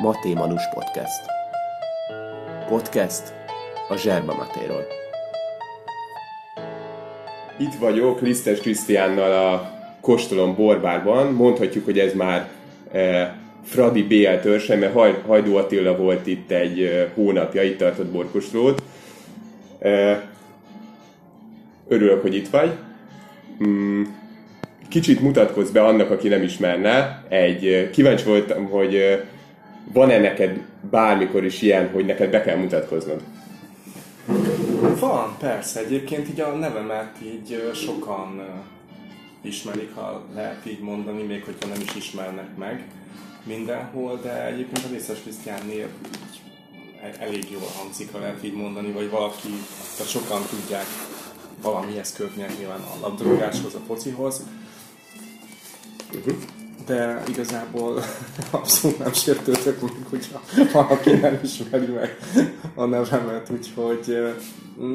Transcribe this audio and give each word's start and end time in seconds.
Maté 0.00 0.34
Manus 0.34 0.62
Podcast. 0.74 1.20
Podcast 2.68 3.34
a 3.88 3.96
Zserba 3.96 4.34
Matéról. 4.34 4.86
Itt 7.58 7.74
vagyok 7.74 8.20
Lisztes 8.20 8.60
Krisztiánnal 8.60 9.32
a 9.32 9.70
Kostolom 10.00 10.54
Borbárban. 10.54 11.32
Mondhatjuk, 11.32 11.84
hogy 11.84 11.98
ez 11.98 12.14
már 12.14 12.48
e, 12.92 13.36
Fradi 13.64 14.02
BL 14.02 14.40
törzse, 14.42 14.76
mert 14.76 14.92
Haj, 14.92 15.22
Hajdú 15.26 15.56
Attila 15.56 15.96
volt 15.96 16.26
itt 16.26 16.50
egy 16.50 16.80
e, 16.80 17.10
hónapja, 17.14 17.62
itt 17.62 17.78
tartott 17.78 18.10
borkostolót. 18.10 18.82
E, 19.78 20.22
örülök, 21.88 22.22
hogy 22.22 22.34
itt 22.34 22.48
vagy. 22.48 22.72
Mm, 23.66 24.02
kicsit 24.88 25.20
mutatkozz 25.20 25.70
be 25.70 25.84
annak, 25.84 26.10
aki 26.10 26.28
nem 26.28 26.42
ismerne. 26.42 27.24
Egy, 27.28 27.66
e, 27.66 27.90
kíváncsi 27.90 28.24
voltam, 28.24 28.64
hogy 28.64 28.94
e, 28.94 29.24
van-e 29.92 30.18
neked 30.18 30.60
bármikor 30.90 31.44
is 31.44 31.62
ilyen, 31.62 31.90
hogy 31.90 32.06
neked 32.06 32.30
be 32.30 32.42
kell 32.42 32.56
mutatkoznod? 32.56 33.22
Van, 35.00 35.36
persze. 35.38 35.80
Egyébként 35.80 36.28
így 36.28 36.40
a 36.40 36.54
nevemet 36.54 37.16
így 37.22 37.70
sokan 37.74 38.42
ismerik, 39.40 39.94
ha 39.94 40.24
lehet 40.34 40.66
így 40.66 40.80
mondani, 40.80 41.22
még 41.22 41.44
hogyha 41.44 41.68
nem 41.68 41.80
is 41.80 41.94
ismernek 41.94 42.56
meg 42.56 42.84
mindenhol, 43.44 44.20
de 44.22 44.46
egyébként 44.46 44.84
a 44.86 44.88
Vészes 44.90 45.20
Krisztián 45.20 45.66
név 45.66 45.86
e- 47.02 47.24
elég 47.24 47.46
jól 47.50 47.68
hangzik, 47.78 48.12
ha 48.12 48.18
lehet 48.18 48.44
így 48.44 48.54
mondani, 48.54 48.92
vagy 48.92 49.10
valaki, 49.10 49.48
tehát 49.96 50.12
sokan 50.12 50.42
tudják 50.50 50.86
valamihez 51.62 52.12
kötni 52.12 52.44
nyilván 52.58 52.80
a 52.80 53.00
labdarúgáshoz, 53.00 53.74
a 53.74 53.80
focihoz. 53.86 54.42
Uh-huh 56.14 56.34
de 56.86 57.22
igazából 57.28 58.02
abszolút 58.50 58.98
nem 58.98 59.12
sértődök 59.12 59.80
meg, 59.80 59.92
hogyha 60.10 60.40
valaki 60.72 61.10
nem 61.10 61.38
ismeri 61.42 61.86
meg 61.86 62.18
a 62.74 62.84
nevemet, 62.84 63.50
úgyhogy 63.50 64.34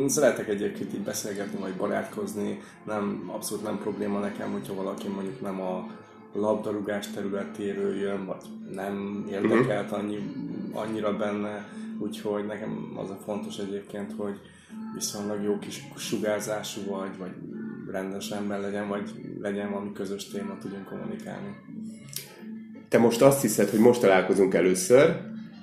szeretek 0.08 0.47
egyébként 0.47 0.93
így 0.93 1.03
beszélgetni, 1.03 1.59
vagy 1.59 1.73
barátkozni, 1.73 2.61
nem, 2.85 3.31
abszolút 3.33 3.63
nem 3.63 3.77
probléma 3.77 4.19
nekem, 4.19 4.52
hogyha 4.52 4.73
valaki 4.73 5.08
mondjuk 5.08 5.41
nem 5.41 5.61
a 5.61 5.88
labdarúgás 6.33 7.08
területéről 7.08 7.95
jön, 7.95 8.25
vagy 8.25 8.43
nem 8.73 9.25
érdekelt 9.31 9.91
annyi, 9.91 10.33
annyira 10.73 11.17
benne, 11.17 11.67
úgyhogy 11.99 12.45
nekem 12.45 12.93
az 12.95 13.09
a 13.09 13.17
fontos 13.25 13.58
egyébként, 13.58 14.13
hogy 14.17 14.39
viszonylag 14.93 15.43
jó 15.43 15.59
kis 15.59 15.83
sugárzású 15.95 16.81
vagy, 16.85 17.17
vagy 17.17 17.31
rendes 17.91 18.30
ember 18.30 18.59
legyen, 18.59 18.88
vagy 18.88 19.11
legyen 19.41 19.71
valami 19.71 19.91
közös 19.91 20.27
téma, 20.27 20.57
tudjunk 20.61 20.85
kommunikálni. 20.85 21.55
Te 22.89 22.97
most 22.97 23.21
azt 23.21 23.41
hiszed, 23.41 23.69
hogy 23.69 23.80
most 23.80 24.02
találkozunk 24.02 24.53
először, 24.53 25.17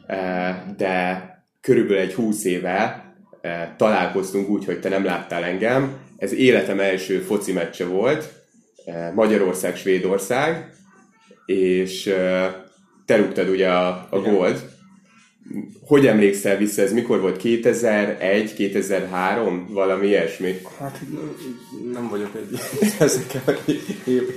eh, 0.07 0.57
de 0.77 1.29
körülbelül 1.61 2.03
egy 2.03 2.15
húsz 2.15 2.45
éve 2.45 3.13
eh, 3.41 3.69
találkoztunk 3.77 4.49
úgy, 4.49 4.65
hogy 4.65 4.81
te 4.81 4.89
nem 4.89 5.05
láttál 5.05 5.45
engem. 5.45 5.97
Ez 6.17 6.33
életem 6.33 6.81
első 6.81 7.19
foci 7.19 7.53
meccse 7.53 7.87
volt, 7.87 8.33
eh, 8.85 9.13
Magyarország-Svédország, 9.15 10.73
és 11.47 12.03
te 13.05 13.17
rúgtad 13.17 13.49
ugye 13.49 13.71
a, 13.71 14.07
a 14.11 14.21
gólt, 14.21 14.74
hogy 15.87 16.07
emlékszel 16.07 16.57
vissza, 16.57 16.83
ez 16.83 16.93
mikor 16.93 17.21
volt? 17.21 17.37
2001, 17.37 18.55
2003, 18.55 19.67
valami 19.71 20.07
ilyesmi? 20.07 20.61
Hát 20.79 21.01
nem 21.93 22.09
vagyok 22.09 22.31
egy 22.35 22.59
ezekkel 22.99 23.59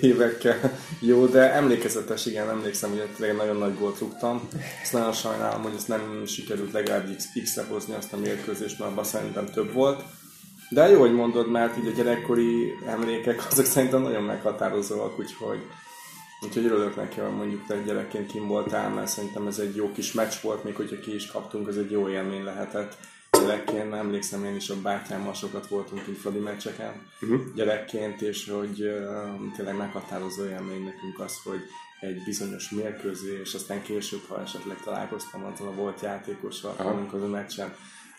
évekkel 0.02 0.78
jó, 1.00 1.26
de 1.26 1.54
emlékezetes, 1.54 2.26
igen, 2.26 2.50
emlékszem, 2.50 2.90
hogy 2.90 3.04
tényleg 3.18 3.36
nagyon 3.36 3.58
nagy 3.58 3.78
gólt 3.80 4.00
rúgtam. 4.00 4.48
Ezt 4.82 4.94
nagyon 4.94 5.14
sajnálom, 5.14 5.62
hogy 5.62 5.74
ezt 5.76 5.88
nem 5.88 6.24
sikerült 6.26 6.72
legalább 6.72 7.16
X-re 7.44 7.64
hozni 7.70 7.94
azt 7.94 8.14
a 8.14 8.18
mérkőzést, 8.18 8.80
mert 8.80 8.92
abban 8.92 9.04
szerintem 9.04 9.46
több 9.46 9.74
volt. 9.74 10.04
De 10.70 10.90
jó, 10.90 11.00
hogy 11.00 11.14
mondod, 11.14 11.52
mert 11.52 11.78
így 11.78 11.88
a 11.88 11.96
gyerekkori 11.96 12.74
emlékek 12.88 13.46
azok 13.52 13.66
szerintem 13.66 14.02
nagyon 14.02 14.24
meghatározóak, 14.24 15.20
úgyhogy 15.20 15.60
Úgyhogy 16.42 16.66
örülök 16.66 16.96
neki, 16.96 17.20
hogy 17.20 17.36
mondjuk 17.36 17.66
te 17.66 17.82
gyerekként 17.82 18.32
kim 18.32 18.48
voltál, 18.48 18.90
mert 18.90 19.08
szerintem 19.08 19.48
ez 19.48 19.60
egy 19.60 19.76
jó 19.76 19.92
kis 19.92 20.12
meccs 20.12 20.34
volt, 20.42 20.64
még 20.64 20.76
hogyha 20.76 21.00
ki 21.00 21.14
is 21.14 21.32
kaptunk, 21.32 21.68
ez 21.68 21.78
egy 21.78 21.92
jó 21.92 22.10
élmény 22.10 22.44
lehetett. 22.44 22.98
Gyerekként 23.32 23.94
emlékszem, 23.94 24.46
én 24.46 24.56
is 24.56 24.70
a 24.70 24.82
bátyámmal 24.82 25.34
sokat 25.34 25.68
voltunk 25.68 26.08
itt 26.08 26.18
Fradi 26.18 26.40
meccseken 26.40 26.94
uh-huh. 27.22 27.42
gyerekként, 27.56 28.22
és 28.22 28.50
hogy 28.50 28.82
uh, 28.82 29.54
tényleg 29.56 29.76
meghatározó 29.76 30.46
élmény 30.46 30.84
nekünk 30.84 31.20
az, 31.20 31.42
hogy 31.44 31.60
egy 32.00 32.24
bizonyos 32.24 32.70
mérkőzés, 32.70 33.40
és 33.40 33.54
aztán 33.54 33.82
később, 33.82 34.22
ha 34.28 34.42
esetleg 34.42 34.78
találkoztam 34.84 35.46
azzal 35.46 35.68
a 35.68 35.74
volt 35.74 36.02
játékossal, 36.02 36.74
amikor 36.78 37.24
a 37.24 37.28
meccsen 37.28 37.76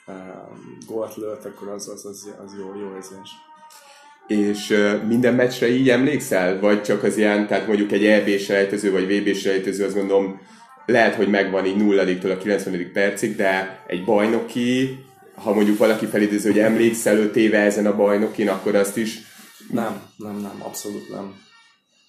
uh, 0.06 0.14
gólt 0.86 1.16
lőtt, 1.16 1.44
akkor 1.44 1.68
az, 1.68 1.88
az, 1.88 2.04
az, 2.04 2.34
az 2.44 2.54
jó, 2.58 2.74
jó 2.78 2.94
érzés. 2.94 3.30
És 4.28 4.74
minden 5.08 5.34
meccsre 5.34 5.68
így 5.68 5.88
emlékszel? 5.88 6.60
Vagy 6.60 6.82
csak 6.82 7.02
az 7.02 7.16
ilyen, 7.16 7.46
tehát 7.46 7.66
mondjuk 7.66 7.92
egy 7.92 8.06
EB 8.06 8.38
selejtező, 8.38 8.92
vagy 8.92 9.06
VB 9.06 9.34
selejtező, 9.34 9.84
azt 9.84 9.94
gondolom, 9.94 10.40
lehet, 10.86 11.14
hogy 11.14 11.28
megvan 11.28 11.66
így 11.66 11.76
nulladiktól 11.76 12.30
a 12.30 12.38
90. 12.38 12.90
percig, 12.92 13.36
de 13.36 13.82
egy 13.86 14.04
bajnoki, 14.04 14.98
ha 15.34 15.54
mondjuk 15.54 15.78
valaki 15.78 16.06
felidéző, 16.06 16.50
hogy 16.50 16.60
emlékszel 16.60 17.18
5 17.18 17.36
éve 17.36 17.58
ezen 17.58 17.86
a 17.86 17.96
bajnokin, 17.96 18.48
akkor 18.48 18.74
azt 18.74 18.96
is... 18.96 19.18
Nem, 19.70 20.02
nem, 20.16 20.36
nem, 20.36 20.56
abszolút 20.58 21.10
nem. 21.10 21.34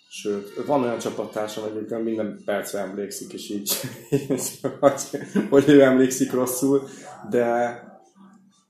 Sőt, 0.09 0.65
van 0.65 0.83
olyan 0.83 0.99
csapattársam, 0.99 1.63
hogy 1.63 2.03
minden 2.03 2.41
percre 2.45 2.79
emlékszik, 2.79 3.33
és 3.33 3.49
így, 3.49 3.71
hogy, 4.79 5.01
hogy 5.49 5.63
ő 5.67 5.81
emlékszik 5.81 6.31
rosszul, 6.31 6.89
de 7.29 7.43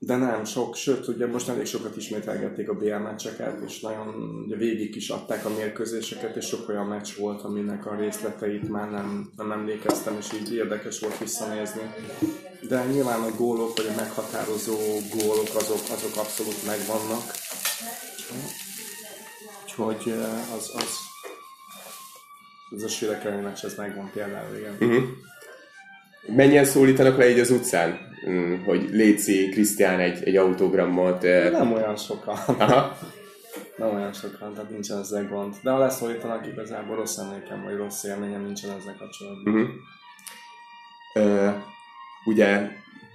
de 0.02 0.16
nem, 0.16 0.44
sok, 0.44 0.74
sőt, 0.74 1.08
ugye 1.08 1.26
most 1.26 1.48
elég 1.48 1.66
sokat 1.66 1.96
ismételgették 1.96 2.68
a 2.68 2.74
BL 2.74 2.94
meccseket, 2.94 3.62
és 3.66 3.80
nagyon 3.80 4.14
ugye 4.46 4.56
végig 4.56 4.96
is 4.96 5.08
adták 5.08 5.44
a 5.44 5.54
mérkőzéseket, 5.56 6.36
és 6.36 6.46
sok 6.46 6.68
olyan 6.68 6.86
meccs 6.86 7.08
volt, 7.18 7.42
aminek 7.42 7.86
a 7.86 7.96
részleteit 7.96 8.68
már 8.68 8.90
nem, 8.90 9.30
nem 9.36 9.52
emlékeztem, 9.52 10.16
és 10.18 10.26
így 10.40 10.54
érdekes 10.54 11.00
volt 11.00 11.18
visszanézni. 11.18 11.80
De 12.68 12.84
nyilván 12.84 13.20
a 13.20 13.34
gólok, 13.36 13.76
vagy 13.76 13.86
a 13.86 13.96
meghatározó 13.96 14.76
gólok, 15.14 15.48
azok, 15.54 15.80
azok 15.90 16.16
abszolút 16.16 16.66
megvannak. 16.66 17.22
Úgyhogy 19.62 20.12
eh, 20.12 20.54
az, 20.54 20.70
az, 20.74 20.96
az 22.70 22.82
a 22.82 22.88
Sülek 22.88 23.24
ez 23.62 23.74
megvan 23.76 24.10
például, 24.12 24.56
igen. 24.56 24.72
Uh-huh. 24.80 25.08
Mennyien 26.26 26.64
szólítanak 26.64 27.16
le 27.16 27.30
így 27.30 27.38
az 27.38 27.50
utcán? 27.50 28.09
Mm, 28.28 28.54
hogy 28.64 28.88
Léci 28.90 29.48
Krisztián 29.48 30.00
egy, 30.00 30.22
egy 30.24 30.36
autogramot. 30.36 31.22
Nem 31.50 31.72
olyan 31.72 31.96
sokan. 31.96 32.36
Aha. 32.58 32.98
Nem 33.76 33.94
olyan 33.94 34.12
sokan, 34.12 34.54
tehát 34.54 34.70
nincsen 34.70 34.98
ezzel 34.98 35.28
gond. 35.28 35.54
De 35.62 35.70
ha 35.70 35.78
leszólítanak, 35.78 36.46
igazából 36.46 36.96
rossz 36.96 37.16
emlékem, 37.16 37.62
vagy 37.64 37.76
rossz 37.76 38.04
élményem 38.04 38.42
nincsen 38.42 38.70
ezzel 38.70 38.96
kapcsolatban. 38.98 39.54
Uh-huh. 39.54 39.68
Uh, 41.14 41.54
ugye 42.24 42.68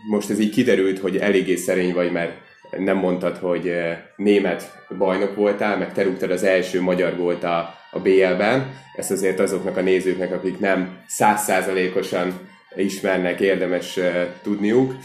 most 0.10 0.30
ez 0.30 0.40
így 0.40 0.54
kiderült, 0.54 1.00
hogy 1.00 1.18
eléggé 1.18 1.56
szerény 1.56 1.94
vagy, 1.94 2.12
mert 2.12 2.34
nem 2.78 2.98
mondtad, 2.98 3.38
hogy 3.38 3.72
német 4.16 4.84
bajnok 4.98 5.36
voltál, 5.36 5.78
meg 5.78 5.94
te 5.94 6.04
rúgtad 6.04 6.32
az 6.32 6.44
első 6.44 6.82
magyar 6.82 7.18
volt 7.18 7.44
a, 7.44 7.74
a 7.92 8.00
BL-ben. 8.00 8.74
Ezt 8.96 9.12
azért 9.12 9.40
azoknak 9.40 9.78
a 9.78 9.82
nézőknek, 9.82 10.34
akik 10.34 10.60
nem 10.60 11.04
százszázalékosan 11.08 12.40
ismernek, 12.76 13.40
érdemes 13.40 14.00
tudniuk. 14.42 14.96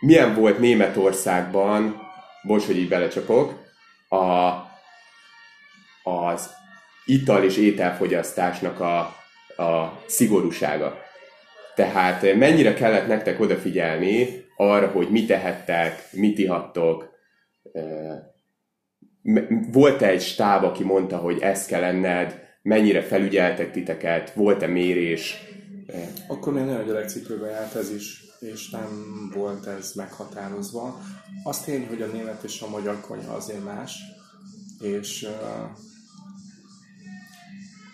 Milyen 0.00 0.34
volt 0.34 0.58
Németországban, 0.58 2.02
bocs, 2.42 2.66
hogy 2.66 2.76
így 2.76 2.88
belecsapok, 2.88 3.62
a, 4.08 4.50
az 6.10 6.50
ital 7.04 7.44
és 7.44 7.56
ételfogyasztásnak 7.56 8.80
a, 8.80 8.98
a 9.62 10.02
szigorúsága. 10.06 11.02
Tehát 11.74 12.34
mennyire 12.34 12.74
kellett 12.74 13.06
nektek 13.06 13.40
odafigyelni 13.40 14.44
arra, 14.56 14.86
hogy 14.86 15.08
mit 15.10 15.26
tehettek, 15.26 16.02
mit 16.12 16.38
ihattok. 16.38 17.12
Volt-e 19.72 20.06
egy 20.06 20.22
stáb, 20.22 20.64
aki 20.64 20.84
mondta, 20.84 21.16
hogy 21.16 21.40
ezt 21.40 21.68
kell 21.68 21.82
enned, 21.82 22.43
mennyire 22.64 23.02
felügyeltek 23.02 23.72
titeket, 23.72 24.34
volt-e 24.34 24.66
mérés? 24.66 25.34
Akkor 26.28 26.52
még 26.52 26.64
nagyon 26.64 26.86
gyerekcipőben 26.86 27.50
járt 27.50 27.74
ez 27.74 27.90
is, 27.90 28.24
és 28.40 28.70
nem 28.70 28.88
volt 29.34 29.66
ez 29.66 29.92
meghatározva. 29.94 31.00
Azt 31.42 31.64
tény, 31.64 31.86
hogy 31.86 32.02
a 32.02 32.06
német 32.06 32.42
és 32.42 32.60
a 32.60 32.68
magyar 32.68 33.00
konyha 33.00 33.34
azért 33.34 33.64
más, 33.64 33.98
és, 34.80 35.26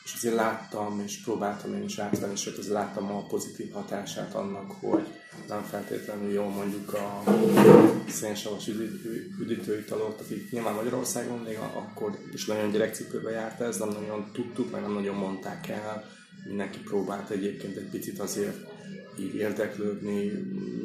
és 0.04 0.12
azért 0.14 0.34
láttam, 0.34 1.02
és 1.04 1.22
próbáltam 1.22 1.74
én 1.74 1.82
is 1.82 1.98
átvenni, 1.98 2.32
és 2.32 2.46
azért 2.46 2.74
láttam 2.74 3.10
a 3.12 3.26
pozitív 3.26 3.72
hatását 3.72 4.34
annak, 4.34 4.72
hogy 4.80 5.06
nem 5.48 5.62
feltétlenül 5.62 6.32
jó 6.32 6.48
mondjuk 6.48 6.94
a 6.94 7.22
szénsavas 8.08 8.68
üdítőitalot, 9.40 10.20
akik 10.20 10.50
nyilván 10.50 10.74
Magyarországon 10.74 11.38
még 11.38 11.58
akkor 11.74 12.18
is 12.32 12.46
nagyon 12.46 12.70
gyerekcipőben 12.70 13.32
járt 13.32 13.60
ez, 13.60 13.78
nem 13.78 13.88
nagyon 13.88 14.30
tudtuk, 14.32 14.70
meg 14.70 14.80
nem 14.80 14.92
nagyon 14.92 15.16
mondták 15.16 15.68
el, 15.68 16.04
mindenki 16.46 16.78
próbált 16.78 17.30
egyébként 17.30 17.76
egy 17.76 17.88
picit 17.90 18.18
azért 18.18 18.56
így 19.18 19.34
érdeklődni, 19.34 20.32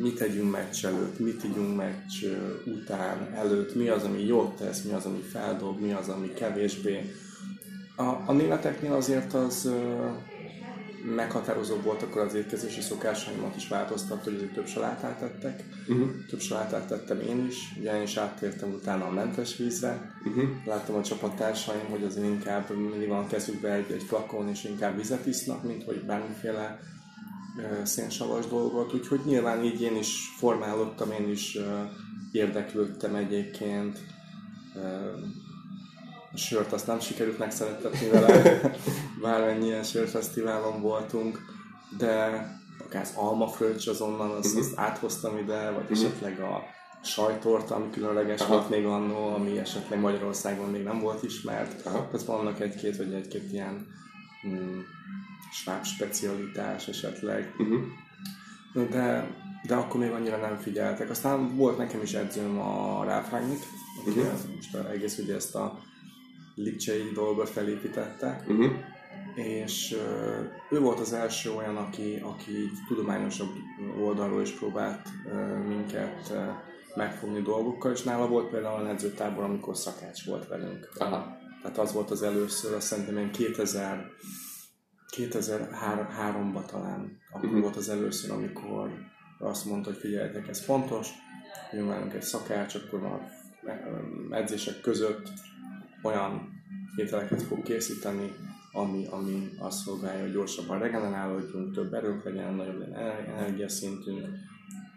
mit 0.01 0.17
tegyünk 0.17 0.51
meccs 0.51 0.85
előtt, 0.85 1.19
mit 1.19 1.41
tegyünk 1.41 1.75
meccs 1.75 2.25
után, 2.65 3.33
előtt, 3.33 3.75
mi 3.75 3.87
az, 3.87 4.03
ami 4.03 4.25
jót 4.25 4.55
tesz, 4.55 4.81
mi 4.81 4.91
az, 4.93 5.05
ami 5.05 5.21
feldob, 5.31 5.79
mi 5.79 5.91
az, 5.91 6.07
ami 6.07 6.33
kevésbé. 6.33 7.13
A, 7.95 8.03
a 8.03 8.31
németeknél 8.31 8.93
azért 8.93 9.33
az 9.33 9.69
meghatározó 11.05 11.75
volt, 11.75 12.01
akkor 12.01 12.21
az 12.21 12.33
étkezési 12.33 12.81
szokásaimat 12.81 13.55
is 13.55 13.67
változtatta, 13.67 14.23
hogy 14.23 14.35
azért 14.35 14.53
több 14.53 14.67
salátát 14.67 15.19
tettek. 15.19 15.63
Uh-huh. 15.87 16.09
Több 16.29 16.39
salátát 16.39 16.87
tettem 16.87 17.19
én 17.19 17.45
is, 17.45 17.57
ugye 17.79 17.95
én 17.95 18.01
is 18.01 18.17
áttértem 18.17 18.73
utána 18.73 19.05
a 19.05 19.11
mentes 19.11 19.57
vízre. 19.57 20.15
Uh-huh. 20.25 20.49
Láttam 20.65 20.95
a 20.95 21.01
csapattársaim, 21.03 21.85
hogy 21.89 22.03
azért 22.03 22.25
inkább 22.25 22.69
mindig 22.69 23.07
van 23.07 23.27
kezükbe 23.27 23.73
egy, 23.73 23.91
egy 23.91 24.03
flakon, 24.03 24.49
és 24.49 24.63
inkább 24.63 24.95
vizet 24.95 25.25
isznak, 25.25 25.63
mint 25.63 25.83
hogy 25.83 26.05
bármiféle 26.05 26.79
uh, 27.57 27.83
szénsavas 27.83 28.47
dolgot. 28.47 28.93
Úgyhogy 28.93 29.19
nyilván 29.25 29.63
így 29.63 29.81
én 29.81 29.95
is 29.95 30.33
formálódtam, 30.37 31.11
én 31.11 31.29
is 31.29 31.55
uh, 31.55 31.63
érdeklődtem 32.31 33.15
egyébként. 33.15 33.99
Uh, 34.75 34.83
a 36.35 36.37
sört 36.37 36.73
azt 36.73 36.87
nem 36.87 36.99
sikerült 36.99 37.37
megszerettetni 37.37 38.07
vele, 38.09 38.61
bármennyien 39.21 39.83
sörfesztiválon 39.83 40.81
voltunk, 40.81 41.39
de 41.97 42.45
akár 42.85 43.01
az 43.01 43.13
almafröccs 43.15 43.87
azonnal, 43.87 44.31
azt, 44.31 44.47
uh-huh. 44.47 44.61
azt 44.61 44.77
áthoztam 44.79 45.37
ide, 45.37 45.71
vagy 45.71 45.83
uh-huh. 45.83 45.97
esetleg 45.97 46.39
a 46.39 46.63
sajtorta, 47.03 47.75
ami 47.75 47.89
különleges 47.89 48.41
Aha. 48.41 48.53
volt 48.53 48.69
még 48.69 48.85
annó, 48.85 49.33
ami 49.33 49.57
esetleg 49.57 49.99
Magyarországon 49.99 50.69
még 50.69 50.83
nem 50.83 50.99
volt 50.99 51.23
ismert. 51.23 51.85
Aha. 51.85 52.07
Tehát 52.11 52.25
vannak 52.25 52.59
egy-két, 52.59 52.97
vagy 52.97 53.13
egy-két 53.13 53.51
ilyen 53.51 53.87
mm, 54.47 54.79
sváb 55.51 55.83
specialitás 55.83 56.87
esetleg. 56.87 57.53
Uh-huh. 57.57 58.89
De, 58.89 59.27
de 59.67 59.75
akkor 59.75 59.99
még 59.99 60.11
annyira 60.11 60.37
nem 60.37 60.57
figyeltek. 60.57 61.09
Aztán 61.09 61.55
volt 61.55 61.77
nekem 61.77 62.01
is 62.01 62.13
edzőm 62.13 62.59
a 62.59 63.03
Rangnick, 63.03 63.63
aki 64.01 64.19
uh-huh. 64.19 64.55
most 64.55 64.75
egész 64.75 65.17
ugye 65.17 65.35
ezt 65.35 65.55
a 65.55 65.79
lipcsei 66.55 67.11
dolgot 67.13 67.49
felépítette, 67.49 68.43
uh-huh. 68.47 68.71
és 69.35 69.97
ő 70.69 70.79
volt 70.79 70.99
az 70.99 71.13
első 71.13 71.51
olyan, 71.51 71.77
aki, 71.77 72.21
aki 72.23 72.69
tudományosabb 72.87 73.49
oldalról 74.01 74.41
is 74.41 74.51
próbált 74.51 75.09
minket 75.67 76.33
megfogni 76.95 77.41
dolgokkal, 77.41 77.91
és 77.91 78.03
nála 78.03 78.27
volt 78.27 78.49
például 78.49 78.85
a 78.85 78.89
edzőtábor, 78.89 79.43
amikor 79.43 79.77
szakács 79.77 80.25
volt 80.25 80.47
velünk. 80.47 80.89
Aha. 80.97 81.37
Tehát 81.61 81.77
az 81.77 81.93
volt 81.93 82.11
az 82.11 82.23
először, 82.23 82.73
azt 82.73 82.87
szerintem 82.87 83.17
én 83.17 83.31
2000 83.31 84.11
2003-ban 85.17 86.65
talán, 86.65 87.19
akkor 87.31 87.45
uh-huh. 87.45 87.61
volt 87.61 87.75
az 87.75 87.89
először, 87.89 88.31
amikor 88.31 88.89
azt 89.39 89.65
mondta, 89.65 89.89
hogy 89.89 89.99
figyeljetek, 89.99 90.47
ez 90.47 90.63
fontos, 90.63 91.09
velünk 91.71 92.13
egy 92.13 92.21
szakács, 92.21 92.75
akkor 92.75 93.03
a 93.03 93.21
edzések 94.29 94.81
között 94.81 95.31
olyan 96.05 96.63
ételeket 96.95 97.41
fog 97.41 97.63
készíteni, 97.63 98.31
ami, 98.71 99.05
ami 99.09 99.49
azt 99.57 99.83
szolgálja, 99.83 100.21
hogy 100.21 100.31
gyorsabban 100.31 100.79
regenerálódjunk, 100.79 101.73
több 101.73 101.93
erőnk 101.93 102.23
legyen, 102.23 102.53
nagyobb 102.53 102.95
energiaszintünk, 103.37 104.27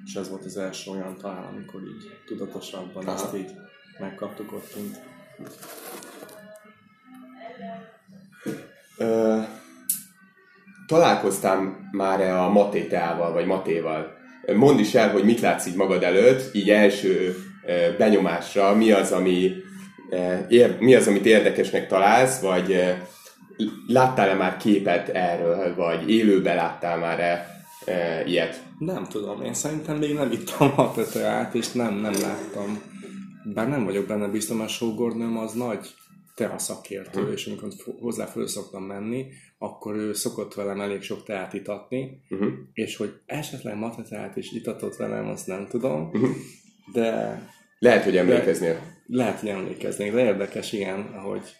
és 0.05 0.15
ez 0.15 0.29
volt 0.29 0.45
az 0.45 0.57
első 0.57 0.91
olyan 0.91 1.17
talán, 1.17 1.45
amikor 1.45 1.81
így 1.81 2.11
tudatosabban 2.27 3.07
Aha. 3.07 3.15
ezt 3.15 3.37
így 3.37 3.51
megkaptuk 3.99 4.53
ott 4.53 4.73
kint. 4.75 5.01
Ö, 8.97 9.41
találkoztám 10.87 11.89
már-e 11.93 12.43
a 12.43 12.51
Matéteával, 12.51 13.33
vagy 13.33 13.47
Matéval? 13.47 14.17
Mondd 14.57 14.79
is 14.79 14.95
el, 14.95 15.11
hogy 15.11 15.25
mit 15.25 15.41
látsz 15.41 15.67
így 15.67 15.77
magad 15.77 16.03
előtt, 16.03 16.55
így 16.55 16.71
első 16.71 17.37
benyomásra, 17.99 18.75
mi 18.75 18.93
az, 18.93 19.13
ami 19.13 19.53
ér, 20.49 20.77
mi 20.79 20.95
az, 20.95 21.07
amit 21.07 21.27
érdekesnek 21.27 21.89
találsz, 21.89 22.41
vagy 22.41 22.73
eh, 22.73 22.99
láttál-e 23.87 24.35
már 24.35 24.57
képet 24.57 25.09
erről, 25.09 25.75
vagy 25.75 26.11
élőben 26.11 26.57
láttál 26.57 26.99
már-e 26.99 27.57
e, 27.85 28.25
ilyet? 28.27 28.63
Nem 28.79 29.05
tudom, 29.05 29.43
én 29.43 29.55
szerintem 29.55 29.97
még 29.97 30.15
nem 30.15 30.33
ittam 30.33 30.73
a 30.77 30.93
teteát, 30.93 31.55
és 31.55 31.73
nem, 31.73 31.95
nem 31.95 32.13
láttam. 32.13 32.83
Bár 33.55 33.69
nem 33.69 33.85
vagyok 33.85 34.07
benne 34.07 34.29
biztos, 34.29 34.57
mert 34.57 34.71
sógornőm 34.71 35.39
az 35.39 35.53
nagy 35.53 35.95
tea 36.35 36.59
szakértő, 36.59 37.19
uh-huh. 37.21 37.35
és 37.35 37.47
amikor 37.47 37.69
hozzá 38.01 38.25
föl 38.25 38.47
szoktam 38.47 38.83
menni, 38.83 39.27
akkor 39.59 39.97
ő 39.97 40.13
szokott 40.13 40.55
velem 40.55 40.81
elég 40.81 41.03
sok 41.03 41.25
teát 41.25 41.55
itatni, 41.55 42.23
uh-huh. 42.31 42.49
és 42.73 42.97
hogy 42.97 43.13
esetleg 43.27 43.77
mateteát 43.77 44.37
is 44.37 44.53
itatott 44.53 44.97
velem, 44.97 45.29
azt 45.29 45.47
nem 45.47 45.67
tudom, 45.71 46.11
uh-huh. 46.13 46.31
de... 46.93 47.39
Lehet, 47.79 48.05
hogy 48.05 48.17
emlékeznél 48.17 48.81
lehet, 49.09 49.41
hogy 49.41 49.49
emlékeznék, 49.49 50.13
de 50.13 50.25
érdekes, 50.25 50.73
igen, 50.73 51.01
ahogy, 51.01 51.57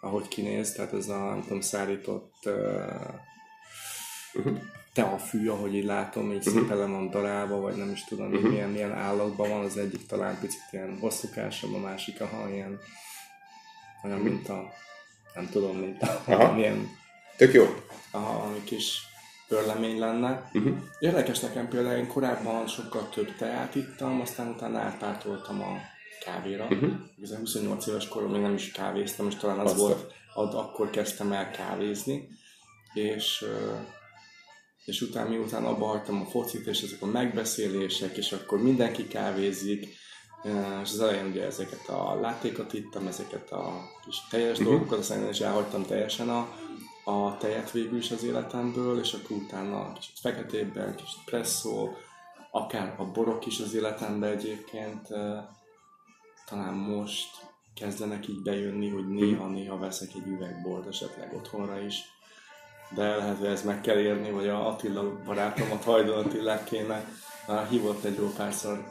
ahogy 0.00 0.28
kinéz, 0.28 0.72
tehát 0.72 0.92
ez 0.92 1.08
a, 1.08 1.18
nem 1.18 1.42
tudom, 1.42 1.60
szárított 1.60 2.34
uh, 2.44 2.54
uh-huh. 4.34 4.58
teafű, 4.92 5.48
ahogy 5.48 5.74
így 5.74 5.84
látom, 5.84 6.30
így 6.30 6.36
uh-huh. 6.36 6.54
szépen 6.54 6.76
le 6.76 6.86
van 6.86 7.10
darálva, 7.10 7.60
vagy 7.60 7.76
nem 7.76 7.90
is 7.90 8.04
tudom, 8.04 8.32
uh-huh. 8.32 8.50
milyen, 8.50 8.70
milyen 8.70 8.92
állapotban 8.92 9.48
van, 9.48 9.64
az 9.64 9.76
egyik 9.76 10.06
talán 10.06 10.38
picit 10.40 10.62
ilyen 10.70 10.98
hosszúkásabb, 11.00 11.74
a 11.74 11.78
másik, 11.78 12.20
aha, 12.20 12.50
ilyen 12.50 12.80
olyan, 14.04 14.18
uh-huh. 14.18 14.32
mint 14.32 14.48
a, 14.48 14.72
nem 15.34 15.48
tudom, 15.48 15.76
mint 15.76 16.02
a, 16.02 16.22
aha. 16.26 16.52
milyen 16.56 16.96
Tök 17.38 17.52
jó. 17.52 17.64
Aha, 18.10 18.42
ami 18.42 18.64
kis 18.64 19.06
pörlemény 19.48 19.98
lenne. 19.98 20.50
Uh-huh. 20.52 20.76
Érdekes 20.98 21.40
nekem 21.40 21.68
például, 21.68 21.96
én 21.96 22.06
korábban 22.06 22.66
sokkal 22.66 23.08
több 23.08 23.36
teát 23.36 23.74
ittam, 23.74 24.20
aztán 24.20 24.48
utána 24.48 24.78
átpártoltam 24.78 25.62
a 25.62 25.76
kávéra. 26.24 26.64
Uh-huh. 26.70 26.92
28 27.38 27.86
éves 27.86 28.08
korom 28.08 28.30
még 28.30 28.40
nem 28.40 28.54
is 28.54 28.70
kávéztam, 28.70 29.26
és 29.26 29.34
talán 29.34 29.58
az 29.58 29.72
Aztán. 29.72 29.80
volt, 29.80 30.12
ad, 30.34 30.54
akkor 30.54 30.90
kezdtem 30.90 31.32
el 31.32 31.50
kávézni, 31.50 32.28
és 32.94 33.44
és 34.84 35.00
utána 35.00 35.28
miután 35.28 35.64
abba 35.64 35.86
hagytam 35.86 36.20
a 36.20 36.30
focit, 36.30 36.66
és 36.66 36.82
ezek 36.82 37.02
a 37.02 37.06
megbeszélések, 37.06 38.16
és 38.16 38.32
akkor 38.32 38.62
mindenki 38.62 39.08
kávézik, 39.08 39.86
és 40.82 40.90
az 40.90 41.00
elején 41.00 41.26
ugye 41.26 41.44
ezeket 41.44 41.88
a 41.88 42.20
látékat 42.20 42.72
ittam, 42.72 43.06
ezeket 43.06 43.50
a 43.50 43.72
kis 44.04 44.16
teljes 44.30 44.58
uh-huh. 44.58 44.72
dolgokat, 44.72 44.98
aztán 44.98 45.28
is 45.28 45.40
elhagytam 45.40 45.84
teljesen 45.84 46.28
a, 46.28 46.48
a 47.04 47.36
tejet 47.36 47.70
végül 47.70 47.98
is 47.98 48.10
az 48.10 48.24
életemből, 48.24 48.98
és 48.98 49.12
akkor 49.12 49.36
utána 49.36 49.92
kicsit 49.92 50.18
feketébben, 50.20 50.96
kicsit 50.96 51.24
presszó, 51.24 51.88
akár 52.50 52.94
a 52.98 53.04
borok 53.04 53.46
is 53.46 53.60
az 53.60 53.74
életemben 53.74 54.30
egyébként 54.30 55.08
talán 56.48 56.74
most 56.74 57.28
kezdenek 57.74 58.28
így 58.28 58.42
bejönni, 58.42 58.88
hogy 58.88 59.08
néha-néha 59.08 59.78
veszek 59.78 60.08
egy 60.14 60.26
üvegbort 60.26 60.86
esetleg 60.86 61.34
otthonra 61.34 61.80
is. 61.80 61.96
De 62.94 63.16
lehet, 63.16 63.38
hogy 63.38 63.46
ez 63.46 63.64
meg 63.64 63.80
kell 63.80 63.98
érni, 63.98 64.30
vagy 64.30 64.48
a 64.48 64.68
Attila 64.68 65.22
barátomat, 65.24 65.84
Hajdon 65.84 66.24
Attilát 66.24 66.64
kéne. 66.64 67.04
Hívott 67.70 68.04
egy 68.04 68.16
jó 68.16 68.32
párszor, 68.36 68.84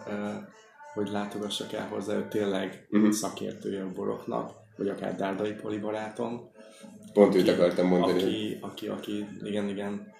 hogy 0.93 1.09
látogassak 1.09 1.73
el 1.73 1.87
hozzá, 1.87 2.13
ő 2.13 2.27
tényleg 2.27 2.87
uh-huh. 2.91 3.11
szakértője 3.11 3.83
a 3.83 3.91
boroknak, 3.91 4.51
vagy 4.77 4.89
akár 4.89 5.15
Dárdai 5.15 5.51
Poli 5.51 5.77
barátom. 5.77 6.51
Pont 7.13 7.35
őt 7.35 7.47
akartam 7.49 7.87
mondani. 7.87 8.21
Aki, 8.21 8.57
aki, 8.61 8.87
aki, 8.87 9.27
igen, 9.43 9.69
igen. 9.69 10.13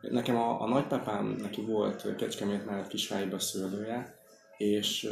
Nekem 0.00 0.36
a, 0.36 0.60
a 0.60 0.68
nagypapám, 0.68 1.36
neki 1.40 1.60
volt 1.60 2.16
Kecskemét 2.16 2.66
mellett 2.66 2.88
kisvájba 2.88 3.38
szőlője, 3.38 4.18
és 4.56 5.08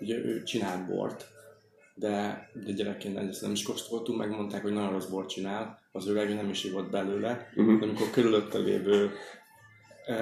ugye 0.00 0.16
ő 0.16 0.42
csinált 0.42 0.86
bort, 0.86 1.26
de, 1.98 2.48
de 2.64 2.72
gyerekként 2.72 3.18
ezt 3.18 3.42
nem 3.42 3.50
is 3.50 3.62
kóstoltunk, 3.62 4.18
megmondták, 4.18 4.62
hogy 4.62 4.72
nagyon 4.72 4.90
rossz 4.90 5.06
bort 5.06 5.28
csinál, 5.28 5.80
az 5.92 6.08
öreg 6.08 6.34
nem 6.34 6.48
is 6.48 6.64
ívott 6.64 6.90
belőle, 6.90 7.50
uh-huh. 7.56 7.78
de 7.78 7.84
amikor 7.84 8.10
körülötte 8.10 8.58
lévő 8.58 9.10
e, 10.06 10.16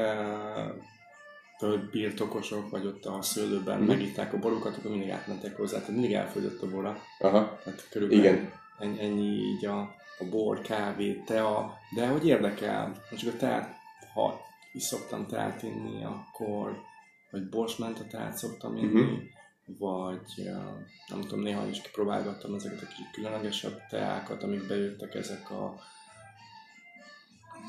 birtokosok, 1.90 2.70
vagy 2.70 2.86
ott 2.86 3.04
a 3.04 3.22
szőlőben 3.22 3.80
uh-huh. 3.80 3.96
megitták 3.96 4.32
a 4.32 4.38
borukat, 4.38 4.76
akkor 4.76 4.90
mindig 4.90 5.10
átmentek 5.10 5.56
hozzá, 5.56 5.78
tehát 5.78 5.92
mindig 5.92 6.12
elfogyott 6.12 6.62
a 6.62 6.68
bora. 6.68 6.98
Aha. 7.18 7.58
Tehát 7.64 7.88
körülbelül 7.90 8.24
Igen. 8.24 8.52
Ennyi, 8.78 9.00
ennyi 9.00 9.26
így 9.26 9.66
a, 9.66 9.78
a 10.18 10.24
bor, 10.30 10.60
kávé, 10.60 11.22
tea, 11.26 11.78
de 11.94 12.06
hogy 12.06 12.26
érdekel, 12.26 12.92
csak 13.18 13.34
a 13.34 13.36
teát, 13.36 13.74
ha 14.14 14.40
is 14.72 14.82
szoktam 14.82 15.26
teát 15.26 15.62
inni, 15.62 16.04
akkor 16.04 16.80
vagy 17.30 17.48
borsmentet 17.48 18.36
szoktam 18.36 18.76
inni, 18.76 19.00
uh-huh 19.00 19.18
vagy 19.78 20.50
nem 21.08 21.20
tudom, 21.20 21.40
néha 21.40 21.66
is 21.68 21.80
kipróbálgattam 21.80 22.54
ezeket 22.54 22.82
a 22.82 22.86
kicsit 22.86 23.10
különlegesebb 23.12 23.80
teákat, 23.90 24.42
amik 24.42 24.66
bejöttek 24.66 25.14
ezek 25.14 25.50
a 25.50 25.74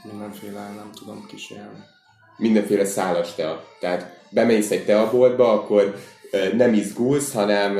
mindenféle, 0.03 0.69
nem 0.75 0.89
tudom, 0.93 1.25
kis 1.27 1.49
ilyen... 1.49 1.85
Mindenféle 2.37 2.85
szálas 2.85 3.35
tea. 3.35 3.63
Tehát 3.79 4.19
bemész 4.29 4.71
egy 4.71 4.85
teaboltba, 4.85 5.53
akkor 5.53 5.95
nem 6.53 6.73
izgulsz, 6.73 7.33
hanem 7.33 7.79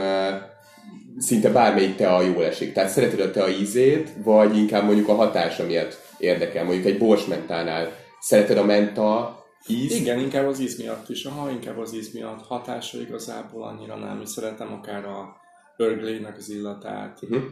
szinte 1.17 1.49
bármelyik 1.49 1.95
tea 1.95 2.21
jól 2.21 2.45
esik. 2.45 2.73
Tehát 2.73 2.89
szereted 2.89 3.19
a 3.19 3.31
tea 3.31 3.49
ízét, 3.49 4.09
vagy 4.23 4.57
inkább 4.57 4.83
mondjuk 4.83 5.07
a 5.07 5.15
hatása 5.15 5.65
miatt 5.65 6.01
érdekel. 6.17 6.63
Mondjuk 6.63 6.85
egy 6.85 6.97
borsmentánál 6.97 7.91
szereted 8.19 8.57
a 8.57 8.63
menta 8.63 9.36
íz? 9.69 9.95
Igen, 9.95 10.19
inkább 10.19 10.47
az 10.47 10.59
íz 10.59 10.77
miatt 10.77 11.09
is. 11.09 11.25
Aha, 11.25 11.51
inkább 11.51 11.77
az 11.77 11.93
íz 11.93 12.13
miatt. 12.13 12.45
Hatása 12.45 13.01
igazából 13.01 13.63
annyira 13.63 13.97
nem. 13.97 14.25
Szeretem 14.25 14.73
akár 14.73 15.05
a 15.05 15.35
örglének 15.77 16.37
az 16.37 16.49
illatát, 16.49 17.19
uh-huh. 17.21 17.43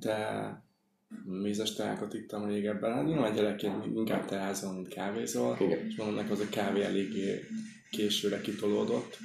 de 0.00 0.48
mézes 1.24 1.72
teákat 1.72 2.14
ittam 2.14 2.46
régebben. 2.46 2.92
Hát 2.94 3.06
nyilván 3.06 3.34
gyerekként 3.34 3.86
inkább 3.86 4.24
teázom, 4.24 4.74
mint 4.74 4.88
kávézol. 4.88 5.56
Igen. 5.60 5.86
És 5.86 5.96
mondom, 5.96 6.16
nekem 6.16 6.32
az 6.32 6.40
a 6.40 6.48
kávé 6.50 6.82
eléggé 6.82 7.44
későre 7.90 8.40
kitolódott. 8.40 9.18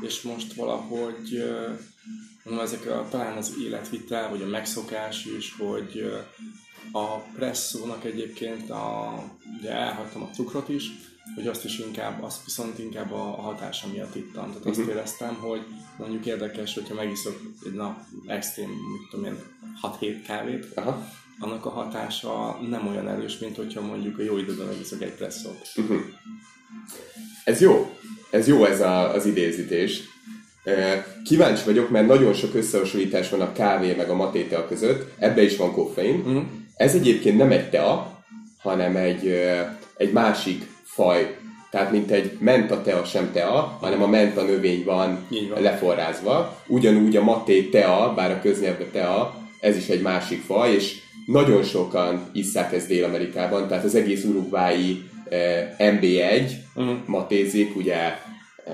És 0.00 0.22
most 0.22 0.54
valahogy 0.54 1.44
mondom, 2.44 2.64
ezek 2.64 2.90
a, 2.90 3.06
talán 3.10 3.36
az 3.36 3.54
életvitel, 3.64 4.30
vagy 4.30 4.42
a 4.42 4.46
megszokás 4.46 5.24
is, 5.38 5.56
hogy 5.58 6.12
a 6.92 7.16
presszónak 7.16 8.04
egyébként 8.04 8.70
a, 8.70 9.14
ugye 9.58 9.70
elhagytam 9.70 10.22
a 10.22 10.30
cukrot 10.30 10.68
is, 10.68 10.90
hogy 11.34 11.46
azt 11.46 11.64
is 11.64 11.78
inkább, 11.78 12.22
azt 12.22 12.44
viszont 12.44 12.78
inkább 12.78 13.12
a, 13.12 13.38
a 13.38 13.40
hatása 13.40 13.86
miatt 13.92 14.14
ittam. 14.14 14.32
Tehát 14.32 14.56
uh-huh. 14.56 14.70
azt 14.70 14.80
mhm. 14.80 14.88
éreztem, 14.88 15.34
hogy 15.34 15.60
mondjuk 15.98 16.26
érdekes, 16.26 16.74
hogyha 16.74 16.94
megiszok 16.94 17.40
egy 17.64 17.72
nap 17.72 17.98
extrém, 18.26 18.68
mit 18.68 19.08
tudom 19.10 19.24
én, 19.24 19.36
6-7 20.00 20.22
kávét, 20.26 20.66
Aha. 20.74 21.08
annak 21.38 21.66
a 21.66 21.70
hatása 21.70 22.58
nem 22.68 22.86
olyan 22.86 23.08
erős, 23.08 23.38
mint 23.38 23.56
hogyha 23.56 23.80
mondjuk 23.80 24.18
a 24.18 24.22
jó 24.22 24.38
időben 24.38 24.66
megiszok 24.66 25.02
egy 25.02 25.14
presszót. 25.14 25.68
Uh-huh. 25.76 26.00
Ez 27.44 27.60
jó. 27.60 27.96
Ez 28.30 28.48
jó 28.48 28.64
ez 28.64 28.80
a, 28.80 29.14
az 29.14 29.26
idézítés. 29.26 30.00
Kíváncsi 31.24 31.64
vagyok, 31.64 31.90
mert 31.90 32.06
nagyon 32.06 32.34
sok 32.34 32.54
összehasonlítás 32.54 33.30
van 33.30 33.40
a 33.40 33.52
kávé 33.52 33.94
meg 33.94 34.10
a 34.10 34.14
matétea 34.14 34.66
között, 34.66 35.12
ebbe 35.18 35.42
is 35.42 35.56
van 35.56 35.72
koffein. 35.72 36.18
Uh-huh. 36.20 36.42
Ez 36.76 36.94
egyébként 36.94 37.36
nem 37.36 37.50
egy 37.50 37.70
tea, 37.70 38.22
hanem 38.58 38.96
egy, 38.96 39.26
egy 39.96 40.12
másik 40.12 40.74
faj, 40.96 41.36
tehát 41.70 41.90
mint 41.90 42.10
egy 42.10 42.36
menta 42.38 42.82
tea 42.82 43.04
sem 43.04 43.30
tea, 43.32 43.78
hanem 43.80 44.02
a 44.02 44.06
menta 44.06 44.42
növény 44.42 44.84
van, 44.84 45.26
van. 45.50 45.62
leforrázva. 45.62 46.62
Ugyanúgy 46.66 47.16
a 47.16 47.22
maté 47.22 47.62
tea, 47.62 48.12
bár 48.14 48.30
a 48.30 48.40
köznyelvben 48.40 48.90
tea, 48.92 49.34
ez 49.60 49.76
is 49.76 49.88
egy 49.88 50.02
másik 50.02 50.42
faj, 50.42 50.72
és 50.72 50.96
nagyon 51.26 51.62
sokan 51.62 52.30
isszák 52.32 52.72
ezt 52.72 52.88
Dél-Amerikában, 52.88 53.68
tehát 53.68 53.84
az 53.84 53.94
egész 53.94 54.24
urugvái 54.24 55.02
eh, 55.28 55.68
MB1 55.78 56.50
uh-huh. 56.74 56.92
Mhm. 56.92 56.96
matézik, 57.06 57.76
ugye 57.76 57.96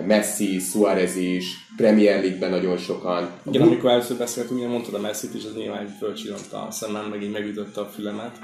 Messi, 0.07 0.59
Suarez 0.59 1.17
is, 1.17 1.45
Premier 1.77 2.21
League-ben 2.21 2.51
nagyon 2.51 2.77
sokan. 2.77 3.31
Igen, 3.47 3.63
amikor 3.63 3.91
először 3.91 4.17
beszéltünk, 4.17 4.59
ugye 4.59 4.69
mondtad 4.69 4.95
a 4.95 5.01
Messi-t 5.01 5.35
is, 5.35 5.45
az 5.45 5.55
nyilván 5.55 5.89
fölcsillantta 5.89 6.67
a 6.67 6.71
szemem, 6.71 7.05
meg 7.05 7.23
így 7.23 7.31
megütötte 7.31 7.81
a 7.81 7.87
fülemet, 7.87 8.39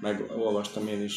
meg 0.00 0.24
olvastam 0.36 0.88
én 0.88 1.02
is 1.02 1.14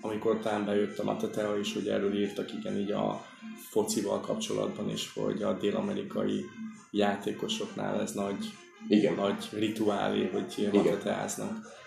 amikor 0.00 0.38
talán 0.38 0.64
bejöttem 0.64 1.08
a 1.08 1.16
Teteo 1.16 1.56
is, 1.56 1.74
hogy 1.74 1.88
erről 1.88 2.18
írtak 2.18 2.52
igen 2.52 2.78
így 2.78 2.90
a 2.90 3.26
focival 3.70 4.20
kapcsolatban 4.20 4.90
is, 4.90 5.12
hogy 5.14 5.42
a 5.42 5.52
dél-amerikai 5.52 6.44
játékosoknál 6.90 8.00
ez 8.00 8.12
nagy, 8.12 8.52
igen. 8.88 9.14
nagy 9.14 9.48
rituálé, 9.52 10.30
hogy 10.32 10.54
ilyen 10.56 10.72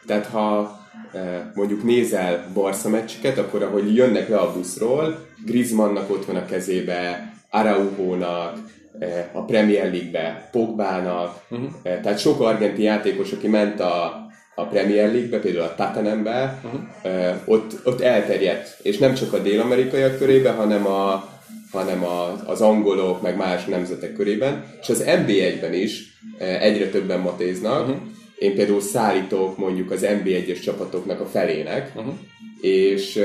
Tehát 0.07 0.25
ha 0.25 0.79
e, 1.13 1.51
mondjuk 1.55 1.83
nézel 1.83 2.45
Barca 2.53 2.89
meccseket, 2.89 3.37
akkor 3.37 3.63
ahogy 3.63 3.95
jönnek 3.95 4.29
le 4.29 4.37
a 4.37 4.53
buszról, 4.53 5.25
Griezmannnak 5.45 6.09
ott 6.09 6.25
van 6.25 6.35
a 6.35 6.45
kezébe, 6.45 7.33
Araujónak, 7.49 8.57
e, 8.99 9.29
a 9.33 9.41
Premier 9.41 9.91
League-be 9.91 10.49
Pogbának, 10.51 11.41
uh-huh. 11.49 11.69
tehát 11.83 12.19
sok 12.19 12.41
argentin 12.41 12.83
játékos, 12.83 13.31
aki 13.31 13.47
ment 13.47 13.79
a 13.79 14.25
a 14.59 14.65
Premier 14.65 15.11
League-be, 15.11 15.39
például 15.39 15.63
a 15.63 15.75
Tottenhambe, 15.75 16.61
uh-huh. 16.63 17.35
ott, 17.45 17.79
ott 17.83 18.01
elterjedt. 18.01 18.77
És 18.81 18.97
nem 18.97 19.13
csak 19.13 19.33
a 19.33 19.39
dél-amerikaiak 19.39 20.17
körében, 20.17 20.55
hanem, 20.55 20.87
a, 20.87 21.29
hanem 21.71 22.03
a, 22.03 22.33
az 22.45 22.61
angolok, 22.61 23.21
meg 23.21 23.35
más 23.35 23.65
nemzetek 23.65 24.13
körében. 24.13 24.63
És 24.81 24.89
az 24.89 25.03
NB1-ben 25.07 25.73
is 25.73 26.19
egyre 26.37 26.89
többen 26.89 27.19
matéznak. 27.19 27.87
Uh-huh. 27.87 28.01
Én 28.38 28.56
például 28.56 28.82
szállítok 28.82 29.58
mondjuk 29.58 29.91
az 29.91 30.06
NB1-es 30.06 30.62
csapatoknak 30.62 31.20
a 31.20 31.25
felének, 31.25 31.91
uh-huh. 31.96 32.13
és 32.62 33.20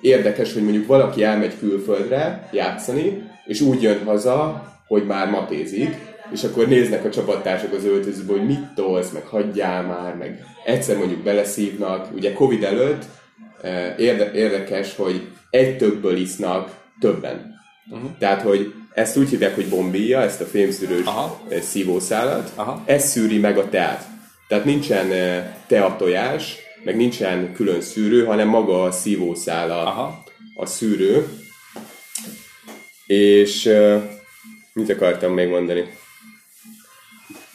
érdekes, 0.00 0.52
hogy 0.52 0.62
mondjuk 0.62 0.86
valaki 0.86 1.22
elmegy 1.22 1.58
külföldre 1.58 2.48
játszani, 2.52 3.22
és 3.46 3.60
úgy 3.60 3.82
jön 3.82 4.04
haza, 4.04 4.66
hogy 4.86 5.06
már 5.06 5.30
matézik, 5.30 5.96
és 6.32 6.44
akkor 6.44 6.68
néznek 6.68 7.04
a 7.04 7.10
csapattársak 7.10 7.72
az 7.72 7.84
öltözőbe, 7.84 8.32
hogy 8.32 8.46
mit 8.46 8.74
tolsz, 8.74 9.10
meg 9.10 9.26
hagyjál 9.26 9.82
már, 9.82 10.16
meg 10.16 10.44
egyszer 10.64 10.96
mondjuk 10.96 11.22
beleszívnak. 11.22 12.08
Ugye 12.14 12.32
Covid 12.32 12.62
előtt 12.62 13.04
érde, 13.98 14.32
érdekes, 14.32 14.96
hogy 14.96 15.28
egy 15.50 15.76
többből 15.76 16.16
isznak 16.16 16.76
többen. 17.00 17.56
Uh-huh. 17.90 18.10
Tehát, 18.18 18.42
hogy 18.42 18.72
ezt 18.94 19.16
úgy 19.16 19.28
hívják, 19.28 19.54
hogy 19.54 19.68
bombilla, 19.68 20.20
ezt 20.20 20.40
a 20.40 20.44
fémszűrős 20.44 21.06
Aha. 21.06 21.40
Szívószálat, 21.60 22.52
Aha. 22.54 22.82
ez 22.86 23.04
szűri 23.04 23.38
meg 23.38 23.58
a 23.58 23.68
teát. 23.68 24.04
Tehát 24.48 24.64
nincsen 24.64 25.12
eh, 25.12 25.54
teatojás, 25.66 26.56
meg 26.84 26.96
nincsen 26.96 27.52
külön 27.52 27.80
szűrő, 27.80 28.24
hanem 28.24 28.48
maga 28.48 28.82
a 28.82 28.90
szívószála 28.90 29.86
Aha. 29.86 30.24
a 30.54 30.66
szűrő. 30.66 31.28
És 33.06 33.70
mit 34.72 34.90
akartam 34.90 35.32
még 35.32 35.48
mondani? 35.48 35.84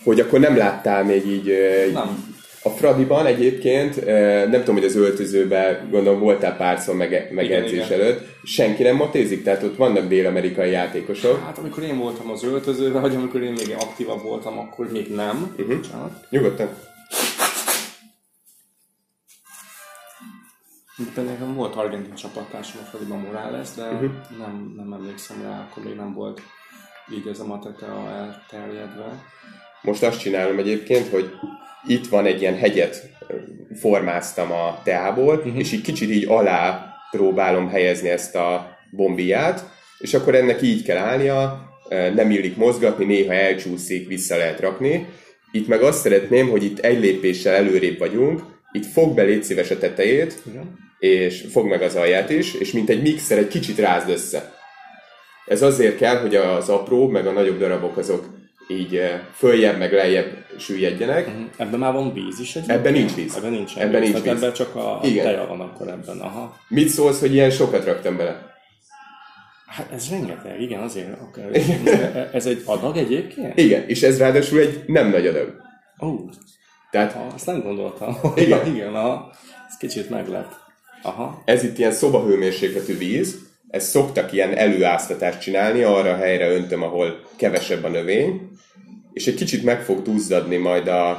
hogy 0.04 0.20
akkor 0.20 0.40
nem 0.40 0.58
láttál 0.58 1.04
még 1.04 1.26
így... 1.28 1.54
Nem. 1.94 2.33
A 2.66 2.70
Fradiban 2.70 3.26
egyébként, 3.26 4.06
nem 4.50 4.60
tudom, 4.60 4.76
hogy 4.76 4.84
az 4.84 4.96
öltözőben 4.96 5.90
gondolom 5.90 6.20
voltál 6.20 6.58
párszor 6.58 6.96
meg, 6.96 7.30
meg 7.32 7.46
igen, 7.46 7.64
edzés 7.64 7.86
igen. 7.86 8.00
előtt, 8.00 8.28
senki 8.44 8.84
nem 8.84 8.96
matézik, 8.96 9.44
tehát 9.44 9.64
ott 9.64 9.76
vannak 9.76 10.08
dél-amerikai 10.08 10.72
játékosok. 10.72 11.44
Hát 11.44 11.58
amikor 11.58 11.84
én 11.84 11.98
voltam 11.98 12.32
az 12.32 12.44
öltözőben, 12.44 13.02
vagy 13.02 13.16
amikor 13.16 13.42
én 13.42 13.52
még 13.52 13.76
aktívabb 13.80 14.22
voltam, 14.22 14.60
akkor 14.60 14.92
még 14.92 15.16
nem. 15.16 15.56
Uh-huh. 15.58 15.80
Nyugodtan. 16.30 16.70
De 21.16 21.22
nekem 21.22 21.56
volt 21.56 21.76
argentin 21.76 22.16
csapattársam 22.16 22.82
a 22.82 22.86
Fradiban 22.86 23.20
Morales, 23.20 23.68
de 23.76 23.84
uh-huh. 23.84 24.12
nem, 24.40 24.74
nem 24.78 24.94
emlékszem 24.94 25.42
rá, 25.42 25.68
akkor 25.70 25.84
még 25.84 25.96
nem 25.96 26.14
volt 26.14 26.42
így 27.12 27.28
ez 27.28 27.40
a 27.40 27.46
mateta 27.46 27.86
elterjedve. 28.10 29.24
Most 29.82 30.04
azt 30.04 30.20
csinálom 30.20 30.58
egyébként, 30.58 31.08
hogy 31.08 31.32
itt 31.88 32.08
van 32.08 32.26
egy 32.26 32.42
ilyen 32.42 32.58
hegyet 32.58 33.10
formáztam 33.80 34.52
a 34.52 34.82
teából, 34.84 35.36
uh-huh. 35.36 35.60
és 35.60 35.72
így 35.72 35.82
kicsit 35.82 36.10
így 36.10 36.26
alá 36.28 36.94
próbálom 37.12 37.70
helyezni 37.70 38.10
ezt 38.10 38.36
a 38.36 38.78
bombiát, 38.92 39.70
és 40.00 40.14
akkor 40.14 40.36
ennek 40.36 40.62
így 40.62 40.84
kell 40.84 40.98
állnia, 40.98 41.72
nem 41.90 42.32
illik 42.32 42.56
mozgatni, 42.56 43.06
néha 43.06 43.34
elcsúszik, 43.34 44.08
vissza 44.08 44.38
lehet 44.38 44.60
rakni. 44.60 45.08
Itt 45.52 45.68
meg 45.68 45.82
azt 45.82 46.02
szeretném, 46.02 46.50
hogy 46.50 46.64
itt 46.64 46.80
egy 46.80 47.00
lépéssel 47.00 47.54
előrébb 47.54 47.98
vagyunk, 47.98 48.42
itt 48.72 48.86
fog 48.86 49.16
be 49.16 49.24
légy 49.24 49.44
szíves 49.44 49.72
a 49.72 49.78
tetejét, 49.78 50.42
uh-huh. 50.46 50.64
és 51.00 51.46
fog 51.52 51.68
meg 51.68 51.82
az 51.82 51.96
alját 51.96 52.30
is, 52.30 52.54
és 52.54 52.72
mint 52.72 52.90
egy 52.90 53.02
mixer 53.02 53.38
egy 53.38 53.48
kicsit 53.48 53.78
rázd 53.78 54.10
össze. 54.10 54.54
Ez 55.46 55.62
azért 55.62 55.98
kell, 55.98 56.18
hogy 56.18 56.36
az 56.36 56.70
apró, 56.70 57.08
meg 57.08 57.28
a 57.28 57.32
nagyobb 57.32 57.60
darabok 57.60 57.98
azok 57.98 58.26
így 58.68 58.96
eh, 58.96 59.20
följebb 59.34 59.78
meg 59.78 59.94
lejjebb 59.94 60.46
süllyedjenek. 60.58 61.28
Uh-huh. 61.28 61.44
Ebben 61.58 61.80
már 61.80 61.94
van 61.94 62.14
víz 62.14 62.40
is 62.40 62.56
egy 62.56 62.70
Ebben 62.70 62.94
nincs 62.94 63.16
víz. 63.16 63.36
Ebben 63.36 63.52
nincs 63.52 63.78
ebben 63.78 64.02
víz. 64.02 64.12
Nincs 64.12 64.24
víz. 64.24 64.34
Ebben 64.34 64.54
csak 64.54 64.76
a 64.76 65.00
Igen. 65.04 65.26
teja 65.26 65.48
van 65.48 65.62
akkor 65.62 65.88
ebben. 65.88 66.20
Aha. 66.20 66.56
Mit 66.68 66.90
szólsz, 66.90 67.20
hogy 67.20 67.34
ilyen 67.34 67.50
sokat 67.50 67.86
raktam 67.86 68.18
bele? 68.18 68.52
Hát 69.68 69.92
ez 69.92 70.10
rengeteg, 70.10 70.62
igen, 70.62 70.82
azért. 70.82 71.22
Okay. 71.22 71.44
ez 72.34 72.46
egy 72.46 72.62
adag 72.66 72.98
egyébként? 72.98 73.60
Igen, 73.60 73.88
és 73.88 74.04
ez 74.04 74.18
ráadásul 74.18 74.60
egy 74.60 74.84
nem 74.88 75.10
nagy 75.10 75.28
adag. 75.28 75.54
Ó, 76.02 76.08
oh. 76.08 76.30
Tehát, 76.92 77.12
ha, 77.12 77.28
azt 77.34 77.46
nem 77.46 77.62
gondoltam. 77.62 78.18
Igen, 78.36 78.68
igen 78.68 78.96
aha. 78.96 79.32
ez 79.70 79.78
kicsit 79.78 80.10
meglep. 80.10 80.54
Aha. 81.02 81.42
Ez 81.46 81.64
itt 81.64 81.78
ilyen 81.78 81.92
szobahőmérsékletű 81.92 82.98
víz, 82.98 83.40
ezt 83.74 83.90
szoktak 83.90 84.34
ilyen 84.34 84.58
előáztatást 84.58 85.42
csinálni, 85.42 85.84
arra 85.84 86.10
a 86.10 86.16
helyre 86.16 86.50
öntöm, 86.50 86.84
ahol 86.84 87.20
kevesebb 87.36 87.84
a 87.84 87.90
növény, 87.90 88.50
és 89.14 89.28
egy 89.28 89.36
kicsit 89.36 89.64
meg 89.64 89.82
fog 89.82 90.02
duzzadni 90.02 90.58
majd 90.58 90.88
a, 90.88 91.10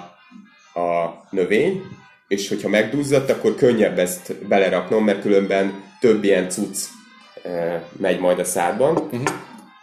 a 0.75 1.23
növény, 1.31 1.83
és 2.29 2.49
hogyha 2.49 2.69
megduzzadt, 2.69 3.31
akkor 3.31 3.55
könnyebb 3.55 3.99
ezt 3.99 4.35
beleraknom, 4.49 5.05
mert 5.05 5.21
különben 5.21 5.83
több 6.01 6.25
ilyen 6.25 6.49
cucc 6.49 6.77
e, 7.43 7.85
megy 7.97 8.21
majd 8.21 8.39
a 8.39 8.45
szádban. 8.45 8.97
Uh-huh. 8.97 9.23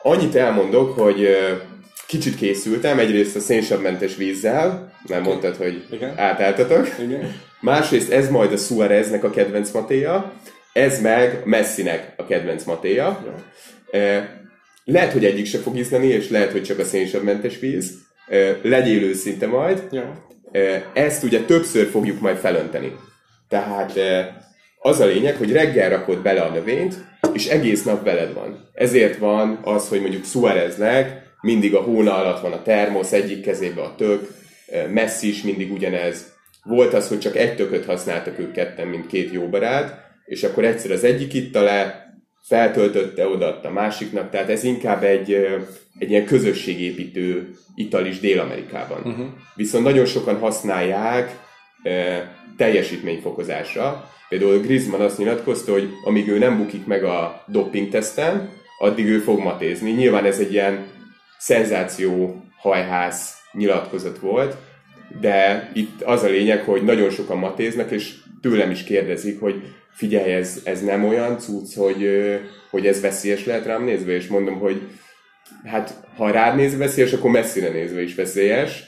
Annyit 0.01 0.35
elmondok, 0.35 0.99
hogy 0.99 1.23
e, 1.23 1.61
kicsit 2.07 2.35
készültem, 2.35 2.99
egyrészt 2.99 3.35
a 3.35 3.39
szénsavmentes 3.39 4.15
vízzel, 4.15 4.93
mert 5.07 5.25
mondtad, 5.25 5.55
hogy 5.55 5.85
Igen. 5.91 6.13
átálltatok. 6.17 6.87
Igen. 6.99 7.35
Másrészt 7.59 8.11
ez 8.11 8.29
majd 8.29 8.51
a 8.51 8.57
Suareznek 8.57 9.23
a 9.23 9.29
kedvenc 9.29 9.71
matéja, 9.71 10.33
ez 10.73 11.01
meg 11.01 11.41
Messinek 11.45 12.13
a 12.17 12.25
kedvenc 12.25 12.63
matéja. 12.63 13.25
Ja. 13.91 14.39
Lehet, 14.83 15.11
hogy 15.11 15.25
egyik 15.25 15.45
se 15.45 15.57
fog 15.57 15.77
ízleni, 15.77 16.07
és 16.07 16.29
lehet, 16.29 16.51
hogy 16.51 16.63
csak 16.63 16.79
a 16.79 16.83
szénsavmentes 16.83 17.59
víz. 17.59 17.93
legyél 18.61 19.03
őszinte 19.03 19.47
majd. 19.47 19.87
Ja. 19.91 20.25
Ezt 20.93 21.23
ugye 21.23 21.39
többször 21.39 21.87
fogjuk 21.87 22.19
majd 22.19 22.37
felönteni. 22.37 22.95
Tehát 23.49 23.99
az 24.79 24.99
a 24.99 25.05
lényeg, 25.05 25.35
hogy 25.35 25.51
reggel 25.51 25.89
rakod 25.89 26.21
bele 26.21 26.41
a 26.41 26.49
növényt, 26.49 26.95
és 27.33 27.47
egész 27.47 27.83
nap 27.83 28.03
veled 28.03 28.33
van. 28.33 28.69
Ezért 28.73 29.17
van 29.17 29.59
az, 29.63 29.87
hogy 29.87 30.01
mondjuk 30.01 30.25
Suáreznek 30.25 31.21
mindig 31.41 31.75
a 31.75 31.81
hóna 31.81 32.15
alatt 32.15 32.41
van 32.41 32.51
a 32.51 32.61
termosz, 32.61 33.11
egyik 33.11 33.41
kezébe 33.41 33.81
a 33.81 33.95
tök, 33.97 34.27
Messi 34.89 35.27
is 35.27 35.41
mindig 35.41 35.71
ugyanez. 35.71 36.33
Volt 36.63 36.93
az, 36.93 37.07
hogy 37.07 37.19
csak 37.19 37.35
egy 37.35 37.55
tököt 37.55 37.85
használtak 37.85 38.39
ők 38.39 38.51
ketten, 38.51 38.87
mint 38.87 39.07
két 39.07 39.31
jó 39.31 39.47
barát, 39.47 40.09
és 40.25 40.43
akkor 40.43 40.65
egyszer 40.65 40.91
az 40.91 41.03
egyik 41.03 41.33
itta 41.33 41.61
le, 41.61 42.09
feltöltötte, 42.41 43.27
odaadta 43.27 43.67
a 43.67 43.71
másiknak, 43.71 44.29
tehát 44.29 44.49
ez 44.49 44.63
inkább 44.63 45.03
egy, 45.03 45.33
egy 45.99 46.09
ilyen 46.09 46.25
közösségépítő 46.25 47.55
ital 47.75 48.05
is 48.05 48.19
Dél-Amerikában. 48.19 49.01
Uh-huh. 49.03 49.25
Viszont 49.55 49.83
nagyon 49.83 50.05
sokan 50.05 50.39
használják 50.39 51.39
e, 51.83 52.35
teljesítményfokozásra. 52.57 54.09
Például 54.29 54.59
Griezmann 54.59 55.01
azt 55.01 55.17
nyilatkozta, 55.17 55.71
hogy 55.71 55.89
amíg 56.03 56.27
ő 56.27 56.37
nem 56.37 56.57
bukik 56.57 56.85
meg 56.85 57.03
a 57.03 57.43
doping 57.47 57.89
teszten, 57.89 58.49
addig 58.79 59.05
ő 59.05 59.19
fog 59.19 59.39
matézni. 59.39 59.91
Nyilván 59.91 60.25
ez 60.25 60.39
egy 60.39 60.51
ilyen 60.51 60.85
szenzáció 61.39 62.43
hajház 62.57 63.33
nyilatkozat 63.53 64.19
volt, 64.19 64.55
de 65.19 65.69
itt 65.73 66.01
az 66.01 66.23
a 66.23 66.27
lényeg, 66.27 66.63
hogy 66.63 66.83
nagyon 66.83 67.09
sokan 67.09 67.37
matéznak, 67.37 67.91
és 67.91 68.13
tőlem 68.41 68.71
is 68.71 68.83
kérdezik, 68.83 69.39
hogy 69.39 69.63
figyelj, 69.93 70.31
ez, 70.31 70.62
ez 70.63 70.81
nem 70.81 71.03
olyan 71.03 71.38
cucc, 71.38 71.75
hogy, 71.75 72.10
hogy 72.69 72.88
ez 72.88 73.01
veszélyes 73.01 73.45
lehet 73.45 73.65
rám 73.65 73.83
nézve, 73.83 74.12
és 74.12 74.27
mondom, 74.27 74.60
hogy 74.60 74.81
hát 75.65 76.07
ha 76.15 76.31
rád 76.31 76.55
nézve 76.55 76.77
veszélyes, 76.77 77.13
akkor 77.13 77.31
messzire 77.31 77.69
nézve 77.69 78.01
is 78.01 78.15
veszélyes. 78.15 78.83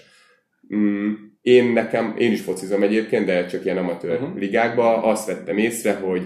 Mm, 0.75 1.11
én 1.41 1.71
nekem, 1.71 2.15
én 2.17 2.31
is 2.31 2.41
focizom 2.41 2.83
egyébként, 2.83 3.25
de 3.25 3.45
csak 3.45 3.65
ilyen 3.65 3.77
amatőr 3.77 4.21
uh-huh. 4.21 4.37
ligákban 4.37 5.03
azt 5.03 5.27
vettem 5.27 5.57
észre, 5.57 5.93
hogy 5.93 6.21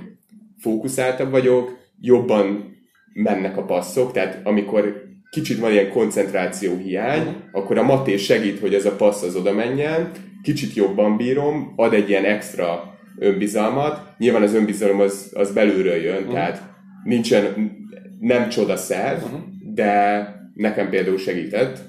fókuszáltabb 0.60 1.31
vagyok, 1.31 1.77
jobban 2.01 2.75
mennek 3.13 3.57
a 3.57 3.63
passzok, 3.63 4.12
tehát 4.12 4.39
amikor 4.43 5.05
kicsit 5.29 5.60
van 5.60 5.72
ilyen 5.72 5.89
koncentráció 5.89 6.77
hiány, 6.77 7.19
uh-huh. 7.19 7.36
akkor 7.51 7.77
a 7.77 7.84
maté 7.84 8.17
segít, 8.17 8.60
hogy 8.60 8.74
ez 8.74 8.86
a 8.86 8.96
passz 8.96 9.22
az 9.22 9.36
oda 9.36 9.53
menjen, 9.53 10.12
kicsit 10.43 10.74
jobban 10.74 11.17
bírom, 11.17 11.74
ad 11.75 11.93
egy 11.93 12.10
ilyen 12.10 12.25
extra 12.25 12.97
önbizalmat. 13.19 14.13
Nyilván 14.17 14.41
az 14.41 14.53
önbizalom 14.53 15.00
az, 15.00 15.31
az 15.33 15.53
belülről 15.53 15.95
jön, 15.95 16.17
uh-huh. 16.17 16.33
tehát 16.33 16.62
nincsen, 17.03 17.71
nem 18.19 18.50
csodaszer, 18.50 19.15
uh-huh. 19.24 19.39
de 19.74 20.25
nekem 20.53 20.89
például 20.89 21.17
segített. 21.17 21.79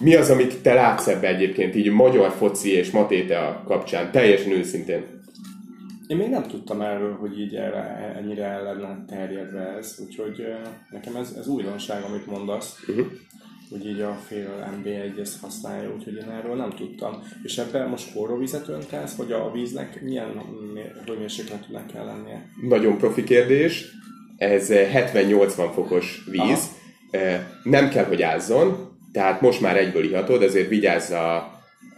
Mi 0.00 0.14
az, 0.14 0.30
amit 0.30 0.62
te 0.62 0.74
látsz 0.74 1.06
ebbe 1.06 1.28
egyébként, 1.28 1.74
így 1.74 1.90
magyar 1.90 2.30
foci 2.30 2.70
és 2.70 2.90
matéta 2.90 3.62
kapcsán, 3.66 4.10
teljesen 4.10 4.52
őszintén? 4.52 5.04
Én 6.06 6.16
még 6.16 6.28
nem 6.28 6.42
tudtam 6.42 6.80
erről, 6.80 7.16
hogy 7.16 7.40
így 7.40 7.54
erre, 7.54 8.14
ennyire 8.18 8.44
el 8.44 8.62
lenne 8.62 9.04
terjedve 9.08 9.76
ez, 9.78 9.98
úgyhogy 10.06 10.46
nekem 10.90 11.16
ez, 11.16 11.34
ez 11.38 11.46
újdonság, 11.46 12.02
amit 12.02 12.26
mondasz. 12.26 12.78
Uh-huh 12.88 13.06
hogy 13.74 13.86
így 13.86 14.00
a 14.00 14.18
fél 14.28 14.78
MB1 14.78 15.20
ezt 15.20 15.40
használja, 15.40 15.94
úgyhogy 15.96 16.14
én 16.14 16.30
erről 16.30 16.56
nem 16.56 16.70
tudtam. 16.70 17.22
És 17.42 17.58
ebben 17.58 17.88
most 17.88 18.10
forróvizet 18.10 18.68
öntesz, 18.68 19.14
vagy 19.14 19.32
a 19.32 19.50
víznek 19.52 20.02
milyen 20.02 20.42
hőmérsékletűnek 21.06 21.86
kell 21.92 22.04
lennie? 22.04 22.48
Nagyon 22.68 22.98
profi 22.98 23.24
kérdés. 23.24 23.84
Ez 24.36 24.68
70-80 24.70 25.58
eh, 25.58 25.70
fokos 25.74 26.24
víz. 26.30 26.40
Aha. 26.40 27.24
Eh, 27.24 27.46
nem 27.62 27.88
kell, 27.88 28.04
hogy 28.04 28.22
ázzon, 28.22 28.96
tehát 29.12 29.40
most 29.40 29.60
már 29.60 29.76
egyből 29.76 30.04
ihatod, 30.04 30.42
ezért 30.42 30.68
vigyázz 30.68 31.10
a, 31.10 31.36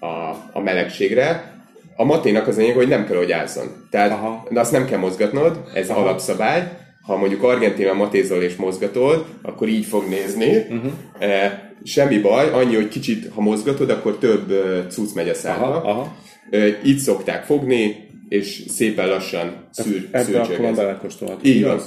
a, 0.00 0.30
a 0.52 0.60
melegségre. 0.60 1.54
A 1.96 2.04
maténak 2.04 2.46
az 2.46 2.56
lényeg, 2.56 2.74
hogy 2.74 2.88
nem 2.88 3.06
kell, 3.06 3.16
hogy 3.16 3.32
ázzon. 3.32 3.86
Tehát 3.90 4.10
Aha. 4.10 4.48
azt 4.54 4.72
nem 4.72 4.86
kell 4.86 4.98
mozgatnod, 4.98 5.60
ez 5.74 5.88
Aha. 5.88 6.00
alapszabály, 6.00 6.85
ha 7.06 7.16
mondjuk 7.16 7.42
Argentina 7.42 7.92
matézol 7.92 8.42
és 8.42 8.56
mozgatod, 8.56 9.26
akkor 9.42 9.68
így 9.68 9.84
fog 9.84 10.08
nézni. 10.08 10.56
Uh-huh. 10.56 10.92
E, 11.18 11.72
semmi 11.84 12.18
baj, 12.18 12.50
annyi, 12.50 12.74
hogy 12.74 12.88
kicsit, 12.88 13.30
ha 13.34 13.40
mozgatod, 13.40 13.90
akkor 13.90 14.18
több 14.18 14.50
e, 14.50 14.86
cucc 14.86 15.14
megy 15.14 15.28
a 15.28 15.34
szádba. 15.34 15.66
Aha, 15.66 15.90
aha. 15.90 16.16
E, 16.50 16.66
így 16.84 16.98
szokták 16.98 17.44
fogni, 17.44 18.08
és 18.28 18.64
szépen 18.68 19.08
lassan 19.08 19.68
szűr, 19.70 20.08
Ebben 20.10 20.40
akkor 20.40 20.74
belekóstolhat. 20.74 21.44
Így 21.46 21.62
van. 21.62 21.80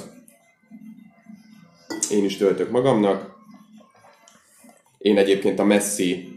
Én 2.10 2.24
is 2.24 2.36
töltök 2.36 2.70
magamnak. 2.70 3.38
Én 4.98 5.18
egyébként 5.18 5.58
a 5.58 5.64
Messi 5.64 6.28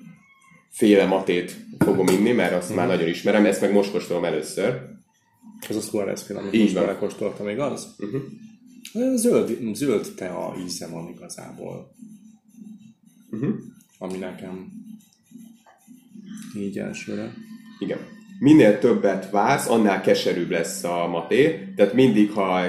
féle 0.69 1.05
matét 1.05 1.55
fogom 1.79 2.07
inni, 2.07 2.31
mert 2.31 2.53
azt 2.53 2.69
uh-huh. 2.69 2.77
már 2.77 2.87
nagyon 2.87 3.07
ismerem, 3.07 3.45
ezt 3.45 3.61
meg 3.61 3.71
most 3.71 3.91
kóstolom 3.91 4.25
először. 4.25 4.81
Ez 5.69 5.75
a 5.75 5.81
Suarez 5.81 6.23
féle, 6.23 6.39
amit 6.39 6.61
most 6.61 6.73
belekóstoltam, 6.73 7.49
igaz? 7.49 7.95
Uh-huh. 7.99 8.21
Zöld, 9.15 9.57
zöld 9.73 10.13
tea 10.15 10.55
íze 10.65 10.87
van 10.87 11.09
igazából. 11.15 11.91
Uh-huh. 13.31 13.55
Ami 13.97 14.17
nekem 14.17 14.71
így 16.57 16.77
elsőre. 16.77 17.33
Igen. 17.79 17.97
Minél 18.39 18.79
többet 18.79 19.29
vársz, 19.29 19.69
annál 19.69 20.01
keserűbb 20.01 20.49
lesz 20.49 20.83
a 20.83 21.07
maté. 21.07 21.73
Tehát 21.75 21.93
mindig, 21.93 22.31
ha 22.31 22.61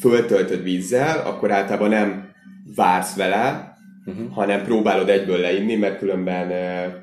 föltöltöd 0.00 0.62
vízzel, 0.62 1.26
akkor 1.26 1.50
általában 1.50 1.88
nem 1.88 2.28
vársz 2.74 3.14
vele, 3.14 3.76
uh-huh. 4.04 4.30
hanem 4.30 4.64
próbálod 4.64 5.08
egyből 5.08 5.38
leinni, 5.38 5.74
mert 5.74 5.98
különben 5.98 6.50
e, 6.50 7.02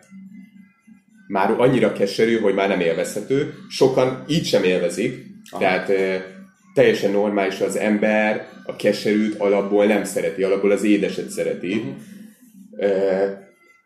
már 1.27 1.51
annyira 1.51 1.93
keserű, 1.93 2.39
hogy 2.39 2.53
már 2.53 2.67
nem 2.67 2.79
élvezhető. 2.79 3.53
Sokan 3.69 4.23
így 4.27 4.45
sem 4.45 4.63
élvezik, 4.63 5.25
Aha. 5.49 5.61
tehát 5.61 5.89
e, 5.89 6.32
teljesen 6.73 7.11
normális 7.11 7.59
az 7.59 7.75
ember 7.75 8.47
a 8.65 8.75
keserűt 8.75 9.39
alapból 9.39 9.85
nem 9.85 10.03
szereti, 10.03 10.43
alapból 10.43 10.71
az 10.71 10.83
édeset 10.83 11.29
szereti. 11.29 11.73
Uh-huh. 11.73 11.97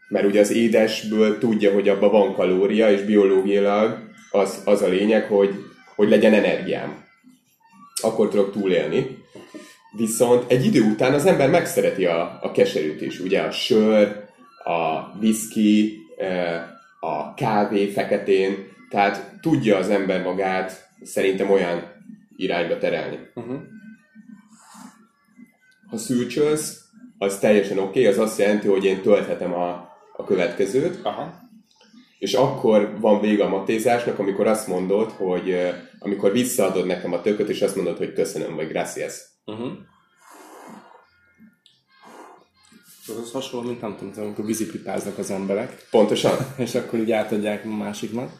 Mert 0.10 0.26
ugye 0.26 0.40
az 0.40 0.52
édesből 0.52 1.38
tudja, 1.38 1.74
hogy 1.74 1.90
abban 1.90 2.12
van 2.12 2.34
kalória, 2.34 2.92
és 2.92 3.02
biológiailag 3.02 3.98
az, 4.32 4.62
az 4.66 4.82
a 4.82 4.88
lényeg, 4.88 5.24
hogy, 5.24 5.50
hogy 5.96 6.10
legyen 6.10 6.34
energiám. 6.34 7.06
Akkor 8.02 8.30
tudok 8.30 8.52
túlélni. 8.52 9.18
Viszont 9.98 10.52
egy 10.52 10.66
idő 10.66 10.82
után 10.82 11.14
az 11.14 11.26
ember 11.26 11.50
megszereti 11.50 12.06
a, 12.06 12.40
a 12.42 12.52
keserűt 12.52 13.02
is. 13.02 13.20
Ugye 13.20 13.42
a 13.42 13.52
sör, 13.52 14.26
a 14.64 15.18
whisky, 15.22 16.00
a 17.00 17.34
kávé 17.34 17.88
feketén, 17.88 18.56
tehát 18.90 19.32
tudja 19.42 19.78
az 19.78 19.90
ember 19.90 20.24
magát 20.24 20.90
szerintem 21.04 21.52
olyan 21.52 21.96
irányba 22.38 22.78
terelni. 22.78 23.20
Uh-huh. 23.36 23.62
Ha 25.90 25.98
szűrcsölsz, 25.98 26.82
az 27.18 27.40
teljesen 27.40 27.78
oké, 27.78 27.88
okay, 27.88 28.06
az 28.06 28.18
azt 28.18 28.40
jelenti, 28.40 28.68
hogy 28.68 28.86
én 28.86 29.02
tölthetem 29.02 29.54
a, 29.54 29.70
a 30.14 30.24
következőt, 30.26 31.00
Aha. 31.04 31.34
és 32.20 32.34
akkor 32.34 33.00
van 33.00 33.22
vége 33.22 33.44
a 33.44 33.50
matézásnak, 33.50 34.20
amikor 34.20 34.48
azt 34.48 34.68
mondod, 34.68 35.12
hogy 35.12 35.74
amikor 36.00 36.32
visszaadod 36.32 36.86
nekem 36.86 37.14
a 37.14 37.22
tököt, 37.22 37.50
és 37.50 37.62
azt 37.62 37.76
mondod, 37.76 37.98
hogy 37.98 38.14
köszönöm, 38.14 38.56
vagy 38.56 38.68
gracias. 38.68 39.22
Uh-huh. 39.46 39.72
Az 43.08 43.32
hasonló, 43.32 43.68
mint 43.68 43.82
nem 43.82 43.96
tudom, 43.98 44.14
amikor 44.26 44.46
vízipipáznak 44.46 45.18
az 45.18 45.32
emberek. 45.32 45.88
Pontosan. 45.92 46.38
és 46.58 46.76
akkor 46.76 47.00
így 47.00 47.12
átadják 47.12 47.66
a 47.66 47.68
másiknak. 47.68 48.32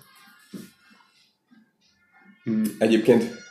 Hmm, 2.44 2.64
egyébként 2.80 3.47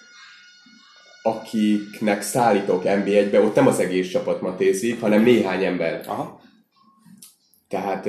akiknek 1.26 2.22
szállítok 2.22 2.82
NB1-be, 2.84 3.40
ott 3.40 3.54
nem 3.54 3.66
az 3.66 3.78
egész 3.78 4.08
csapat 4.08 4.40
matézik, 4.40 5.00
hanem 5.00 5.22
néhány 5.22 5.64
ember. 5.64 6.00
Aha. 6.06 6.40
Tehát 7.68 8.08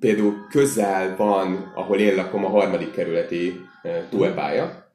például 0.00 0.46
közel 0.50 1.16
van, 1.16 1.72
ahol 1.74 1.98
én 1.98 2.14
lakom, 2.14 2.44
a 2.44 2.48
harmadik 2.48 2.92
kerületi 2.92 3.60
túlpálya, 4.10 4.92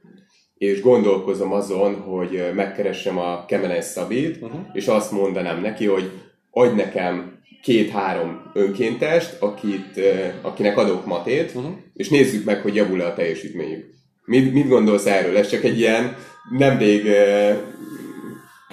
és 0.57 0.81
gondolkozom 0.81 1.53
azon, 1.53 1.95
hogy 1.95 2.51
megkeressem 2.55 3.17
a 3.17 3.45
Kemenes 3.45 3.85
Szabit, 3.85 4.41
uh-huh. 4.41 4.59
és 4.73 4.87
azt 4.87 5.11
mondanám 5.11 5.61
neki, 5.61 5.85
hogy 5.85 6.11
adj 6.51 6.75
nekem 6.75 7.39
két-három 7.61 8.51
önkéntest, 8.53 9.41
akit, 9.41 9.99
akinek 10.41 10.77
adok 10.77 11.05
matét, 11.05 11.51
uh-huh. 11.55 11.71
és 11.93 12.09
nézzük 12.09 12.45
meg, 12.45 12.61
hogy 12.61 12.75
javul-e 12.75 13.05
a 13.05 13.13
teljesítményük. 13.13 13.85
Mit, 14.25 14.53
mit 14.53 14.67
gondolsz 14.67 15.05
erről? 15.05 15.37
Ez 15.37 15.49
csak 15.49 15.63
egy 15.63 15.79
ilyen 15.79 16.15
nemrég, 16.49 17.07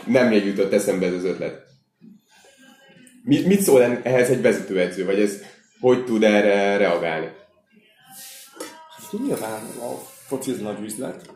nemrég 0.06 0.44
jutott 0.44 0.72
eszembe 0.72 1.06
ez 1.06 1.12
az 1.12 1.24
ötlet. 1.24 1.64
Mit, 3.22 3.46
mit 3.46 3.60
szól 3.60 3.82
ehhez 3.82 4.30
egy 4.30 4.42
vezetőedző, 4.42 5.04
vagy 5.04 5.20
ez 5.20 5.42
hogy 5.80 6.04
tud 6.04 6.22
erre 6.22 6.76
reagálni? 6.76 7.26
Hát 8.96 9.20
nyilván 9.20 9.62
a 9.62 9.94
foci 10.26 10.52
nagy 10.52 10.80
üzlet, 10.80 11.34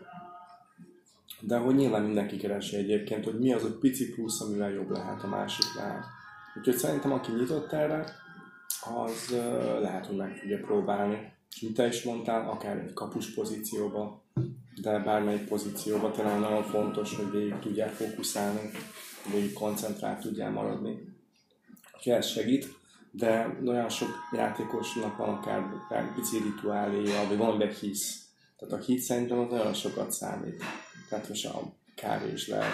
de 1.40 1.56
hogy 1.56 1.74
nyilván 1.74 2.02
mindenki 2.02 2.36
keresi 2.36 2.76
egyébként, 2.76 3.24
hogy 3.24 3.38
mi 3.38 3.52
az 3.52 3.64
a 3.64 3.78
pici 3.80 4.10
plusz, 4.10 4.40
amivel 4.40 4.70
jobb 4.70 4.90
lehet 4.90 5.22
a 5.22 5.28
másiknál. 5.28 6.04
Úgyhogy 6.58 6.76
szerintem 6.76 7.12
aki 7.12 7.32
nyitott 7.32 7.72
erre, 7.72 8.04
az 8.84 9.36
lehet, 9.80 10.06
hogy 10.06 10.16
meg 10.16 10.40
tudja 10.40 10.58
próbálni. 10.58 11.32
És 11.50 11.60
mint 11.60 11.76
te 11.76 11.86
is 11.86 12.02
mondtál, 12.02 12.48
akár 12.48 12.76
egy 12.76 12.92
kapus 12.92 13.34
pozícióba, 13.34 14.22
de 14.82 14.98
bármelyik 14.98 15.48
pozícióba 15.48 16.10
talán 16.10 16.40
nagyon 16.40 16.62
fontos, 16.62 17.14
hogy 17.16 17.30
végig 17.30 17.58
tudják 17.58 17.92
fókuszálni, 17.92 18.70
végig 19.32 19.52
koncentrált 19.52 20.20
tudjál 20.20 20.50
maradni. 20.50 20.98
Úgyhogy 21.96 22.12
ez 22.12 22.26
segít, 22.26 22.78
de 23.10 23.58
olyan 23.66 23.88
sok 23.88 24.08
játékosnak 24.32 25.16
van 25.16 25.28
akár, 25.28 25.58
akár 25.58 26.14
pici 26.14 26.38
rituáléja, 26.38 27.26
vagy 27.28 27.36
van 27.36 27.68
hisz. 27.68 28.24
Tehát 28.58 28.74
a 28.74 28.84
hit 28.84 29.00
szerintem 29.00 29.38
az 29.38 29.50
nagyon 29.50 29.74
sokat 29.74 30.12
számít. 30.12 30.62
Tehát 31.08 31.28
most 31.28 31.46
a 31.46 31.72
kávé 31.94 32.32
is 32.32 32.48
lehet. 32.48 32.72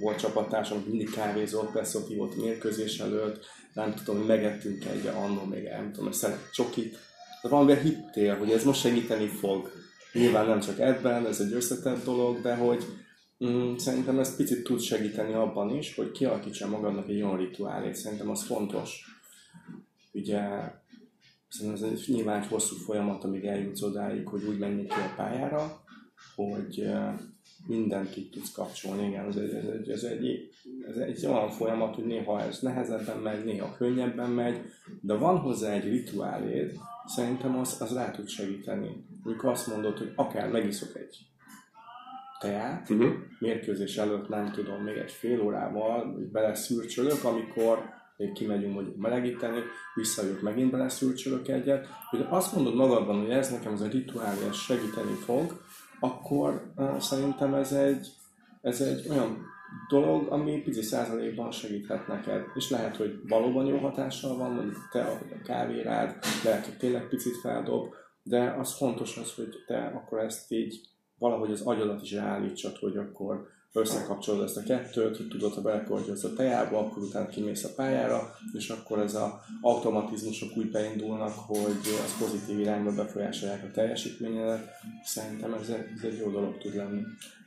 Volt 0.00 0.18
csapattársam, 0.18 0.78
aki 0.78 0.88
mindig 0.88 1.10
kávézott, 1.10 1.72
persze 1.72 1.98
ott 1.98 2.14
volt 2.14 2.36
mérkőzés 2.36 2.98
előtt, 2.98 3.44
nem 3.72 3.94
tudom, 3.94 4.16
hogy 4.16 4.26
megettünk 4.26 4.84
egy 4.84 5.06
annól 5.06 5.46
még 5.46 5.62
nem 5.62 5.90
tudom, 5.90 6.06
hogy 6.06 6.16
szeret 6.16 6.52
csokit. 6.52 6.98
De 7.42 7.48
valamivel 7.48 7.82
hittél, 7.82 8.36
hogy 8.36 8.50
ez 8.50 8.64
most 8.64 8.80
segíteni 8.80 9.26
fog. 9.26 9.70
Nyilván 10.12 10.46
nem 10.46 10.60
csak 10.60 10.78
ebben, 10.78 11.26
ez 11.26 11.40
egy 11.40 11.52
összetett 11.52 12.04
dolog, 12.04 12.40
de 12.40 12.54
hogy 12.54 12.84
mm, 13.44 13.76
szerintem 13.76 14.18
ez 14.18 14.36
picit 14.36 14.64
tud 14.64 14.80
segíteni 14.80 15.32
abban 15.32 15.76
is, 15.76 15.94
hogy 15.94 16.10
kialakítsa 16.10 16.68
magadnak 16.68 17.08
egy 17.08 17.22
olyan 17.22 17.36
rituálét. 17.36 17.94
Szerintem 17.94 18.30
az 18.30 18.42
fontos. 18.42 19.04
Ugye 20.12 20.40
szerintem 21.48 21.84
ez 21.84 21.92
egy 21.92 22.04
nyilván 22.06 22.42
egy 22.42 22.48
hosszú 22.48 22.76
folyamat, 22.76 23.24
amíg 23.24 23.44
eljutsz 23.44 23.82
odáig, 23.82 24.26
hogy 24.26 24.44
úgy 24.44 24.58
menjél 24.58 24.86
ki 24.86 25.00
a 25.00 25.14
pályára, 25.16 25.84
hogy 26.34 26.92
mindent 27.66 28.10
ki 28.10 28.28
tudsz 28.28 28.52
kapcsolni, 28.52 29.06
igen, 29.06 29.26
ez 29.26 29.36
egy, 29.36 29.54
ez 29.54 29.64
egy, 29.64 29.90
ez 29.90 30.02
egy, 30.02 30.50
ez 30.88 30.96
egy 30.96 31.26
olyan 31.26 31.50
folyamat, 31.50 31.94
hogy 31.94 32.04
néha 32.04 32.42
ez 32.42 32.58
nehezebben 32.60 33.18
megy, 33.18 33.44
néha 33.44 33.74
könnyebben 33.76 34.30
megy, 34.30 34.60
de 35.00 35.14
van 35.14 35.38
hozzá 35.38 35.72
egy 35.72 35.84
rituáléd, 35.84 36.72
szerintem 37.06 37.58
az, 37.58 37.80
az 37.80 37.92
rá 37.94 38.10
tud 38.10 38.28
segíteni. 38.28 39.04
Amikor 39.24 39.50
azt 39.50 39.66
mondod, 39.66 39.98
hogy 39.98 40.12
akár 40.16 40.48
megiszok 40.48 40.96
egy 40.96 41.18
teát, 42.40 42.90
uh-huh. 42.90 43.12
mérkőzés 43.38 43.96
előtt 43.96 44.28
nem 44.28 44.52
tudom, 44.52 44.82
még 44.82 44.96
egy 44.96 45.10
fél 45.10 45.40
órával 45.40 46.28
beleszürcsölök, 46.32 47.24
amikor 47.24 47.78
még 48.16 48.32
kimegyünk 48.32 48.74
mondjuk 48.74 48.96
melegíteni, 48.96 49.60
visszajövök, 49.94 50.42
megint 50.42 50.70
beleszürcsölök 50.70 51.48
egyet, 51.48 51.88
hogy 52.10 52.26
azt 52.28 52.54
mondod 52.54 52.74
magadban, 52.74 53.20
hogy 53.20 53.30
ez 53.30 53.50
nekem 53.50 53.72
ez 53.72 53.80
a 53.80 53.88
rituálé, 53.88 54.46
ez 54.48 54.56
segíteni 54.56 55.14
fog, 55.14 55.60
akkor 56.00 56.72
uh, 56.76 56.98
szerintem 56.98 57.54
ez 57.54 57.72
egy, 57.72 58.08
ez 58.62 58.80
egy 58.80 59.08
olyan 59.10 59.50
dolog, 59.88 60.32
ami 60.32 60.62
pici 60.62 60.82
százalékban 60.82 61.50
segíthet 61.50 62.08
neked. 62.08 62.44
És 62.54 62.70
lehet, 62.70 62.96
hogy 62.96 63.20
valóban 63.28 63.66
jó 63.66 63.78
hatással 63.78 64.36
van, 64.36 64.52
mondjuk 64.52 64.88
te 64.92 65.02
a 65.02 65.18
kávérád, 65.44 66.18
lehet, 66.44 66.64
hogy 66.64 66.76
tényleg 66.76 67.08
picit 67.08 67.36
feldob, 67.36 67.94
de 68.22 68.56
az 68.60 68.72
fontos 68.76 69.16
az, 69.16 69.34
hogy 69.34 69.54
te 69.66 69.92
akkor 69.94 70.18
ezt 70.18 70.52
így 70.52 70.80
valahogy 71.18 71.50
az 71.50 71.60
agyadat 71.60 72.02
is 72.02 72.12
ráállítsad, 72.12 72.76
hogy 72.76 72.96
akkor 72.96 73.46
összekapcsolod 73.72 74.44
ezt 74.44 74.56
a 74.56 74.62
kettőt, 74.62 75.16
hogy 75.16 75.28
tudod, 75.28 75.54
ha 75.54 75.60
belekordja 75.60 76.14
a 76.22 76.32
tejába, 76.36 76.78
akkor 76.78 77.02
utána 77.02 77.28
kimész 77.28 77.64
a 77.64 77.74
pályára, 77.76 78.34
és 78.52 78.68
akkor 78.68 78.98
ez 78.98 79.14
az 79.14 79.30
automatizmusok 79.60 80.56
úgy 80.56 80.70
beindulnak, 80.70 81.32
hogy 81.32 81.80
az 82.04 82.18
pozitív 82.18 82.58
irányba 82.58 82.92
befolyásolják 82.92 83.64
a 83.64 83.70
teljesítményedet. 83.70 84.68
Szerintem 85.04 85.54
ez 85.54 85.68
ez 85.68 86.04
egy 86.04 86.18
jó 86.18 86.30
dolog 86.30 86.58
tud 86.58 86.74
lenni. 86.76 87.00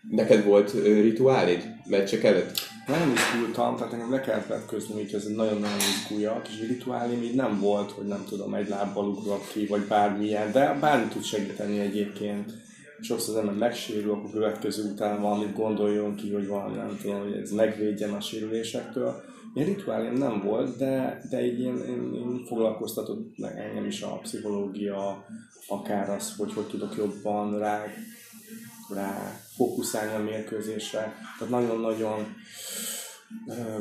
Neked 0.10 0.44
volt 0.44 0.72
rituálid 0.84 1.64
meccsek 1.86 2.24
előtt? 2.24 2.60
Nem 2.88 3.14
izgultam, 3.14 3.76
tehát 3.76 3.94
engem 3.94 4.12
le 4.12 4.22
kellett 4.22 4.48
vetközni, 4.48 4.94
hogy 4.94 5.14
ez 5.14 5.26
egy 5.26 5.36
nagyon-nagyon 5.36 5.78
izguljak, 5.78 6.48
és 6.48 6.68
rituálim 6.68 7.24
így 7.24 7.36
nem 7.36 7.60
volt, 7.60 7.92
hogy 7.92 8.06
nem 8.06 8.26
tudom, 8.30 8.54
egy 8.54 8.70
lábbal 8.70 9.08
ugrok 9.08 9.48
ki, 9.48 9.66
vagy 9.66 9.82
bármilyen, 9.82 10.52
de 10.52 10.78
bármi 10.80 11.08
tud 11.08 11.24
segíteni 11.24 11.80
egyébként 11.80 12.54
sokszor 13.02 13.36
az 13.36 13.42
ember 13.42 13.56
megsérül, 13.56 14.12
akkor 14.12 14.32
következő 14.32 14.92
után 14.92 15.22
valamit 15.22 15.54
gondoljon 15.54 16.16
ki, 16.16 16.34
hogy 16.34 16.48
valami, 16.48 16.76
nem 16.76 16.98
tudom, 17.02 17.22
hogy 17.22 17.34
ez 17.34 17.52
megvédjen 17.52 18.14
a 18.14 18.22
sérülésektől. 18.22 19.24
Ilyen 19.54 19.68
rituálém 19.68 20.14
nem 20.14 20.42
volt, 20.44 20.78
de, 20.78 21.22
de 21.30 21.46
így 21.46 21.60
én, 21.60 21.78
én, 21.78 22.14
én 22.14 22.46
foglalkoztatott 22.48 23.40
engem 23.40 23.86
is 23.86 24.02
a 24.02 24.20
pszichológia, 24.22 25.26
akár 25.68 26.10
az, 26.10 26.36
hogy 26.38 26.54
hogy 26.54 26.68
tudok 26.68 26.96
jobban 26.98 27.60
rá, 27.60 27.84
rá 28.94 29.40
fókuszálni 29.56 30.14
a 30.14 30.32
mérkőzésre. 30.32 31.16
Tehát 31.40 31.50
nagyon-nagyon 31.50 32.36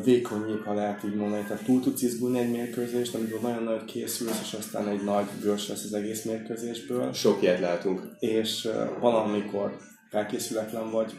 vékony 0.05 0.61
ha 0.65 0.75
lehet 0.75 1.05
így 1.05 1.15
mondani. 1.15 1.43
Tehát 1.43 1.65
túl 1.65 1.81
tudsz 1.81 2.03
izgulni 2.03 2.39
egy 2.39 2.51
mérkőzést, 2.51 3.15
amikor 3.15 3.41
nagyon 3.41 3.63
nagy 3.63 3.85
készülsz, 3.85 4.41
és 4.43 4.53
aztán 4.53 4.89
egy 4.89 5.05
nagy 5.05 5.27
görs 5.41 5.69
lesz 5.69 5.85
az 5.85 5.95
egész 5.95 6.25
mérkőzésből. 6.25 7.13
Sok 7.13 7.43
ilyet 7.43 7.61
látunk. 7.61 8.03
És 8.19 8.69
valamikor 9.01 9.77
felkészületlen 10.11 10.91
vagy, 10.91 11.13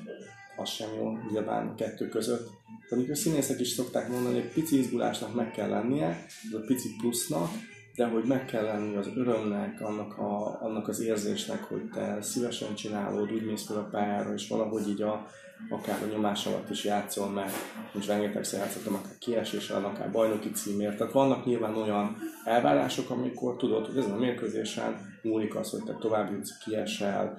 az 0.58 0.69
sem 0.69 0.89
jó, 0.98 1.17
nyilván 1.32 1.76
kettő 1.76 2.10
között. 2.10 2.45
Tehát 2.45 2.91
amikor 2.91 3.17
színészek 3.17 3.60
is 3.60 3.69
szokták 3.69 4.10
mondani, 4.10 4.39
hogy 4.39 4.52
pici 4.54 4.80
izgulásnak 4.80 5.36
meg 5.36 5.52
kell 5.52 5.69
lennie, 5.69 6.26
ez 6.48 6.54
a 6.54 6.63
pici 6.65 6.89
plusznak, 7.00 7.50
de 7.96 8.06
hogy 8.06 8.24
meg 8.24 8.46
kell 8.46 8.64
lenni 8.64 8.96
az 8.96 9.10
örömnek, 9.16 9.82
annak, 9.82 10.18
a, 10.18 10.62
annak 10.62 10.88
az 10.88 11.00
érzésnek, 11.00 11.64
hogy 11.64 11.90
te 11.94 12.22
szívesen 12.22 12.76
csinálod, 12.76 13.32
úgy 13.32 13.46
mész 13.46 13.66
fel 13.66 13.78
a 13.78 13.88
pályára, 13.92 14.34
és 14.34 14.48
valahogy 14.48 14.90
így 14.90 15.02
a, 15.02 15.28
akár 15.70 16.04
a 16.04 16.06
nyomás 16.06 16.46
alatt 16.46 16.70
is 16.70 16.84
játszol, 16.84 17.30
mert 17.30 17.54
most 17.94 18.08
rengetegszer 18.08 18.60
játszottam 18.60 18.94
akár 18.94 19.18
kieséssel, 19.20 19.86
akár 19.86 20.12
bajnoki 20.12 20.52
címért. 20.52 20.98
Tehát 20.98 21.14
vannak 21.14 21.46
nyilván 21.46 21.76
olyan 21.76 22.18
elvárások, 22.46 23.10
amikor 23.10 23.56
tudod, 23.56 23.86
hogy 23.86 23.98
ezen 23.98 24.12
a 24.12 24.18
mérkőzésen 24.18 25.20
múlik 25.22 25.56
az, 25.56 25.70
hogy 25.70 25.84
te 25.84 25.94
tovább 25.94 26.32
jutsz, 26.32 26.58
kiesel, 26.58 27.38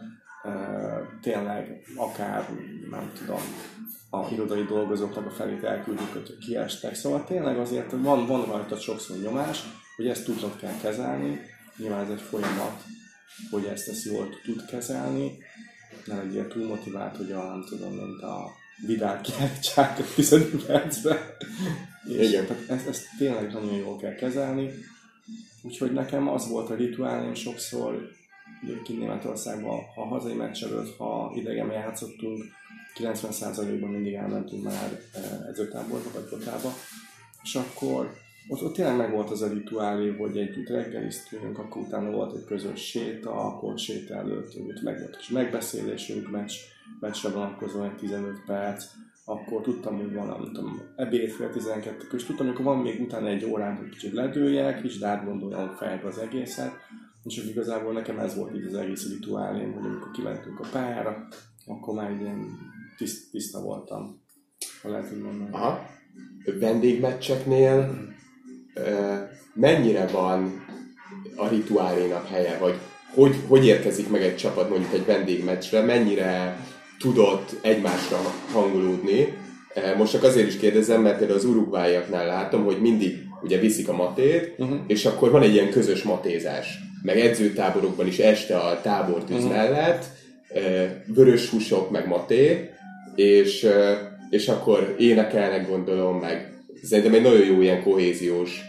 tényleg 1.20 1.82
akár, 1.96 2.48
nem 2.90 3.12
tudom, 3.18 3.40
a 4.10 4.32
irodai 4.32 4.64
dolgozóknak 4.64 5.26
a 5.26 5.30
felét 5.30 5.64
elküldjük, 5.64 6.12
hogy 6.12 6.38
kiestek. 6.38 6.94
Szóval 6.94 7.24
tényleg 7.24 7.58
azért 7.58 7.90
van, 7.90 8.26
van 8.26 8.46
rajta 8.46 8.76
sokszor 8.76 9.16
nyomás, 9.16 9.64
hogy 9.96 10.08
ezt 10.08 10.24
tudod 10.24 10.56
kell 10.56 10.76
kezelni. 10.82 11.40
Nyilván 11.76 12.04
ez 12.04 12.10
egy 12.10 12.20
folyamat, 12.20 12.82
hogy 13.50 13.64
ezt, 13.64 13.88
ezt 13.88 14.04
jól 14.04 14.28
tud 14.44 14.64
kezelni, 14.64 15.38
ne 16.04 16.16
legyél 16.16 16.48
túl 16.48 16.66
motivált, 16.66 17.16
hogy 17.16 17.32
a, 17.32 17.44
nem 17.48 17.64
tudom, 17.68 17.92
mint 17.92 18.22
a 18.22 18.50
vidál 18.86 19.20
kiállítsák 19.20 19.98
a 19.98 20.02
15 20.14 20.66
percbe. 20.66 21.36
És 22.08 22.28
Igen. 22.28 22.46
Tehát 22.46 22.70
ezt, 22.70 22.86
ezt 22.86 23.06
tényleg 23.18 23.52
nagyon 23.52 23.74
jól 23.74 23.96
kell 23.96 24.14
kezelni. 24.14 24.70
Úgyhogy 25.62 25.92
nekem 25.92 26.28
az 26.28 26.48
volt 26.48 26.70
a 26.70 26.74
rituálém 26.74 27.34
sokszor, 27.34 28.08
kint 28.84 28.98
Németországban, 28.98 29.80
ha 29.94 30.04
hazai 30.04 30.34
meccs 30.34 30.62
előtt, 30.62 30.96
ha 30.96 31.32
idegen 31.36 31.72
játszottunk, 31.72 32.44
90%-ban 32.98 33.90
mindig 33.90 34.14
elmentünk 34.14 34.62
már 34.62 35.00
eh, 35.12 35.48
edzőtáborba 35.48 36.10
vagy 36.12 36.28
botába, 36.30 36.74
és 37.42 37.54
akkor 37.54 38.14
ott, 38.48 38.62
ott 38.62 38.74
tényleg 38.74 38.96
meg 38.96 39.12
volt 39.12 39.30
az 39.30 39.42
a 39.42 39.48
rituálé, 39.48 40.08
hogy 40.08 40.38
együtt 40.38 40.68
reggeliztünk, 40.68 41.58
akkor 41.58 41.82
utána 41.82 42.10
volt 42.10 42.36
egy 42.36 42.44
közös 42.44 42.80
séta, 42.80 43.30
akkor 43.30 43.78
séta 43.78 44.14
előtt 44.14 44.56
ott 44.58 44.82
meg 44.82 44.98
volt 44.98 45.16
és 45.20 45.28
megbeszélésünk, 45.28 46.30
meccs, 46.30 46.52
meccsre 47.00 47.30
vonatkozóan 47.30 47.90
egy 47.90 47.96
15 47.96 48.42
perc, 48.46 48.84
akkor 49.24 49.62
tudtam, 49.62 49.96
hogy 49.96 50.14
van, 50.14 50.26
nem 50.26 50.52
tudom, 50.52 50.80
ebéd 50.96 51.30
fél 51.30 51.50
12 51.50 52.06
és 52.16 52.24
tudtam, 52.24 52.46
hogy 52.46 52.64
van 52.64 52.78
még 52.78 53.00
utána 53.00 53.28
egy 53.28 53.44
órán, 53.44 53.76
hogy 53.76 53.88
kicsit 53.88 54.12
ledőjek, 54.12 54.84
és 54.84 55.00
átgondoljam 55.00 55.74
fejbe 55.74 56.06
az 56.06 56.18
egészet, 56.18 56.72
és 57.24 57.40
hogy 57.40 57.50
igazából 57.50 57.92
nekem 57.92 58.18
ez 58.18 58.36
volt 58.36 58.56
így 58.56 58.64
az 58.64 58.74
egész 58.74 59.08
rituálém, 59.08 59.72
hogy 59.72 59.84
amikor 59.84 60.10
kimentünk 60.10 60.60
a 60.60 60.68
pályára, 60.72 61.28
akkor 61.66 61.94
már 61.94 62.10
ilyen 62.10 62.58
tiszt, 62.96 63.30
tiszta 63.30 63.62
voltam, 63.62 64.22
ha 64.82 64.90
lehet 64.90 65.12
úgy 65.12 65.22
mondani. 65.22 65.50
Aha. 65.52 65.86
Vendégmeccseknél 66.60 68.06
mennyire 69.52 70.06
van 70.06 70.64
a 71.36 71.48
rituálénak 71.48 72.28
helye, 72.28 72.58
vagy 72.60 72.74
hogy, 73.14 73.34
hogy 73.48 73.66
érkezik 73.66 74.10
meg 74.10 74.22
egy 74.22 74.36
csapat 74.36 74.68
mondjuk 74.68 74.94
egy 74.94 75.06
vendégmeccsre, 75.06 75.80
mennyire 75.80 76.60
tudott 76.98 77.54
egymásra 77.62 78.16
hangolódni. 78.52 79.34
Most 79.96 80.12
csak 80.12 80.22
azért 80.22 80.46
is 80.46 80.56
kérdezem, 80.56 81.02
mert 81.02 81.18
például 81.18 81.38
az 81.38 81.44
urugváiaknál 81.44 82.26
látom, 82.26 82.64
hogy 82.64 82.80
mindig 82.80 83.24
ugye 83.42 83.58
viszik 83.58 83.88
a 83.88 83.92
matét, 83.92 84.54
uh-huh. 84.58 84.78
és 84.86 85.04
akkor 85.04 85.30
van 85.30 85.42
egy 85.42 85.52
ilyen 85.52 85.70
közös 85.70 86.02
matézás. 86.02 86.78
Meg 87.02 87.18
edzőtáborokban 87.18 88.06
is 88.06 88.18
este 88.18 88.56
a 88.56 88.80
tábortűz 88.80 89.44
uh-huh. 89.44 89.56
mellett, 89.56 90.04
vörös 91.06 91.50
húsok, 91.50 91.90
meg 91.90 92.06
maté, 92.08 92.70
és, 93.14 93.68
és 94.30 94.48
akkor 94.48 94.94
énekelnek 94.98 95.68
gondolom, 95.68 96.18
meg 96.18 96.55
szerintem 96.82 97.14
egy 97.14 97.22
nagyon 97.22 97.46
jó 97.46 97.60
ilyen 97.60 97.82
kohéziós 97.82 98.60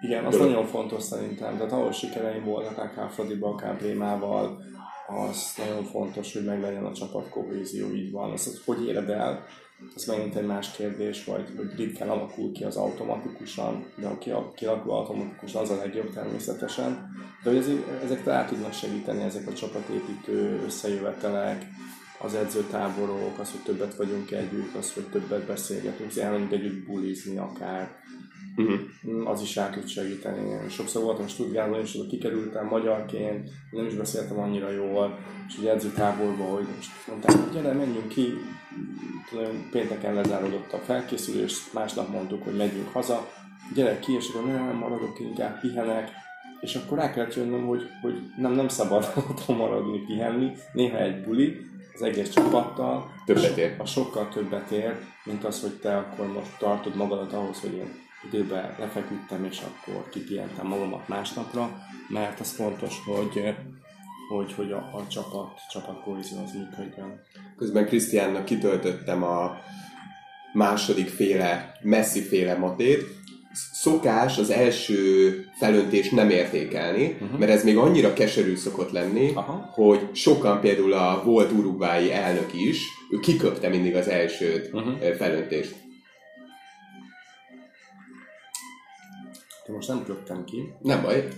igen, 0.00 0.24
az 0.24 0.32
dolog. 0.32 0.48
nagyon 0.48 0.66
fontos 0.66 1.02
szerintem. 1.02 1.56
Tehát 1.56 1.72
ahol 1.72 1.92
sikereim 1.92 2.44
voltak, 2.44 2.78
akár 2.78 3.10
Fradiba, 3.10 3.48
akár 3.48 3.76
Brémával, 3.76 4.62
az 5.06 5.54
nagyon 5.56 5.84
fontos, 5.84 6.32
hogy 6.32 6.44
meglegyen 6.44 6.84
a 6.84 6.92
csapat 6.92 7.28
kohézió, 7.28 7.94
így 7.94 8.10
van. 8.10 8.30
Azt, 8.30 8.46
hogy 8.64 8.76
hogy 8.76 8.86
éred 8.86 9.10
el, 9.10 9.44
ez 9.94 10.04
megint 10.04 10.36
egy 10.36 10.46
más 10.46 10.70
kérdés, 10.70 11.24
vagy, 11.24 11.56
vagy 11.56 11.76
ritkán 11.76 12.08
alakul 12.08 12.52
ki 12.52 12.64
az 12.64 12.76
automatikusan, 12.76 13.86
de 13.96 14.06
ha 14.06 14.52
kialakul 14.54 14.92
automatikusan, 14.92 15.62
az 15.62 15.70
a 15.70 15.76
legjobb 15.76 16.12
természetesen. 16.12 17.10
De 17.42 17.50
hogy 17.50 17.58
ezek, 17.58 17.76
ezek 18.04 18.24
rá 18.24 18.44
tudnak 18.44 18.72
segíteni, 18.72 19.22
ezek 19.22 19.46
a 19.46 19.52
csapatépítő 19.52 20.62
összejövetelek, 20.64 21.66
az 22.20 22.34
edzőtáborok, 22.34 23.38
az, 23.38 23.50
hogy 23.50 23.60
többet 23.60 23.94
vagyunk 23.94 24.30
együtt, 24.30 24.74
az, 24.74 24.92
hogy 24.92 25.04
többet 25.04 25.46
beszélgetünk, 25.46 26.16
elmegyünk 26.16 26.52
együtt 26.52 26.86
bulizni 26.86 27.38
akár, 27.38 27.96
uh-huh. 28.56 29.30
az 29.30 29.42
is 29.42 29.56
el 29.56 29.70
tud 29.70 29.86
segíteni. 29.86 30.68
Sokszor 30.68 31.02
voltam 31.02 31.28
Stuttgartban, 31.28 31.80
és 31.80 31.94
oda 31.94 32.08
kikerültem 32.08 32.66
magyarként, 32.66 33.50
nem 33.70 33.86
is 33.86 33.94
beszéltem 33.94 34.38
annyira 34.38 34.70
jól, 34.70 35.18
és 35.48 35.58
ugye 35.58 35.70
edzőtáborban, 35.70 36.46
hogy 36.46 36.66
most 36.76 36.90
mondták, 37.08 37.36
hogy 37.36 37.52
gyere, 37.52 37.72
menjünk 37.72 38.08
ki, 38.08 38.32
tudom, 39.28 39.68
pénteken 39.70 40.14
lezárodott 40.14 40.72
a 40.72 40.78
felkészülés, 40.78 41.70
másnap 41.72 42.08
mondtuk, 42.08 42.44
hogy 42.44 42.56
megyünk 42.56 42.92
haza, 42.92 43.28
gyere 43.74 43.98
ki, 43.98 44.12
és 44.12 44.28
akkor 44.28 44.46
nem, 44.46 44.76
maradok, 44.76 45.20
inkább 45.20 45.60
pihenek, 45.60 46.10
és 46.60 46.74
akkor 46.74 46.98
rá 46.98 47.10
kellett 47.10 47.34
jönnöm, 47.34 47.66
hogy, 47.66 47.82
hogy 48.02 48.14
nem, 48.36 48.52
nem 48.52 48.68
szabad 48.68 49.12
otthon 49.30 49.56
maradni, 49.56 50.04
pihenni, 50.06 50.52
néha 50.72 50.98
egy 50.98 51.22
buli, 51.22 51.56
az 52.00 52.04
egész 52.04 52.30
csapattal. 52.30 53.12
Többet 53.24 53.56
ér. 53.56 53.74
A 53.78 53.86
sokkal 53.86 54.28
többet 54.28 54.70
ér, 54.70 54.96
mint 55.24 55.44
az, 55.44 55.60
hogy 55.60 55.72
te 55.80 55.96
akkor 55.96 56.26
most 56.26 56.58
tartod 56.58 56.96
magadat 56.96 57.32
ahhoz, 57.32 57.60
hogy 57.60 57.72
én 57.72 58.06
időben 58.26 58.74
lefeküdtem, 58.78 59.44
és 59.44 59.60
akkor 59.60 60.08
kipihentem 60.08 60.66
magamat 60.66 61.08
másnapra, 61.08 61.70
mert 62.08 62.40
az 62.40 62.52
fontos, 62.52 62.94
hogy 63.04 63.54
hogy, 64.28 64.52
hogy 64.52 64.72
a, 64.72 64.76
a 64.76 65.06
csapat, 65.08 65.60
csapat 65.70 66.02
kohézió 66.02 66.38
az 66.44 66.52
működjön. 66.52 67.20
Közben 67.56 67.86
Krisztiánnak 67.86 68.44
kitöltöttem 68.44 69.22
a 69.22 69.56
második 70.52 71.08
féle, 71.08 71.72
messzi 71.82 72.20
féle 72.20 72.54
matét. 72.54 73.02
Szokás 73.72 74.38
az 74.38 74.50
első 74.50 75.32
felöntést 75.58 76.12
nem 76.12 76.30
értékelni, 76.30 77.16
uh-huh. 77.20 77.38
mert 77.38 77.50
ez 77.52 77.64
még 77.64 77.76
annyira 77.76 78.12
keserű 78.12 78.56
szokott 78.56 78.90
lenni, 78.90 79.30
Aha. 79.34 79.70
hogy 79.72 80.08
sokan 80.12 80.60
például 80.60 80.92
a 80.92 81.22
volt 81.24 81.52
urugvái 81.52 82.12
elnök 82.12 82.50
is, 82.54 82.82
ő 83.10 83.18
kiköpte 83.18 83.68
mindig 83.68 83.96
az 83.96 84.08
első 84.08 84.68
uh-huh. 84.72 85.14
felöntést. 85.16 85.74
Én 89.68 89.74
most 89.74 89.88
nem 89.88 90.04
köptem 90.04 90.44
ki. 90.44 90.72
Nem 90.82 91.02
baj. 91.02 91.28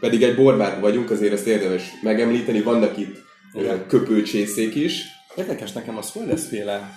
Pedig 0.00 0.22
egy 0.22 0.34
borbárban 0.34 0.80
vagyunk, 0.80 1.10
azért 1.10 1.32
ezt 1.32 1.46
érdemes 1.46 1.90
megemlíteni. 2.02 2.60
Vannak 2.60 2.98
itt 2.98 3.16
Igen. 3.52 3.86
köpőcsészék 3.86 4.74
is. 4.74 5.04
Érdekes 5.36 5.72
nekem 5.72 5.96
a 5.96 6.02
Suarez 6.02 6.46
féle 6.46 6.90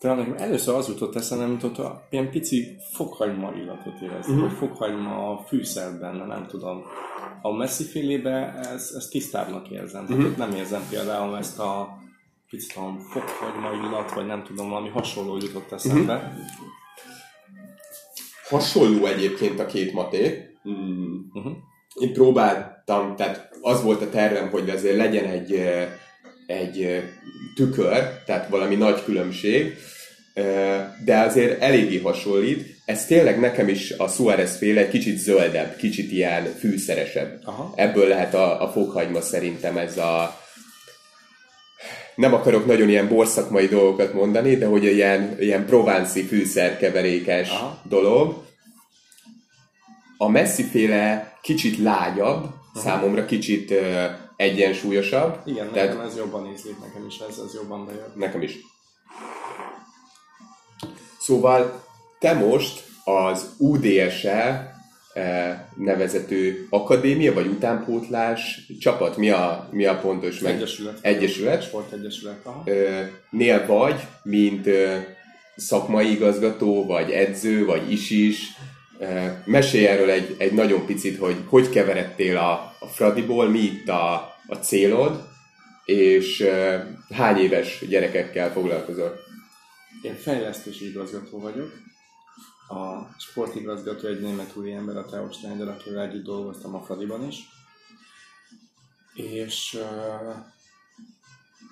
talán 0.00 0.16
nekem 0.16 0.36
először 0.36 0.74
az 0.74 0.88
jutott 0.88 1.16
eszembe, 1.16 1.46
mint 1.46 1.62
ott 1.62 1.78
a, 1.78 2.06
ilyen 2.10 2.30
pici 2.30 2.76
fokhagyma 2.92 3.52
illatot 3.52 4.00
érezni, 4.00 4.32
uh-huh. 4.32 4.48
vagy 4.48 4.58
fokhagyma 4.58 5.44
fűszer 5.46 5.98
benne, 5.98 6.26
nem 6.26 6.46
tudom. 6.46 6.82
A 7.42 7.52
messzi 7.52 7.84
félébe 7.84 8.54
ez, 8.54 8.92
ez 8.96 9.08
tisztábbnak 9.08 9.70
érzem. 9.70 10.02
Uh-huh. 10.02 10.18
Tehát 10.18 10.36
nem 10.36 10.52
érzem 10.52 10.82
például 10.90 11.36
ezt 11.36 11.58
a 11.58 11.98
picit 12.50 12.76
a 12.76 12.96
fokhagyma 13.10 13.86
illat, 13.86 14.12
vagy 14.12 14.26
nem 14.26 14.44
tudom, 14.44 14.68
valami 14.68 14.88
hasonló 14.88 15.36
jutott 15.36 15.72
eszembe. 15.72 16.14
Uh-huh. 16.14 16.40
Hasonló 18.48 19.06
egyébként 19.06 19.60
a 19.60 19.66
két 19.66 19.92
maté. 19.92 20.54
Mm. 20.68 21.16
Uh-huh. 21.32 21.52
Én 21.94 22.12
próbáltam, 22.12 23.16
tehát 23.16 23.50
az 23.60 23.82
volt 23.82 24.02
a 24.02 24.10
tervem, 24.10 24.50
hogy 24.50 24.70
azért 24.70 24.96
legyen 24.96 25.24
egy, 25.24 25.52
eh, 25.52 25.88
egy 26.50 27.02
tükör, 27.54 28.22
tehát 28.26 28.48
valami 28.48 28.74
nagy 28.74 29.04
különbség, 29.04 29.76
de 31.04 31.18
azért 31.18 31.62
eléggé 31.62 31.98
hasonlít. 31.98 32.78
Ez 32.84 33.06
tényleg 33.06 33.40
nekem 33.40 33.68
is 33.68 33.90
a 33.90 34.08
Suarez 34.08 34.56
féle 34.56 34.80
egy 34.80 34.88
kicsit 34.88 35.18
zöldebb, 35.18 35.76
kicsit 35.76 36.12
ilyen 36.12 36.44
fűszeresebb. 36.44 37.40
Aha. 37.44 37.72
Ebből 37.76 38.08
lehet 38.08 38.34
a, 38.34 38.62
a 38.62 38.68
fokhagyma 38.68 39.20
szerintem 39.20 39.76
ez 39.76 39.98
a, 39.98 40.40
nem 42.14 42.34
akarok 42.34 42.66
nagyon 42.66 42.88
ilyen 42.88 43.08
borszakmai 43.08 43.66
dolgokat 43.66 44.12
mondani, 44.12 44.56
de 44.56 44.66
hogy 44.66 44.84
ilyen, 44.84 45.36
ilyen 45.38 45.66
provánci 45.66 46.22
fűszerkeverékes 46.22 47.50
Aha. 47.50 47.82
dolog. 47.88 48.42
A 50.16 50.28
messziféle 50.28 51.32
kicsit 51.42 51.78
lágyabb, 51.78 52.42
Aha. 52.42 52.84
számomra 52.84 53.24
kicsit 53.24 53.74
egyensúlyosabb. 54.40 55.40
Igen, 55.44 55.72
tehát, 55.72 55.88
nekem 55.88 56.06
ez 56.06 56.16
jobban 56.16 56.52
ízlik, 56.52 56.78
nekem 56.80 57.06
is 57.06 57.18
ez, 57.18 57.38
ez 57.46 57.54
jobban 57.54 57.86
bejön. 57.86 58.12
Nekem 58.14 58.42
is. 58.42 58.58
Szóval 61.18 61.84
te 62.18 62.32
most 62.32 62.84
az 63.04 63.54
UDS-el 63.58 64.78
E, 65.14 65.68
nevezető 65.76 66.66
akadémia, 66.70 67.32
vagy 67.32 67.46
utánpótlás 67.46 68.66
csapat? 68.80 69.16
Mi 69.16 69.30
a, 69.30 69.68
mi 69.72 69.84
a 69.84 69.98
pontos 69.98 70.38
meg? 70.38 70.54
Egyesület. 70.54 70.98
Egyesület. 71.00 71.62
Sportegyesület, 71.62 72.46
aha. 72.46 72.64
Nél 73.30 73.66
vagy, 73.66 74.00
mint 74.22 74.68
szakmai 75.56 76.10
igazgató, 76.10 76.86
vagy 76.86 77.10
edző, 77.10 77.64
vagy 77.64 77.92
is 77.92 78.10
is. 78.10 78.46
Mesélj 79.44 79.86
erről 79.86 80.10
egy, 80.10 80.34
egy 80.38 80.52
nagyon 80.52 80.86
picit, 80.86 81.18
hogy 81.18 81.36
hogy 81.48 81.70
keveredtél 81.70 82.36
a, 82.36 82.74
a 82.80 82.86
Fradiból, 82.86 83.48
mi 83.48 83.58
itt 83.58 83.88
a, 83.88 84.29
a 84.50 84.54
célod, 84.54 85.28
és 85.84 86.44
hány 87.10 87.36
éves 87.36 87.84
gyerekekkel 87.88 88.52
foglalkozol? 88.52 89.18
Én 90.02 90.14
fejlesztési 90.14 90.88
igazgató 90.88 91.38
vagyok, 91.40 91.72
a 92.68 93.14
sportigazgató 93.18 94.08
egy 94.08 94.20
német 94.20 94.54
ember, 94.74 94.96
a 94.96 95.04
Theo 95.04 95.32
Schneider, 95.32 95.68
akivel 95.68 96.02
együtt 96.08 96.24
dolgoztam 96.24 96.74
a 96.74 96.82
Fradiban 96.82 97.26
is. 97.26 97.48
És 99.14 99.78
uh, 99.80 100.34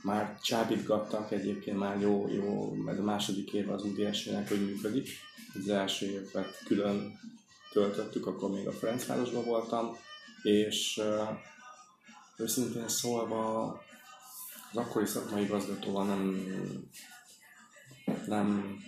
már 0.02 0.38
csábítgattak 0.40 1.30
egyébként 1.30 1.78
már 1.78 2.00
jó, 2.00 2.28
jó, 2.32 2.74
mert 2.74 2.98
a 2.98 3.02
második 3.02 3.52
év 3.52 3.70
az 3.70 3.84
UDS-nek, 3.84 4.48
hogy 4.48 4.66
működik. 4.66 5.08
Az 5.54 5.68
első 5.68 6.06
évet 6.06 6.62
külön 6.64 7.18
töltöttük, 7.72 8.26
akkor 8.26 8.50
még 8.50 8.66
a 8.66 8.72
Ferencvárosban 8.72 9.44
voltam, 9.44 9.96
és 10.42 11.00
uh, 11.02 11.28
őszintén 12.38 12.88
szólva 12.88 13.66
az 14.70 14.76
akkori 14.76 15.06
szakmai 15.06 15.42
igazgatóval 15.42 16.04
nem, 16.04 16.46
nem 18.26 18.78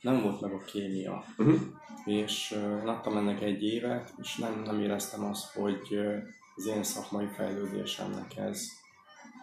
nem 0.00 0.22
volt 0.22 0.40
meg 0.40 0.52
a 0.52 0.64
kémia. 0.64 1.24
Uh-huh. 1.36 1.60
És 2.04 2.50
uh, 2.56 2.88
adtam 2.88 3.16
ennek 3.16 3.42
egy 3.42 3.62
évet, 3.62 4.12
és 4.22 4.36
nem, 4.36 4.62
nem 4.64 4.80
éreztem 4.80 5.24
azt, 5.24 5.52
hogy 5.52 5.88
uh, 5.90 6.16
az 6.56 6.66
én 6.66 6.82
szakmai 6.82 7.26
fejlődésemnek 7.26 8.36
ez, 8.36 8.62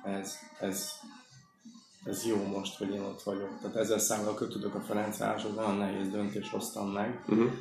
ez, 0.04 0.38
ez, 0.60 0.90
ez 2.04 2.26
jó 2.26 2.44
most, 2.48 2.78
hogy 2.78 2.94
én 2.94 3.02
ott 3.02 3.24
vagyok. 3.24 3.60
Tehát 3.62 3.76
ezzel 3.76 4.00
számmal 4.00 4.34
kötődök 4.34 4.76
a 4.76 4.82
Ferencvároshoz, 4.82 5.56
nagyon 5.56 5.78
nehéz 5.78 6.10
döntés 6.10 6.50
hoztam 6.50 6.92
meg. 6.92 7.24
Uh-huh. 7.28 7.52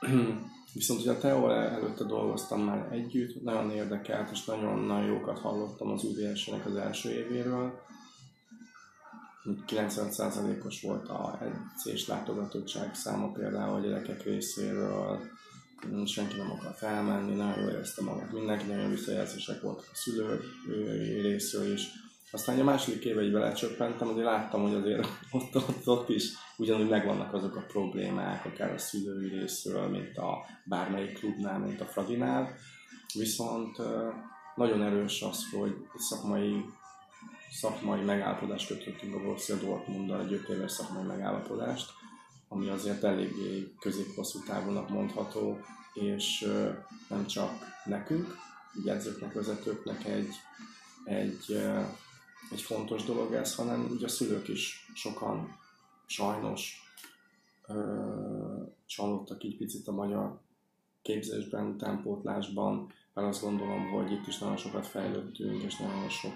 Viszont 0.72 1.00
ugye 1.00 1.10
a 1.10 1.18
Teo 1.18 1.50
előtte 1.50 2.04
dolgoztam 2.04 2.60
már 2.60 2.92
együtt, 2.92 3.42
nagyon 3.42 3.70
érdekelt, 3.70 4.30
és 4.30 4.44
nagyon-nagyon 4.44 5.06
jókat 5.06 5.38
hallottam 5.38 5.90
az 5.90 6.04
UDS-nek 6.04 6.66
az 6.66 6.76
első 6.76 7.10
évéről. 7.10 7.80
95%-os 9.66 10.82
volt 10.82 11.08
a 11.08 11.38
edzés 11.42 12.06
látogatottság 12.06 12.94
száma 12.94 13.32
például 13.32 13.74
a 13.74 13.80
gyerekek 13.80 14.22
részéről, 14.22 15.20
senki 16.06 16.36
nem 16.36 16.50
akar 16.50 16.74
felmenni, 16.74 17.34
nagyon 17.34 17.60
jól 17.60 17.70
érezte 17.70 18.02
magát 18.02 18.32
mindenki, 18.32 18.66
nagyon 18.66 18.90
visszajelzések 18.90 19.62
voltak 19.62 19.88
a 19.92 19.96
szülők 19.96 20.42
részéről 21.22 21.72
is. 21.72 21.88
Aztán 22.30 22.60
a 22.60 22.64
második 22.64 23.04
éve 23.04 23.20
egy 23.20 23.32
belecsöppentem, 23.32 24.08
azért 24.08 24.26
láttam, 24.26 24.62
hogy 24.62 24.74
azért 24.74 25.08
ott, 25.30 25.56
ott, 25.56 25.88
ott 25.88 26.08
is 26.08 26.32
ugyanúgy 26.56 26.88
megvannak 26.88 27.34
azok 27.34 27.56
a 27.56 27.66
problémák, 27.66 28.44
akár 28.44 28.72
a 28.72 28.78
szülői 28.78 29.28
részről, 29.28 29.88
mint 29.88 30.16
a 30.16 30.44
bármelyik 30.64 31.18
klubnál, 31.18 31.58
mint 31.58 31.80
a 31.80 31.84
Fradinál. 31.84 32.54
Viszont 33.14 33.76
nagyon 34.54 34.82
erős 34.82 35.22
az, 35.22 35.50
hogy 35.50 35.76
szakmai 35.96 36.64
szakmai 37.52 38.00
megállapodást 38.00 38.66
kötöttünk 38.66 39.14
a 39.14 39.22
Borussia 39.22 39.56
Dortmunddal, 39.56 40.20
egy 40.20 40.32
5 40.32 40.48
éves 40.48 40.72
szakmai 40.72 41.02
megállapodást, 41.02 41.90
ami 42.48 42.68
azért 42.68 43.04
eléggé 43.04 43.72
közép-hosszú 43.80 44.42
távonak 44.42 44.88
mondható, 44.88 45.60
és 45.94 46.52
nem 47.08 47.26
csak 47.26 47.52
nekünk, 47.84 48.36
így 48.78 48.88
edzőknek, 48.88 49.32
vezetőknek 49.32 50.04
egy, 50.04 50.34
egy, 51.04 51.62
egy 52.50 52.62
fontos 52.62 53.04
dolog 53.04 53.32
ez, 53.32 53.54
hanem 53.54 53.88
ugye 53.90 54.06
a 54.06 54.08
szülők 54.08 54.48
is 54.48 54.90
sokan 54.94 55.58
sajnos 56.06 56.82
csalódtak 58.86 59.44
így 59.44 59.56
picit 59.56 59.88
a 59.88 59.92
magyar 59.92 60.40
képzésben, 61.02 61.66
utánpótlásban, 61.66 62.92
mert 63.14 63.28
azt 63.28 63.42
gondolom, 63.42 63.90
hogy 63.90 64.12
itt 64.12 64.26
is 64.26 64.38
nagyon 64.38 64.56
sokat 64.56 64.86
fejlődtünk, 64.86 65.62
és 65.62 65.76
nagyon 65.76 66.08
sok 66.08 66.34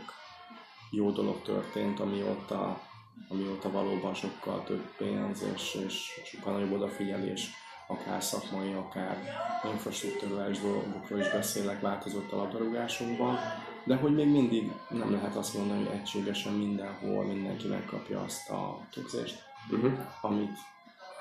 jó 0.90 1.11
dolog 1.11 1.42
történt, 1.42 2.01
amióta, 2.01 2.81
amióta 3.29 3.70
valóban 3.70 4.14
sokkal 4.14 4.64
több 4.64 4.96
pénz 4.96 5.42
és, 5.55 5.79
és 5.87 6.11
sokkal 6.25 6.53
nagyobb 6.53 6.73
odafigyelés, 6.73 7.51
akár 7.88 8.23
szakmai, 8.23 8.73
akár 8.73 9.18
infrastruktúrális 9.73 10.61
dolgokról 10.61 11.18
is 11.18 11.31
beszélek, 11.31 11.81
változott 11.81 12.33
a 12.33 12.37
labdarúgásunkban, 12.37 13.38
de 13.85 13.97
hogy 13.97 14.14
még 14.14 14.29
mindig 14.29 14.73
nem 14.88 15.12
lehet 15.12 15.37
azt 15.37 15.55
mondani, 15.55 15.85
hogy 15.85 15.97
egységesen 15.97 16.53
mindenhol 16.53 17.25
mindenki 17.25 17.69
megkapja 17.69 18.21
azt 18.21 18.51
a 18.51 18.87
képzést, 18.90 19.43
uh-huh. 19.71 19.93
amit, 20.21 20.59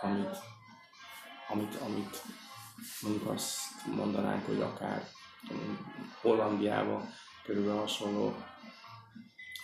amit, 0.02 0.38
amit, 1.50 1.76
amit 1.86 2.24
mondjuk 3.02 3.30
azt 3.30 3.58
mondanánk, 3.96 4.46
hogy 4.46 4.62
akár 4.62 5.08
Hollandiában 6.22 7.10
körülbelül 7.46 7.80
hasonló 7.80 8.36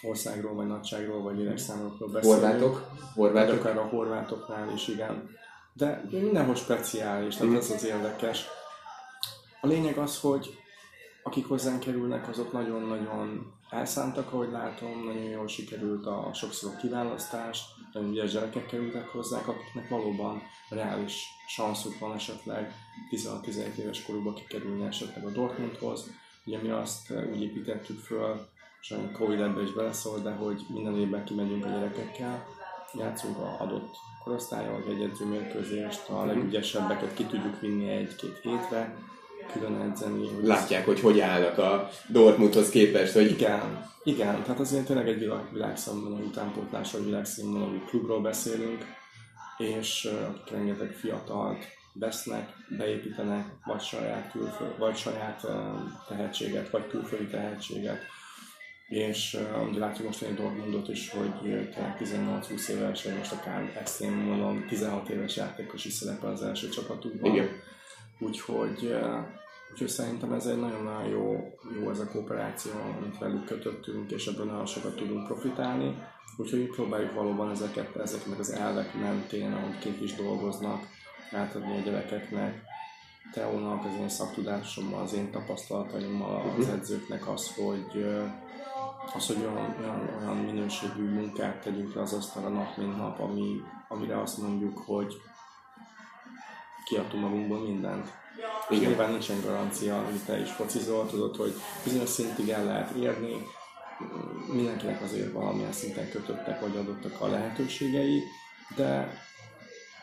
országról, 0.02 0.54
vagy 0.54 0.68
nagyságról, 0.68 1.22
vagy 1.22 1.38
lélekszámokról 1.38 2.10
beszélünk. 2.10 2.42
Horvátok? 2.42 2.92
Horvátok? 3.14 3.60
Akár 3.60 3.78
a 3.78 3.88
horvátoknál 3.88 4.72
is, 4.74 4.88
igen. 4.88 5.30
De 5.74 6.04
mindenhol 6.12 6.56
speciális, 6.56 7.36
tehát 7.36 7.52
mm. 7.54 7.56
ez 7.56 7.70
az 7.70 7.84
érdekes. 7.84 8.46
A 9.62 9.68
lényeg 9.68 9.98
az, 9.98 10.20
hogy 10.20 10.58
akik 11.28 11.48
hozzánk 11.48 11.80
kerülnek, 11.80 12.28
azok 12.28 12.52
nagyon-nagyon 12.52 13.54
elszántak, 13.70 14.34
ahogy 14.34 14.52
látom, 14.52 15.06
nagyon 15.06 15.24
jól 15.24 15.48
sikerült 15.48 16.06
a 16.06 16.30
sokszor 16.34 16.76
kiválasztás, 16.76 17.64
nagyon 17.94 18.10
ügyes 18.10 18.32
gyerekek 18.32 18.66
kerültek 18.66 19.08
hozzák, 19.08 19.48
akiknek 19.48 19.90
valóban 19.90 20.42
reális 20.70 21.24
sanszuk 21.48 22.00
van 22.00 22.14
esetleg 22.14 22.74
16-17 23.12 23.76
éves 23.76 24.06
korukban 24.06 24.34
kikerülni 24.34 24.86
esetleg 24.86 25.26
a 25.26 25.30
Dortmundhoz. 25.30 26.12
Ugye 26.46 26.62
mi 26.62 26.70
azt 26.70 27.14
úgy 27.34 27.42
építettük 27.42 28.00
föl, 28.00 28.48
a 28.90 29.18
Covid 29.18 29.40
ebbe 29.40 29.62
is 29.62 29.72
beleszól, 29.72 30.20
de 30.20 30.32
hogy 30.32 30.66
minden 30.74 30.98
évben 31.00 31.26
kimegyünk 31.26 31.66
a 31.66 31.70
gyerekekkel, 31.70 32.46
játszunk 32.94 33.38
a 33.38 33.56
adott 33.60 33.96
korosztályon, 34.24 34.84
egy 34.90 35.02
edző 35.02 35.26
mérkőzést, 35.26 36.10
a 36.10 36.26
legügyesebbeket 36.26 37.14
ki 37.14 37.24
tudjuk 37.24 37.60
vinni 37.60 37.90
egy-két 37.90 38.40
hétre, 38.42 38.98
külön 39.52 39.82
edzeni. 39.82 40.28
Hogy 40.28 40.46
Látják, 40.46 40.86
hogy 40.86 41.00
hogy 41.00 41.20
állnak 41.20 41.58
a 41.58 41.90
Dortmundhoz 42.08 42.70
képest, 42.70 43.14
hogy... 43.14 43.32
Igen, 43.32 43.90
igen, 44.04 44.44
tehát 44.44 44.60
azért 44.60 44.86
tényleg 44.86 45.08
egy 45.08 45.20
világ, 45.20 45.52
világszínvonalú 45.52 46.26
utánpótlás, 46.26 46.92
vagy 46.92 47.06
világszínvonalú 47.06 47.80
klubról 47.88 48.22
beszélünk, 48.22 48.86
és 49.58 50.10
akik 50.28 50.54
rengeteg 50.54 50.92
fiatalt 50.92 51.66
vesznek, 51.94 52.50
beépítenek, 52.78 53.46
vagy 53.66 53.82
saját, 53.82 54.32
külföld, 54.32 54.78
vagy 54.78 54.96
saját 54.96 55.46
tehetséget, 56.08 56.70
vagy 56.70 56.88
külföldi 56.88 57.26
tehetséget, 57.26 58.00
és 58.88 59.38
ugye 59.70 59.80
látjuk 59.80 60.08
most 60.08 60.22
egy 60.22 60.36
Dortmundot 60.36 60.90
is, 60.90 61.10
hogy 61.10 61.32
tényleg 61.42 61.98
18-20 62.00 62.68
éves, 62.68 63.04
vagy 63.04 63.18
most 63.18 63.32
akár 63.32 63.82
ezt 63.82 64.02
én 64.02 64.12
mondom, 64.12 64.66
16 64.68 65.10
éves 65.10 65.36
játékos 65.36 65.86
is 65.86 65.94
szerepel 65.94 66.32
az 66.32 66.42
első 66.42 66.70
csapatukban. 66.70 67.32
Igen. 67.32 67.50
Úgyhogy, 68.20 68.96
úgyhogy 69.72 69.88
szerintem 69.88 70.34
ez 70.34 70.46
egy 70.46 70.60
nagyon-nagyon 70.60 71.10
jó, 71.10 71.54
jó 71.80 71.90
ez 71.90 72.00
a 72.00 72.08
kooperáció, 72.08 72.72
amit 72.98 73.18
velük 73.18 73.46
kötöttünk, 73.46 74.12
és 74.12 74.28
ebből 74.28 74.46
nagyon 74.46 74.66
sokat 74.66 74.96
tudunk 74.96 75.26
profitálni. 75.26 75.96
Úgyhogy 76.38 76.70
próbáljuk 76.70 77.14
valóban 77.14 77.52
ezeket, 77.52 77.96
ezeknek 77.96 78.40
az 78.40 78.52
elvek 78.52 78.94
mentén, 79.00 79.54
ahogy 79.54 79.78
kik 79.80 80.02
is 80.02 80.16
dolgoznak, 80.16 80.88
átadni 81.32 81.78
a 81.78 81.82
gyerekeknek, 81.82 82.64
Teónak, 83.34 83.86
az 83.86 83.92
én 84.00 84.10
szaktudásommal, 84.10 85.02
az 85.02 85.14
én 85.14 85.32
tapasztalataimmal, 85.32 86.54
az 86.58 86.66
mhm. 86.66 86.76
edzőknek 86.76 87.28
az, 87.28 87.56
hogy 87.56 88.06
az, 89.16 89.28
hogy 89.28 89.38
olyan, 89.40 89.76
olyan, 89.80 90.10
olyan 90.20 90.38
minőségű 90.38 91.10
munkát 91.10 91.62
tegyünk 91.62 91.94
le 91.94 92.02
az 92.02 92.14
asztalra 92.14 92.50
nap, 92.50 92.78
mint 92.78 92.98
nap, 92.98 93.20
ami, 93.20 93.62
amire 93.88 94.22
azt 94.22 94.42
mondjuk, 94.42 94.78
hogy 94.78 95.14
kiadtunk 96.86 97.24
magunkból 97.24 97.60
mindent. 97.60 98.12
És 98.70 98.78
Igen. 98.78 98.90
nyilván 98.90 99.12
nincsen 99.12 99.42
garancia, 99.42 99.98
amit 99.98 100.26
te 100.26 100.40
is 100.40 100.52
focizol, 100.52 101.08
tudod, 101.10 101.36
hogy 101.36 101.54
bizonyos 101.84 102.10
szintig 102.10 102.50
el 102.50 102.66
lehet 102.66 102.96
érni, 102.96 103.48
mindenkinek 104.54 105.02
azért 105.02 105.32
valamilyen 105.32 105.72
szinten 105.72 106.10
kötöttek 106.10 106.60
vagy 106.60 106.78
adottak 106.78 107.22
a 107.22 107.28
lehetőségei, 107.28 108.24
de 108.76 109.24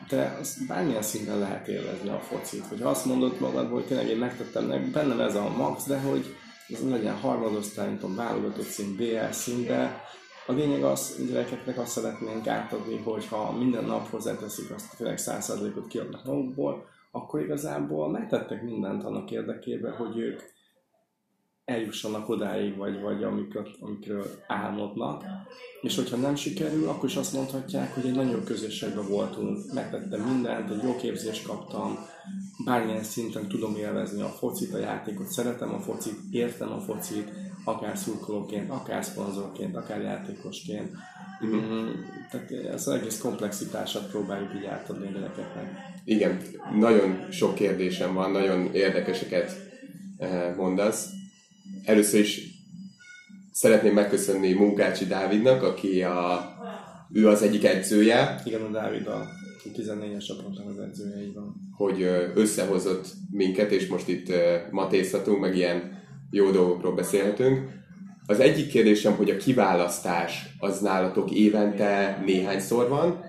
de 0.09 0.37
bármilyen 0.67 1.01
szinten 1.01 1.39
lehet 1.39 1.67
élvezni 1.67 2.09
a 2.09 2.19
focit. 2.19 2.65
Hogy 2.65 2.81
azt 2.81 3.05
mondod 3.05 3.39
magadból, 3.39 3.79
hogy 3.79 3.87
tényleg 3.87 4.07
én 4.07 4.17
megtettem, 4.17 4.91
bennem 4.91 5.19
ez 5.19 5.35
a 5.35 5.49
max, 5.57 5.83
de 5.83 5.99
hogy 5.99 6.35
ez 6.69 6.89
legyen 6.89 7.19
harmadosztály, 7.19 7.85
nem 7.85 7.99
tudom, 7.99 8.15
válogatott 8.15 8.67
szint, 8.67 8.95
BL 8.95 9.31
szint, 9.31 9.67
de 9.67 10.03
a 10.45 10.51
lényeg 10.51 10.83
az, 10.83 11.15
hogy 11.15 11.27
gyerekeknek 11.27 11.77
azt 11.77 11.91
szeretnénk 11.91 12.47
átadni, 12.47 12.97
hogy 12.97 13.27
ha 13.27 13.51
minden 13.51 13.85
nap 13.85 14.09
hozzáteszik 14.09 14.71
azt, 14.71 14.97
tényleg 14.97 15.17
100%-ot 15.21 15.87
kiadnak 15.87 16.25
magukból, 16.25 16.85
akkor 17.11 17.41
igazából 17.41 18.09
megtettek 18.09 18.63
mindent 18.63 19.03
annak 19.03 19.31
érdekében, 19.31 19.95
hogy 19.95 20.17
ők 20.17 20.41
eljussanak 21.65 22.29
odáig, 22.29 22.77
vagy, 22.77 23.01
vagy 23.01 23.23
amikről, 23.23 23.67
amikről 23.79 24.25
álmodnak. 24.47 25.23
És 25.81 25.95
hogyha 25.95 26.17
nem 26.17 26.35
sikerül, 26.35 26.87
akkor 26.87 27.09
is 27.09 27.15
azt 27.15 27.33
mondhatják, 27.33 27.93
hogy 27.93 28.05
egy 28.05 28.15
nagyon 28.15 28.43
közösségben 28.43 29.07
voltunk, 29.07 29.73
megtettem 29.73 30.21
mindent, 30.21 30.69
egy 30.69 30.83
jó 30.83 30.95
képzést 30.95 31.47
kaptam, 31.47 31.97
bármilyen 32.65 33.03
szinten 33.03 33.47
tudom 33.47 33.75
élvezni 33.75 34.21
a 34.21 34.27
focit, 34.27 34.73
a 34.73 34.77
játékot, 34.77 35.27
szeretem 35.27 35.73
a 35.73 35.79
focit, 35.79 36.17
értem 36.31 36.71
a 36.71 36.79
focit, 36.79 37.31
akár 37.63 37.97
szurkolóként, 37.97 38.69
akár 38.69 39.03
szponzorként, 39.03 39.75
akár 39.75 40.01
játékosként. 40.01 40.91
Mm, 41.45 41.89
tehát 42.31 42.51
ez 42.51 42.87
az 42.87 42.93
egész 42.93 43.19
komplexitását 43.19 44.09
próbáljuk 44.09 44.51
így 44.55 44.65
átadni 44.65 45.07
a 45.07 45.11
gyerekeknek. 45.11 45.71
Igen, 46.05 46.41
nagyon 46.79 47.27
sok 47.31 47.55
kérdésem 47.55 48.13
van, 48.13 48.31
nagyon 48.31 48.73
érdekeseket 48.73 49.51
eh, 50.17 50.53
mondasz 50.55 51.09
először 51.85 52.19
is 52.19 52.41
szeretném 53.51 53.93
megköszönni 53.93 54.53
Munkácsi 54.53 55.05
Dávidnak, 55.05 55.63
aki 55.63 56.03
a, 56.03 56.51
ő 57.11 57.27
az 57.27 57.41
egyik 57.41 57.63
edzője. 57.63 58.41
Igen, 58.45 58.61
a 58.61 58.69
Dávid 58.69 59.07
a 59.07 59.27
14-es 59.77 60.25
csapatnak 60.25 60.69
az 60.69 60.79
edzője, 60.79 61.21
így 61.21 61.33
van. 61.33 61.71
Hogy 61.77 62.01
összehozott 62.35 63.07
minket, 63.31 63.71
és 63.71 63.87
most 63.87 64.07
itt 64.07 64.31
matézhatunk, 64.71 65.39
meg 65.39 65.55
ilyen 65.55 66.01
jó 66.33 66.51
dolgokról 66.51 66.93
beszélhetünk. 66.93 67.69
Az 68.25 68.39
egyik 68.39 68.67
kérdésem, 68.67 69.13
hogy 69.15 69.29
a 69.29 69.37
kiválasztás 69.37 70.45
az 70.59 70.79
nálatok 70.79 71.31
évente 71.31 72.21
néhányszor 72.25 72.89
van, 72.89 73.23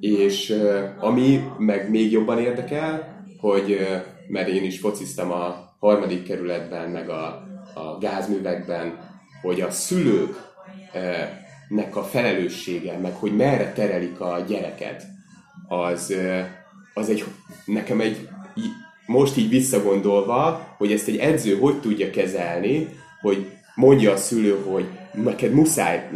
és 0.00 0.62
ami 0.98 1.44
meg 1.58 1.90
még 1.90 2.12
jobban 2.12 2.38
érdekel, 2.38 3.24
hogy 3.40 3.86
mert 4.28 4.48
én 4.48 4.64
is 4.64 4.78
fociztam 4.78 5.32
a 5.32 5.74
harmadik 5.78 6.22
kerületben, 6.22 6.90
meg 6.90 7.08
a 7.08 7.48
a 7.78 7.98
gázművekben, 7.98 8.98
hogy 9.42 9.60
a 9.60 9.70
szülőknek 9.70 10.36
a 11.96 12.02
felelőssége, 12.02 12.98
meg 12.98 13.14
hogy 13.14 13.36
merre 13.36 13.72
terelik 13.72 14.20
a 14.20 14.44
gyereket, 14.46 15.04
az, 15.68 16.14
az 16.94 17.08
egy, 17.08 17.24
nekem 17.64 18.00
egy, 18.00 18.28
most 19.08 19.36
így 19.36 19.48
visszagondolva, 19.48 20.74
hogy 20.78 20.92
ezt 20.92 21.08
egy 21.08 21.16
edző 21.16 21.58
hogy 21.58 21.80
tudja 21.80 22.10
kezelni, 22.10 22.88
hogy 23.20 23.46
mondja 23.74 24.12
a 24.12 24.16
szülő, 24.16 24.56
hogy 24.66 24.84
neked 25.12 25.52
muszáj, 25.52 26.10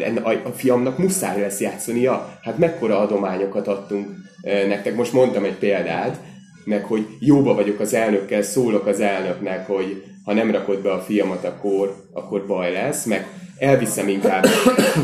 a 0.44 0.48
fiamnak 0.48 0.98
muszáj 0.98 1.40
lesz 1.40 1.60
játszania, 1.60 2.38
hát 2.42 2.58
mekkora 2.58 2.98
adományokat 2.98 3.68
adtunk 3.68 4.08
nektek. 4.42 4.94
Most 4.94 5.12
mondtam 5.12 5.44
egy 5.44 5.54
példát, 5.54 6.20
meg 6.64 6.84
hogy 6.84 7.06
jóba 7.18 7.54
vagyok 7.54 7.80
az 7.80 7.94
elnökkel, 7.94 8.42
szólok 8.42 8.86
az 8.86 9.00
elnöknek, 9.00 9.66
hogy 9.66 10.02
ha 10.24 10.32
nem 10.32 10.50
rakod 10.50 10.82
be 10.82 10.92
a 10.92 11.00
fiamat, 11.00 11.44
akkor, 11.44 11.96
akkor 12.12 12.46
baj 12.46 12.72
lesz, 12.72 13.04
meg 13.04 13.26
elviszem 13.58 14.08
inkább 14.08 14.44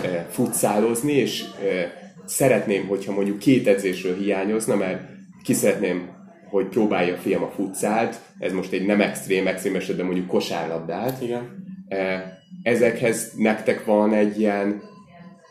e, 0.03 0.27
futszálozni, 0.31 1.13
és 1.13 1.43
e, 1.43 1.93
szeretném, 2.27 2.87
hogyha 2.87 3.13
mondjuk 3.13 3.39
két 3.39 3.67
edzésről 3.67 4.17
hiányozna, 4.17 4.77
mert 4.77 5.01
ki 5.43 5.53
szeretném, 5.53 6.18
hogy 6.51 6.67
próbálja 6.67 7.15
a 7.15 7.19
fiam 7.19 7.43
a 7.43 7.51
futszált, 7.51 8.21
ez 8.39 8.53
most 8.53 8.73
egy 8.73 8.87
nem 8.87 9.01
extrém, 9.01 9.47
extrém 9.47 9.77
esetben 9.77 10.07
mondjuk 10.07 10.27
kosárlabdát. 10.27 11.23
Igen. 11.23 11.65
E, 11.89 12.33
ezekhez 12.63 13.33
nektek 13.37 13.85
van 13.85 14.13
egy 14.13 14.41
ilyen 14.41 14.83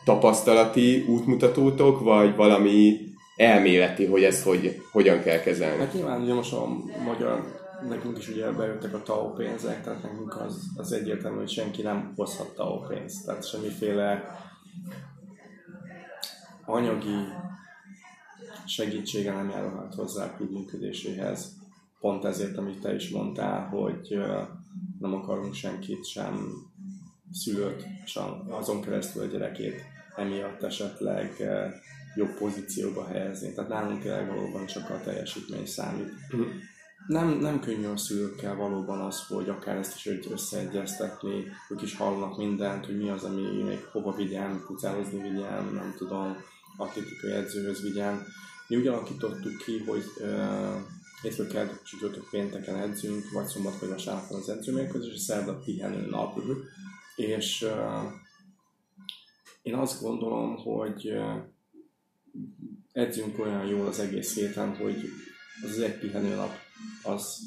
tapasztalati 0.04 1.04
útmutatótok, 1.08 2.00
vagy 2.00 2.36
valami 2.36 2.96
elméleti, 3.36 4.06
hogy 4.06 4.22
ezt 4.24 4.44
hogy, 4.44 4.82
hogyan 4.92 5.22
kell 5.22 5.40
kezelni? 5.40 5.78
Hát 5.78 5.92
nyilván 5.92 6.20
ugye 6.22 6.34
most 6.34 6.52
a 6.52 6.66
magyar 7.04 7.56
nekünk 7.88 8.18
is 8.18 8.28
ugye 8.28 8.50
bejöttek 8.50 8.94
a 8.94 9.02
TAO 9.02 9.32
pénzek, 9.32 9.82
tehát 9.82 10.02
nekünk 10.02 10.40
az, 10.46 10.60
az 10.76 10.92
egyértelmű, 10.92 11.38
hogy 11.38 11.50
senki 11.50 11.82
nem 11.82 12.12
hozhat 12.16 12.54
TAO 12.54 12.78
pénzt, 12.78 13.24
tehát 13.24 13.48
semmiféle 13.48 14.38
anyagi 16.64 17.16
segítsége 18.68 19.32
nem 19.32 19.50
járulhat 19.50 19.94
hozzá 19.94 20.24
a 20.24 20.36
klub 20.36 20.52
működéséhez. 20.52 21.56
Pont 22.00 22.24
ezért, 22.24 22.56
amit 22.56 22.80
te 22.80 22.94
is 22.94 23.10
mondtál, 23.10 23.68
hogy 23.68 24.18
nem 24.98 25.14
akarunk 25.14 25.54
senkit 25.54 26.06
sem 26.06 26.48
szülőt, 27.32 27.86
és 28.04 28.18
azon 28.48 28.80
keresztül 28.80 29.22
a 29.22 29.26
gyerekét 29.26 29.84
emiatt 30.16 30.62
esetleg 30.62 31.36
jobb 32.16 32.38
pozícióba 32.38 33.06
helyezni. 33.06 33.52
Tehát 33.54 33.70
nálunk 33.70 34.02
tényleg 34.02 34.28
valóban 34.28 34.66
csak 34.66 34.90
a 34.90 35.00
teljesítmény 35.04 35.66
számít. 35.66 36.12
Mm 36.36 36.42
nem, 37.08 37.28
nem 37.28 37.60
könnyű 37.60 37.86
a 37.86 37.96
szülőkkel 37.96 38.54
valóban 38.54 39.00
az, 39.00 39.26
hogy 39.26 39.48
akár 39.48 39.76
ezt 39.76 39.94
is 39.94 40.04
hogy 40.04 40.28
összeegyeztetni, 40.32 41.44
ők 41.68 41.82
is 41.82 41.96
hallanak 41.96 42.36
mindent, 42.36 42.86
hogy 42.86 42.96
mi 42.98 43.08
az, 43.08 43.24
ami 43.24 43.62
még 43.62 43.84
hova 43.92 44.12
vigyen, 44.12 44.62
pucálozni 44.66 45.22
vigyen, 45.22 45.64
nem 45.64 45.94
tudom, 45.96 46.36
atlétikai 46.76 47.32
edzőhöz 47.32 47.82
vigyen. 47.82 48.22
Mi 48.68 48.76
úgy 48.76 48.86
alakítottuk 48.86 49.56
ki, 49.56 49.78
hogy 49.78 50.04
hétfő 51.22 51.46
kedd, 51.46 51.68
csütörtök 51.84 52.30
pénteken 52.30 52.76
edzünk, 52.76 53.30
vagy 53.30 53.46
szombat 53.46 53.78
vagy 53.78 53.88
vasárnap 53.88 54.30
az 54.30 54.48
edzőmérkőzés, 54.48 55.12
és 55.12 55.20
szerda 55.20 55.58
pihenő 55.58 56.06
nap. 56.06 56.40
És 57.16 57.62
uh, 57.62 58.12
én 59.62 59.74
azt 59.74 60.02
gondolom, 60.02 60.56
hogy 60.56 61.10
uh, 61.10 61.36
edzünk 62.92 63.38
olyan 63.38 63.66
jól 63.66 63.86
az 63.86 63.98
egész 63.98 64.34
héten, 64.34 64.76
hogy 64.76 65.10
az 65.64 65.78
egy 65.78 65.98
pihenő 65.98 66.34
nap 66.34 66.52
az 67.02 67.38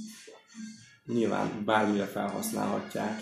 nyilván 1.05 1.65
bármire 1.65 2.05
felhasználhatják, 2.05 3.19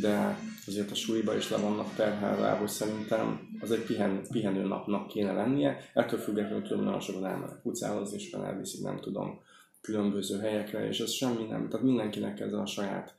de 0.00 0.38
azért 0.66 0.90
a 0.90 0.94
súlyba 0.94 1.36
is 1.36 1.50
le 1.50 1.56
vannak 1.56 1.94
terhelve, 1.94 2.50
hogy 2.50 2.68
szerintem 2.68 3.48
az 3.60 3.70
egy 3.70 3.82
pihen, 3.82 4.22
pihenő 4.30 4.62
napnak 4.62 5.08
kéne 5.08 5.32
lennie. 5.32 5.78
Ettől 5.94 6.18
függetlenül 6.18 6.62
tudom, 6.62 6.84
nagyon 6.84 7.00
sokan 7.00 7.26
elmennek 7.26 7.64
utcáhozni, 7.64 8.16
és 8.16 8.30
elviszik, 8.30 8.82
nem 8.82 9.00
tudom, 9.00 9.40
különböző 9.80 10.38
helyekre, 10.38 10.86
és 10.88 11.00
ez 11.00 11.10
semmi 11.10 11.44
nem, 11.44 11.68
tehát 11.68 11.86
mindenkinek 11.86 12.40
ez 12.40 12.52
a 12.52 12.66
saját 12.66 13.14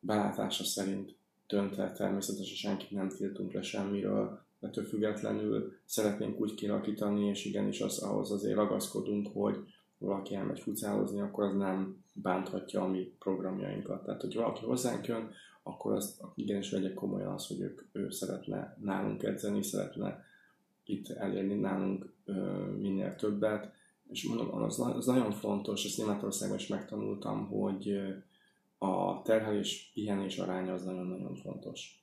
belátása 0.00 0.64
szerint 0.64 1.14
dönt 1.46 1.78
el, 1.78 1.92
természetesen 1.92 2.56
senkit 2.56 2.90
nem 2.90 3.08
tiltunk 3.08 3.52
le 3.52 3.62
semmiről, 3.62 4.40
ettől 4.60 4.84
függetlenül 4.84 5.72
szeretnénk 5.84 6.40
úgy 6.40 6.54
kialakítani, 6.54 7.28
és 7.28 7.44
igenis 7.44 7.80
az, 7.80 7.98
ahhoz 7.98 8.30
azért 8.30 8.54
ragaszkodunk, 8.54 9.28
hogy 9.32 9.56
valaki 9.98 10.34
elmegy 10.34 10.60
futszálozni, 10.60 11.20
akkor 11.20 11.44
az 11.44 11.54
nem 11.54 12.04
bánthatja 12.12 12.82
a 12.82 12.88
mi 12.88 13.14
programjainkat. 13.18 14.04
Tehát, 14.04 14.20
hogy 14.20 14.34
valaki 14.34 14.64
hozzánk 14.64 15.06
jön, 15.06 15.30
akkor 15.62 15.92
azt 15.92 16.22
igenis 16.34 16.70
vegyek 16.70 16.94
komolyan 16.94 17.32
az, 17.32 17.46
hogy 17.46 17.60
ők, 17.60 17.82
ő 17.92 18.10
szeretne 18.10 18.76
nálunk 18.80 19.22
edzeni, 19.22 19.62
szeretne 19.62 20.24
itt 20.84 21.08
elérni 21.08 21.54
nálunk 21.54 22.12
ö, 22.24 22.32
minél 22.78 23.14
többet. 23.14 23.72
És 24.08 24.28
mondom, 24.28 24.62
az, 24.62 24.80
az 24.80 25.06
nagyon 25.06 25.32
fontos, 25.32 25.84
ezt 25.84 25.98
Németországban 25.98 26.58
is 26.58 26.66
megtanultam, 26.66 27.46
hogy 27.46 28.00
a 28.78 29.22
terhelés 29.22 29.90
pihenés 29.94 30.38
aránya 30.38 30.72
az 30.72 30.84
nagyon-nagyon 30.84 31.34
fontos. 31.34 32.00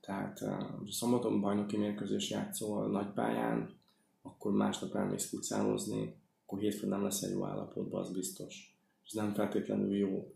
Tehát 0.00 0.38
ha 0.38 0.82
szombaton 0.90 1.40
bajnoki 1.40 1.76
mérkőzés 1.76 2.30
játszol 2.30 2.90
nagypályán, 2.90 3.78
akkor 4.22 4.52
másnap 4.52 4.94
elmész 4.94 5.28
futszálozni, 5.28 6.14
akkor 6.44 6.58
hétfőn 6.58 6.88
nem 6.88 7.02
lesz 7.02 7.22
egy 7.22 7.30
jó 7.30 7.44
állapotban, 7.44 8.00
az 8.00 8.12
biztos. 8.12 8.78
Ez 9.06 9.12
nem 9.12 9.34
feltétlenül 9.34 9.96
jó. 9.96 10.34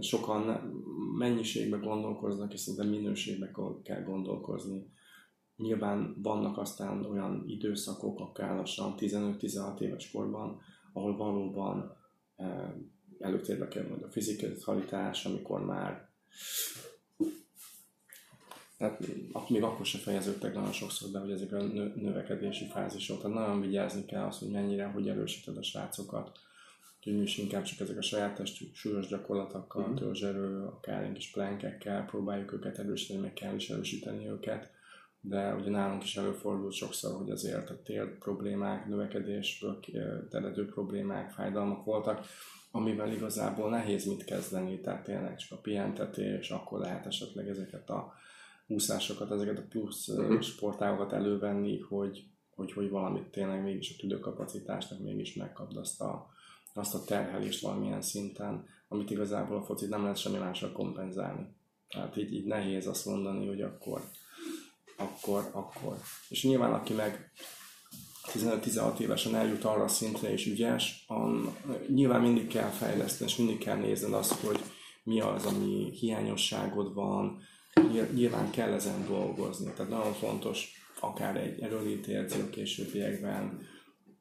Sokan 0.00 0.72
mennyiségbe 1.18 1.76
gondolkoznak, 1.76 2.52
és 2.52 2.60
szerintem 2.60 2.88
minőségbe 2.88 3.50
kell 3.82 4.02
gondolkozni. 4.02 4.92
Nyilván 5.56 6.16
vannak 6.22 6.58
aztán 6.58 7.04
olyan 7.04 7.44
időszakok, 7.46 8.20
akár 8.20 8.56
lassan 8.56 8.94
15-16 8.98 9.80
éves 9.80 10.10
korban, 10.10 10.60
ahol 10.92 11.16
valóban 11.16 11.96
eh, 12.36 12.72
előtérbe 13.18 13.68
kell 13.68 13.88
majd 13.88 14.02
a 14.02 14.10
fizikalitás, 14.10 15.24
amikor 15.24 15.64
már 15.64 16.08
tehát 18.78 19.48
még 19.48 19.62
akkor 19.62 19.86
se 19.86 19.98
fejeződtek 19.98 20.54
nagyon 20.54 20.72
sokszor 20.72 21.10
be, 21.10 21.18
hogy 21.18 21.30
ezek 21.30 21.52
a 21.52 21.62
növekedési 21.94 22.66
fázisok. 22.66 23.20
Tehát 23.20 23.36
nagyon 23.36 23.60
vigyázni 23.60 24.04
kell 24.04 24.24
az, 24.24 24.38
hogy 24.38 24.50
mennyire, 24.50 24.86
hogy 24.86 25.08
erősíted 25.08 25.56
a 25.56 25.62
srácokat. 25.62 26.38
Mi 27.12 27.22
is 27.22 27.38
inkább 27.38 27.62
csak 27.62 27.80
ezek 27.80 27.98
a 27.98 28.02
saját 28.02 28.34
testű 28.34 28.64
súlyos 28.72 29.06
gyakorlatokkal, 29.06 29.86
mm-hmm. 29.86 29.94
törzserő, 29.94 30.64
akár 30.64 31.02
egy 31.02 31.12
kis 31.12 31.30
plenkekkel 31.30 32.04
próbáljuk 32.04 32.52
őket 32.52 32.78
erősíteni, 32.78 33.20
meg 33.20 33.32
kell 33.32 33.54
is 33.54 33.70
erősíteni 33.70 34.28
őket. 34.28 34.70
De 35.20 35.54
ugye 35.54 35.70
nálunk 35.70 36.02
is 36.02 36.16
előfordult 36.16 36.72
sokszor, 36.72 37.16
hogy 37.16 37.30
azért 37.30 37.70
a 37.70 37.82
tér 37.82 38.18
problémák, 38.18 38.86
növekedésből 38.86 39.80
eredő 40.30 40.66
problémák, 40.66 41.30
fájdalmak 41.30 41.84
voltak, 41.84 42.26
amivel 42.70 43.12
igazából 43.12 43.70
nehéz 43.70 44.06
mit 44.06 44.24
kezdeni, 44.24 44.80
tehát 44.80 45.04
tényleg 45.04 45.36
csak 45.36 45.58
a 45.58 45.60
pihentetés, 45.60 46.50
akkor 46.50 46.80
lehet 46.80 47.06
esetleg 47.06 47.48
ezeket 47.48 47.90
a 47.90 48.12
úszásokat, 48.66 49.30
ezeket 49.30 49.58
a 49.58 49.66
plusz 49.68 50.08
uh-huh. 50.08 50.40
sportágokat 50.40 51.12
elővenni, 51.12 51.78
hogy, 51.78 52.24
hogy, 52.54 52.72
hogy 52.72 52.90
valamit 52.90 53.30
tényleg 53.30 53.62
mégis 53.62 53.94
a 53.94 54.00
tüdőkapacitásnak 54.00 55.02
mégis 55.02 55.34
megkapd 55.34 55.76
azt 55.76 56.00
a, 56.00 56.36
azt 56.78 56.94
a 56.94 57.04
terhelést 57.04 57.62
valamilyen 57.62 58.02
szinten, 58.02 58.64
amit 58.88 59.10
igazából 59.10 59.56
a 59.56 59.64
focit 59.64 59.88
nem 59.88 60.02
lehet 60.02 60.16
semmi 60.16 60.38
mással 60.38 60.72
kompenzálni. 60.72 61.46
Tehát 61.88 62.16
így, 62.16 62.32
így 62.32 62.44
nehéz 62.44 62.86
azt 62.86 63.06
mondani, 63.06 63.46
hogy 63.46 63.60
akkor, 63.60 64.02
akkor, 64.96 65.50
akkor. 65.52 65.96
És 66.28 66.42
nyilván 66.42 66.72
aki 66.72 66.94
meg 66.94 67.32
15-16 68.32 68.98
évesen 68.98 69.34
eljut 69.34 69.64
arra 69.64 69.82
a 69.82 69.88
szintre 69.88 70.32
és 70.32 70.46
ügyes, 70.46 71.04
an, 71.06 71.56
nyilván 71.88 72.20
mindig 72.20 72.46
kell 72.46 72.68
fejleszteni, 72.68 73.30
és 73.30 73.36
mindig 73.36 73.58
kell 73.58 73.76
nézned 73.76 74.12
azt, 74.12 74.32
hogy 74.32 74.60
mi 75.02 75.20
az, 75.20 75.46
ami 75.46 75.90
hiányosságod 75.90 76.94
van, 76.94 77.42
nyilván 78.14 78.50
kell 78.50 78.72
ezen 78.72 79.06
dolgozni. 79.06 79.72
Tehát 79.72 79.90
nagyon 79.90 80.12
fontos 80.12 80.72
akár 81.00 81.36
egy 81.36 81.60
edző 82.14 82.42
a 82.42 82.50
későbbiekben, 82.50 83.60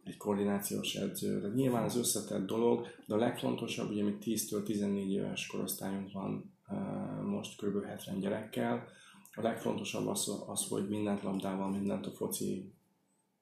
egy 0.08 0.18
koordinációs 0.18 0.96
edző. 0.96 1.40
Tehát 1.40 1.56
nyilván 1.56 1.84
az 1.84 1.98
összetett 1.98 2.46
dolog, 2.46 2.88
de 3.06 3.16
a 3.16 3.18
legfontosabb, 3.18 3.90
ugye 3.90 4.04
mi 4.04 4.18
10-től 4.22 4.64
14 4.64 5.12
éves 5.12 5.48
korosztályunk 5.48 6.12
van 6.12 6.56
most 7.26 7.62
kb. 7.62 7.86
70 7.86 8.20
gyerekkel. 8.20 8.88
A 9.34 9.42
legfontosabb 9.42 10.08
az, 10.08 10.44
az 10.48 10.68
hogy 10.70 10.90
mindent 10.90 11.24
labdával, 11.24 11.70
mindent 11.70 12.06
a 12.06 12.12
foci, 12.12 12.74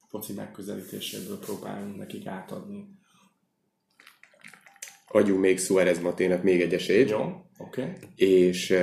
foci 0.08 0.34
megközelítéséből 0.34 1.40
próbálunk 1.40 1.98
nekik 1.98 2.26
átadni. 2.26 2.88
Adjunk 5.08 5.40
még 5.40 5.60
Suárez 5.60 6.02
Matének 6.02 6.44
még 6.44 6.62
egy 6.62 6.74
esélyt. 6.74 7.10
Jó, 7.10 7.46
oké. 7.58 7.82
Okay. 7.82 7.94
És 8.16 8.76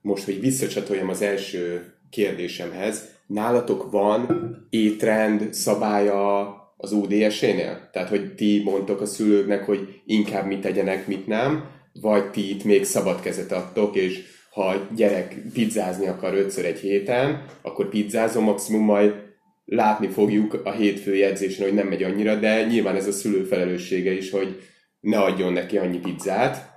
most, 0.00 0.24
hogy 0.24 0.40
visszacsatoljam 0.40 1.08
az 1.08 1.22
első 1.22 1.94
kérdésemhez, 2.10 3.17
nálatok 3.28 3.90
van 3.90 4.56
étrend 4.70 5.54
szabálya 5.54 6.54
az 6.76 6.92
UDS-nél? 6.92 7.88
Tehát, 7.92 8.08
hogy 8.08 8.34
ti 8.34 8.62
mondtok 8.64 9.00
a 9.00 9.06
szülőknek, 9.06 9.64
hogy 9.64 10.02
inkább 10.06 10.46
mit 10.46 10.60
tegyenek, 10.60 11.06
mit 11.06 11.26
nem, 11.26 11.64
vagy 11.92 12.30
ti 12.30 12.50
itt 12.50 12.64
még 12.64 12.84
szabad 12.84 13.20
kezet 13.20 13.52
adtok, 13.52 13.96
és 13.96 14.36
ha 14.50 14.66
a 14.66 14.86
gyerek 14.94 15.36
pizzázni 15.52 16.06
akar 16.06 16.34
ötször 16.34 16.64
egy 16.64 16.78
héten, 16.78 17.44
akkor 17.62 17.88
pizzázom, 17.88 18.44
maximum 18.44 18.84
majd 18.84 19.14
látni 19.64 20.08
fogjuk 20.08 20.60
a 20.64 20.70
hétfői 20.70 21.22
edzésen, 21.22 21.64
hogy 21.64 21.74
nem 21.74 21.86
megy 21.86 22.02
annyira, 22.02 22.34
de 22.34 22.66
nyilván 22.66 22.96
ez 22.96 23.06
a 23.06 23.12
szülő 23.12 23.44
felelőssége 23.44 24.12
is, 24.12 24.30
hogy 24.30 24.62
ne 25.00 25.18
adjon 25.18 25.52
neki 25.52 25.78
annyi 25.78 25.98
pizzát. 25.98 26.70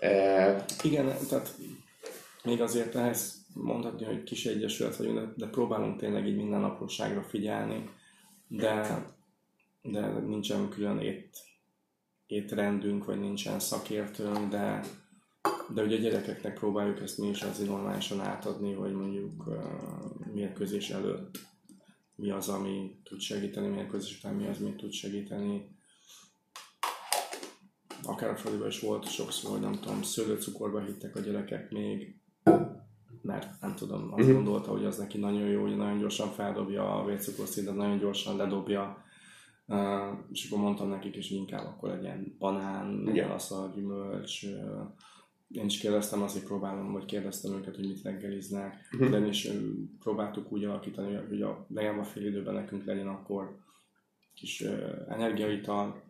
E... 0.00 0.64
Igen, 0.82 1.14
tehát 1.28 1.48
még 2.44 2.60
azért 2.60 2.94
ehhez 2.94 3.41
mondhatni, 3.54 4.04
hogy 4.04 4.22
kis 4.22 4.46
egyesület 4.46 4.96
vagyunk, 4.96 5.18
de, 5.18 5.32
de 5.36 5.46
próbálunk 5.46 5.98
tényleg 5.98 6.26
így 6.26 6.36
minden 6.36 6.64
apróságra 6.64 7.22
figyelni, 7.22 7.90
de, 8.48 9.04
de 9.82 10.06
nincsen 10.08 10.68
külön 10.68 10.98
ét, 10.98 11.38
étrendünk, 12.26 13.04
vagy 13.04 13.20
nincsen 13.20 13.60
szakértőnk, 13.60 14.50
de, 14.50 14.80
de 15.74 15.82
ugye 15.82 15.96
a 15.96 16.00
gyerekeknek 16.00 16.54
próbáljuk 16.54 17.00
ezt 17.00 17.18
mi 17.18 17.28
is 17.28 17.42
azért 17.42 17.68
normálisan 17.68 18.20
átadni, 18.20 18.72
hogy 18.72 18.92
mondjuk 18.92 19.46
uh, 19.46 19.64
mérkőzés 20.32 20.90
előtt 20.90 21.38
mi 22.14 22.30
az, 22.30 22.48
ami 22.48 23.00
tud 23.04 23.20
segíteni, 23.20 23.68
mérkőzés 23.68 24.18
után 24.18 24.34
mi 24.34 24.46
az, 24.46 24.58
mi 24.58 24.74
tud 24.74 24.92
segíteni. 24.92 25.76
Akár 28.02 28.30
a 28.30 28.36
Fradiban 28.36 28.68
is 28.68 28.80
volt 28.80 29.10
sokszor, 29.10 29.50
hogy 29.50 29.60
nem 29.60 29.80
tudom, 29.80 30.02
szőlőcukorba 30.02 30.80
hittek 30.80 31.16
a 31.16 31.20
gyerekek 31.20 31.70
még, 31.70 32.21
mert 33.22 33.60
nem 33.60 33.74
tudom, 33.74 34.12
azt 34.12 34.32
gondolta, 34.32 34.70
hogy 34.70 34.84
az 34.84 34.98
neki 34.98 35.18
nagyon 35.18 35.48
jó, 35.48 35.62
hogy 35.62 35.76
nagyon 35.76 35.98
gyorsan 35.98 36.28
feldobja 36.28 37.00
a 37.00 37.04
vércukorszintet, 37.04 37.74
nagyon 37.74 37.98
gyorsan 37.98 38.36
ledobja, 38.36 39.04
uh, 39.66 39.78
és 40.32 40.50
akkor 40.50 40.62
mondtam 40.62 40.88
nekik 40.88 41.16
is, 41.16 41.30
inkább 41.30 41.66
akkor 41.66 41.88
legyen 41.88 42.36
banán, 42.38 43.08
a 43.50 43.72
gyümölcs, 43.74 44.42
uh, 44.42 44.50
én 45.48 45.64
is 45.64 45.78
kérdeztem, 45.78 46.22
azért 46.22 46.44
próbálom, 46.44 46.92
vagy 46.92 47.04
kérdeztem 47.04 47.52
őket, 47.52 47.76
hogy 47.76 47.86
mit 47.86 48.02
reggeliznek, 48.02 48.88
uh-huh. 48.92 49.10
de 49.10 49.26
is 49.26 49.48
próbáltuk 50.00 50.52
úgy 50.52 50.64
alakítani, 50.64 51.14
hogy 51.28 51.42
a, 51.42 51.66
legalább 51.68 52.00
a 52.00 52.04
fél 52.04 52.26
időben 52.26 52.54
nekünk 52.54 52.84
legyen 52.84 53.08
akkor 53.08 53.56
kis 54.34 54.60
uh, 54.60 55.06
energiaital. 55.08 56.02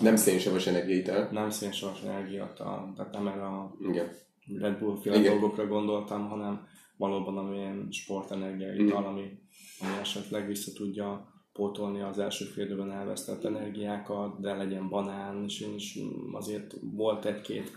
Nem 0.00 0.16
szénsavas 0.16 0.66
energiaital. 0.66 1.28
Nem 1.30 1.50
szénsavas 1.50 2.02
energiaital, 2.02 2.92
tehát 2.96 3.12
nem 3.12 3.26
erre 3.26 3.46
a 3.46 3.74
Igen 3.88 4.08
Red 4.58 4.78
Bull 4.78 4.96
féle 4.96 5.18
dolgokra 5.18 5.66
gondoltam, 5.66 6.28
hanem 6.28 6.66
valóban 6.96 7.38
amilyen 7.38 7.88
sportenergia 7.90 8.74
ital, 8.74 9.02
mm. 9.02 9.06
ami, 9.06 9.38
ami 9.80 9.96
esetleg 10.00 10.46
vissza 10.46 10.72
tudja 10.72 11.28
pótolni 11.52 12.00
az 12.00 12.18
első 12.18 12.44
fél 12.44 12.64
időben 12.64 12.92
elvesztett 12.92 13.44
energiákat, 13.44 14.40
de 14.40 14.54
legyen 14.54 14.88
banán, 14.88 15.44
és 15.44 15.60
én 15.60 15.74
is 15.74 15.98
azért 16.32 16.76
volt 16.80 17.24
egy-két 17.24 17.70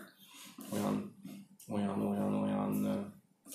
olyan, 0.74 1.16
olyan, 1.70 2.08
olyan, 2.08 2.34
olyan 2.34 2.88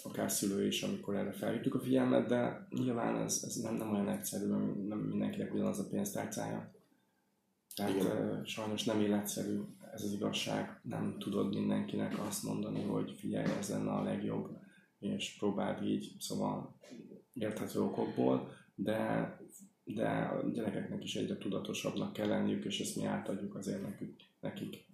akár 0.02 0.30
szülő 0.30 0.66
is, 0.66 0.82
amikor 0.82 1.14
erre 1.14 1.32
felhívtuk 1.32 1.74
a 1.74 1.80
figyelmet, 1.80 2.26
de 2.26 2.66
nyilván 2.70 3.16
ez, 3.16 3.42
ez 3.46 3.54
nem, 3.54 3.74
nem 3.74 3.92
olyan 3.92 4.08
egyszerű, 4.08 4.46
nem 4.88 4.98
mindenkinek 4.98 5.54
ugyanaz 5.54 5.78
a 5.78 5.88
pénztárcája. 5.90 6.72
Tehát 7.74 7.94
Igen. 7.94 8.44
sajnos 8.44 8.84
nem 8.84 9.00
életszerű 9.00 9.60
ez 9.92 10.02
az 10.02 10.12
igazság, 10.12 10.80
nem 10.82 11.16
tudod 11.18 11.54
mindenkinek 11.54 12.18
azt 12.26 12.42
mondani, 12.42 12.82
hogy 12.82 13.14
figyelj, 13.18 13.46
ez 13.58 13.68
lenne 13.70 13.90
a 13.90 14.02
legjobb, 14.02 14.50
és 14.98 15.36
próbáld 15.38 15.82
így, 15.82 16.12
szóval 16.18 16.78
érthető 17.32 17.80
okokból, 17.80 18.52
de, 18.74 19.32
de 19.84 20.08
a 20.08 20.50
gyerekeknek 20.50 21.04
is 21.04 21.14
egyre 21.14 21.38
tudatosabbnak 21.38 22.12
kell 22.12 22.28
lenniük, 22.28 22.64
és 22.64 22.80
ezt 22.80 22.96
mi 22.96 23.04
átadjuk 23.04 23.54
azért 23.54 23.82
nekük, 23.82 24.16
nekik. 24.40 24.86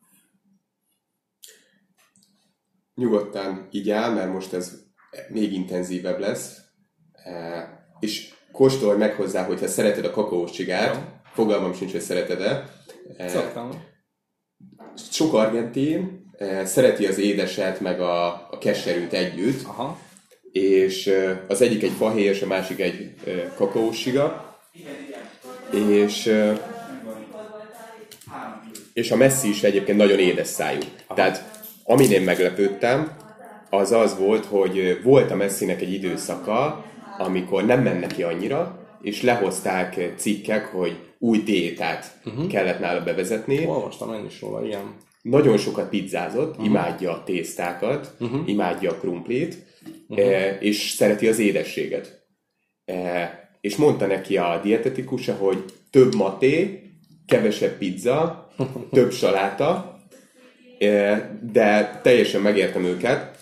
Nyugodtan 2.95 3.69
így 3.71 3.91
áll, 3.91 4.15
mert 4.15 4.33
most 4.33 4.53
ez 4.53 4.85
még 5.29 5.53
intenzívebb 5.53 6.19
lesz, 6.19 6.61
e, 7.13 7.69
és 8.01 8.35
kóstolj 8.53 8.99
meg 8.99 9.15
hozzá, 9.15 9.45
hogyha 9.47 9.67
szereted 9.67 10.05
a 10.05 10.11
kakaós 10.11 10.51
csigát, 10.51 11.23
fogalmam 11.25 11.73
sincs, 11.73 11.93
hogy 11.93 12.01
szereted-e. 12.01 12.69
E, 13.17 13.29
Szoktam. 13.29 13.93
Sok 15.11 15.35
argentin, 15.35 16.31
e, 16.39 16.65
szereti 16.65 17.07
az 17.07 17.19
édeset, 17.19 17.81
meg 17.81 18.01
a, 18.01 18.27
a 18.27 18.59
keserűt 18.61 19.13
együtt, 19.13 19.67
Aha. 19.67 19.99
és 20.53 21.11
az 21.49 21.63
egyik 21.63 21.83
egy 21.83 21.93
fahéj, 21.99 22.25
és 22.25 22.43
a 22.43 22.47
másik 22.47 22.81
egy 22.81 23.15
kakaós 23.57 23.99
csiga. 23.99 24.59
És 25.71 26.33
és 28.93 29.11
a 29.11 29.17
messzi 29.17 29.49
is 29.49 29.63
egyébként 29.63 29.99
nagyon 29.99 30.19
édes 30.19 30.47
szájú. 30.47 30.81
Aha. 31.07 31.15
Tehát 31.15 31.63
amin 31.85 32.11
én 32.11 32.23
meglepődtem, 32.23 33.17
az 33.71 33.93
az 33.93 34.19
volt, 34.19 34.45
hogy 34.45 35.01
volt 35.03 35.31
a 35.31 35.37
messzinek 35.37 35.81
egy 35.81 35.93
időszaka, 35.93 36.85
amikor 37.19 37.65
nem 37.65 37.83
menne 37.83 38.07
ki 38.07 38.23
annyira, 38.23 38.84
és 39.05 39.23
lehozták 39.23 40.13
cikkek, 40.17 40.67
hogy 40.67 40.97
új 41.19 41.43
diétát 41.43 42.21
uh-huh. 42.25 42.47
kellett 42.47 42.81
nála 42.81 43.03
bevezetni. 43.03 43.67
Olvastam 43.67 44.15
én 44.15 44.25
is 44.25 44.41
róla, 44.41 44.67
igen. 44.67 44.97
Nagyon 45.23 45.57
sokat 45.57 45.89
pizzázott, 45.89 46.51
uh-huh. 46.51 46.67
imádja 46.67 47.13
a 47.13 47.23
tésztákat, 47.25 48.15
uh-huh. 48.21 48.49
imádja 48.49 48.91
a 48.91 48.95
krumplit, 48.95 49.57
uh-huh. 50.09 50.57
és 50.61 50.91
szereti 50.91 51.29
az 51.29 51.39
édességet. 51.39 52.27
E, 52.85 53.31
és 53.61 53.77
mondta 53.77 54.07
neki 54.07 54.37
a 54.37 54.61
dietetikusa, 54.63 55.35
hogy 55.35 55.65
több 55.91 56.15
maté, 56.15 56.83
kevesebb 57.27 57.79
pizza, 57.79 58.49
több 58.91 59.13
saláta, 59.13 59.99
de 61.53 62.01
teljesen 62.03 62.41
megértem 62.41 62.85
őket, 62.85 63.34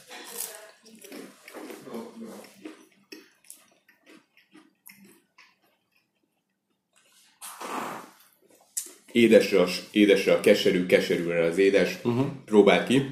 édesre 9.13 9.61
a, 9.61 9.69
édesre 9.91 10.33
a 10.33 10.41
keserű, 10.41 10.87
keserűre 10.87 11.45
az 11.45 11.59
édes, 11.59 11.99
uh-huh. 12.05 12.27
próbál 12.45 12.87
ki. 12.87 13.07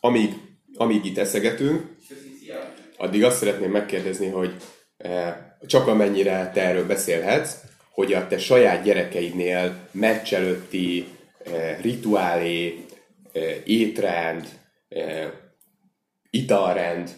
Amíg, 0.00 0.32
amíg 0.74 1.04
itt 1.04 1.18
eszegetünk, 1.18 1.96
addig 2.96 3.24
azt 3.24 3.36
szeretném 3.36 3.70
megkérdezni, 3.70 4.28
hogy 4.28 4.54
eh, 4.96 5.36
csak 5.66 5.86
amennyire 5.86 6.50
te 6.54 6.62
erről 6.62 6.86
beszélhetsz, 6.86 7.56
hogy 7.90 8.12
a 8.12 8.26
te 8.26 8.38
saját 8.38 8.84
gyerekeidnél 8.84 9.88
meccs 9.90 10.34
előtti 10.34 11.06
eh, 11.44 11.78
rituálé, 11.82 12.84
eh, 13.32 13.56
étrend, 13.64 14.58
italrend 16.30 17.10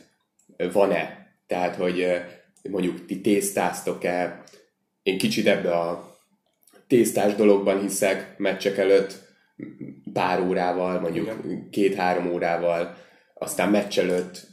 van-e? 0.73 1.35
Tehát, 1.47 1.77
hogy 1.77 2.07
mondjuk 2.71 3.07
ti 3.07 3.21
tésztáztok-e, 3.21 4.43
én 5.03 5.19
kicsit 5.19 5.47
ebbe 5.47 5.79
a 5.79 6.12
tésztás 6.93 7.35
dologban 7.35 7.81
hiszek 7.81 8.39
meccsek 8.39 8.79
előtt 8.79 9.15
pár 10.13 10.41
órával, 10.41 11.01
mondjuk 11.01 11.31
két-három 11.71 12.33
órával, 12.33 12.97
aztán 13.35 13.71
meccs 13.71 13.99
előtt 13.99 14.47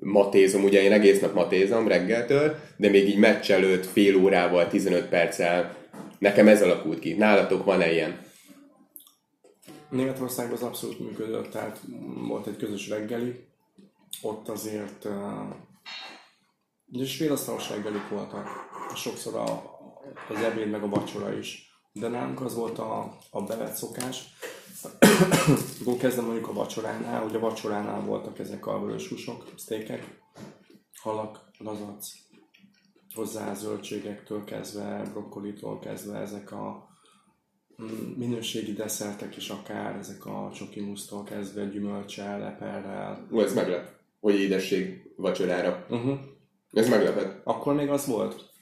matézom, 0.00 0.64
ugye 0.64 0.82
én 0.82 0.92
egész 0.92 1.20
nap 1.20 1.34
matézom 1.34 1.88
reggeltől, 1.88 2.56
de 2.76 2.88
még 2.88 3.08
így 3.08 3.18
meccs 3.18 3.50
előtt 3.50 3.86
fél 3.86 4.16
órával, 4.16 4.68
15 4.68 5.08
perccel, 5.08 5.76
nekem 6.18 6.48
ez 6.48 6.62
alakult 6.62 6.98
ki. 6.98 7.14
Nálatok 7.14 7.64
van-e 7.64 7.92
ilyen? 7.92 8.20
Németországban 9.90 10.56
az 10.56 10.62
abszolút 10.62 10.98
működött, 10.98 11.50
tehát 11.50 11.80
volt 12.28 12.46
egy 12.46 12.56
közös 12.56 12.88
reggeli, 12.88 13.34
ott 14.22 14.48
azért 14.48 15.04
uh, 15.04 15.12
ugye 16.92 17.04
félasztalos 17.04 17.70
reggelik 17.70 18.08
voltak, 18.08 18.48
sokszor 18.94 19.34
a, 19.34 19.44
az 20.28 20.42
ebéd 20.42 20.70
meg 20.70 20.82
a 20.82 20.88
vacsora 20.88 21.32
is 21.38 21.66
de 22.00 22.08
nálunk 22.08 22.40
az 22.40 22.54
volt 22.54 22.78
a, 22.78 23.18
a 23.30 23.42
bevett 23.42 23.74
szokás. 23.74 24.24
Akkor 25.80 25.96
kezdem 25.96 26.24
mondjuk 26.24 26.48
a 26.48 26.52
vacsoránál, 26.52 27.24
ugye 27.24 27.36
a 27.36 27.40
vacsoránál 27.40 28.00
voltak 28.00 28.38
ezek 28.38 28.66
a 28.66 28.80
vörös 28.80 29.08
húsok, 29.08 29.52
sztékek, 29.56 30.20
halak, 31.02 31.50
lazac, 31.58 32.08
hozzá 33.14 33.54
zöldségektől 33.54 34.44
kezdve, 34.44 35.02
brokkolitól 35.12 35.78
kezdve 35.78 36.18
ezek 36.18 36.52
a 36.52 36.88
mm, 37.82 38.12
minőségi 38.16 38.72
desszertek 38.72 39.36
is 39.36 39.48
akár, 39.48 39.96
ezek 39.96 40.26
a 40.26 40.50
csoki 40.54 40.80
musztól 40.80 41.24
kezdve 41.24 41.64
gyümölcsel, 41.64 42.38
leperrel. 42.38 43.28
Ó, 43.32 43.40
ez 43.40 43.54
meglep, 43.54 43.88
hogy 44.20 44.34
édesség 44.34 45.12
vacsorára. 45.16 45.86
Uh-huh. 45.90 46.18
Ez 46.72 46.88
meglepett. 46.88 47.40
Akkor 47.44 47.74
még 47.74 47.88
az 47.88 48.06
volt 48.06 48.54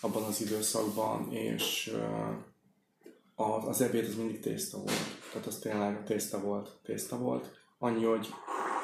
abban 0.00 0.22
az 0.22 0.40
időszakban, 0.40 1.32
és 1.32 1.92
az, 3.34 3.66
az 3.66 3.80
ebéd 3.80 4.04
az 4.04 4.16
mindig 4.16 4.40
tészta 4.40 4.76
volt. 4.76 4.92
Tehát 5.32 5.46
az 5.46 5.58
tényleg 5.58 6.04
tészta 6.04 6.40
volt, 6.40 6.70
tészta 6.84 7.18
volt. 7.18 7.50
Annyi, 7.78 8.04
hogy 8.04 8.28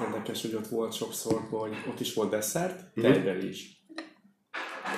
érdekes, 0.06 0.42
hogy 0.42 0.54
ott 0.54 0.66
volt 0.66 0.92
sokszor, 0.92 1.40
hogy 1.50 1.72
ott 1.88 2.00
is 2.00 2.14
volt 2.14 2.30
desszert, 2.30 2.84
mhm. 2.94 3.12
tejbeli 3.12 3.48
is. 3.48 3.82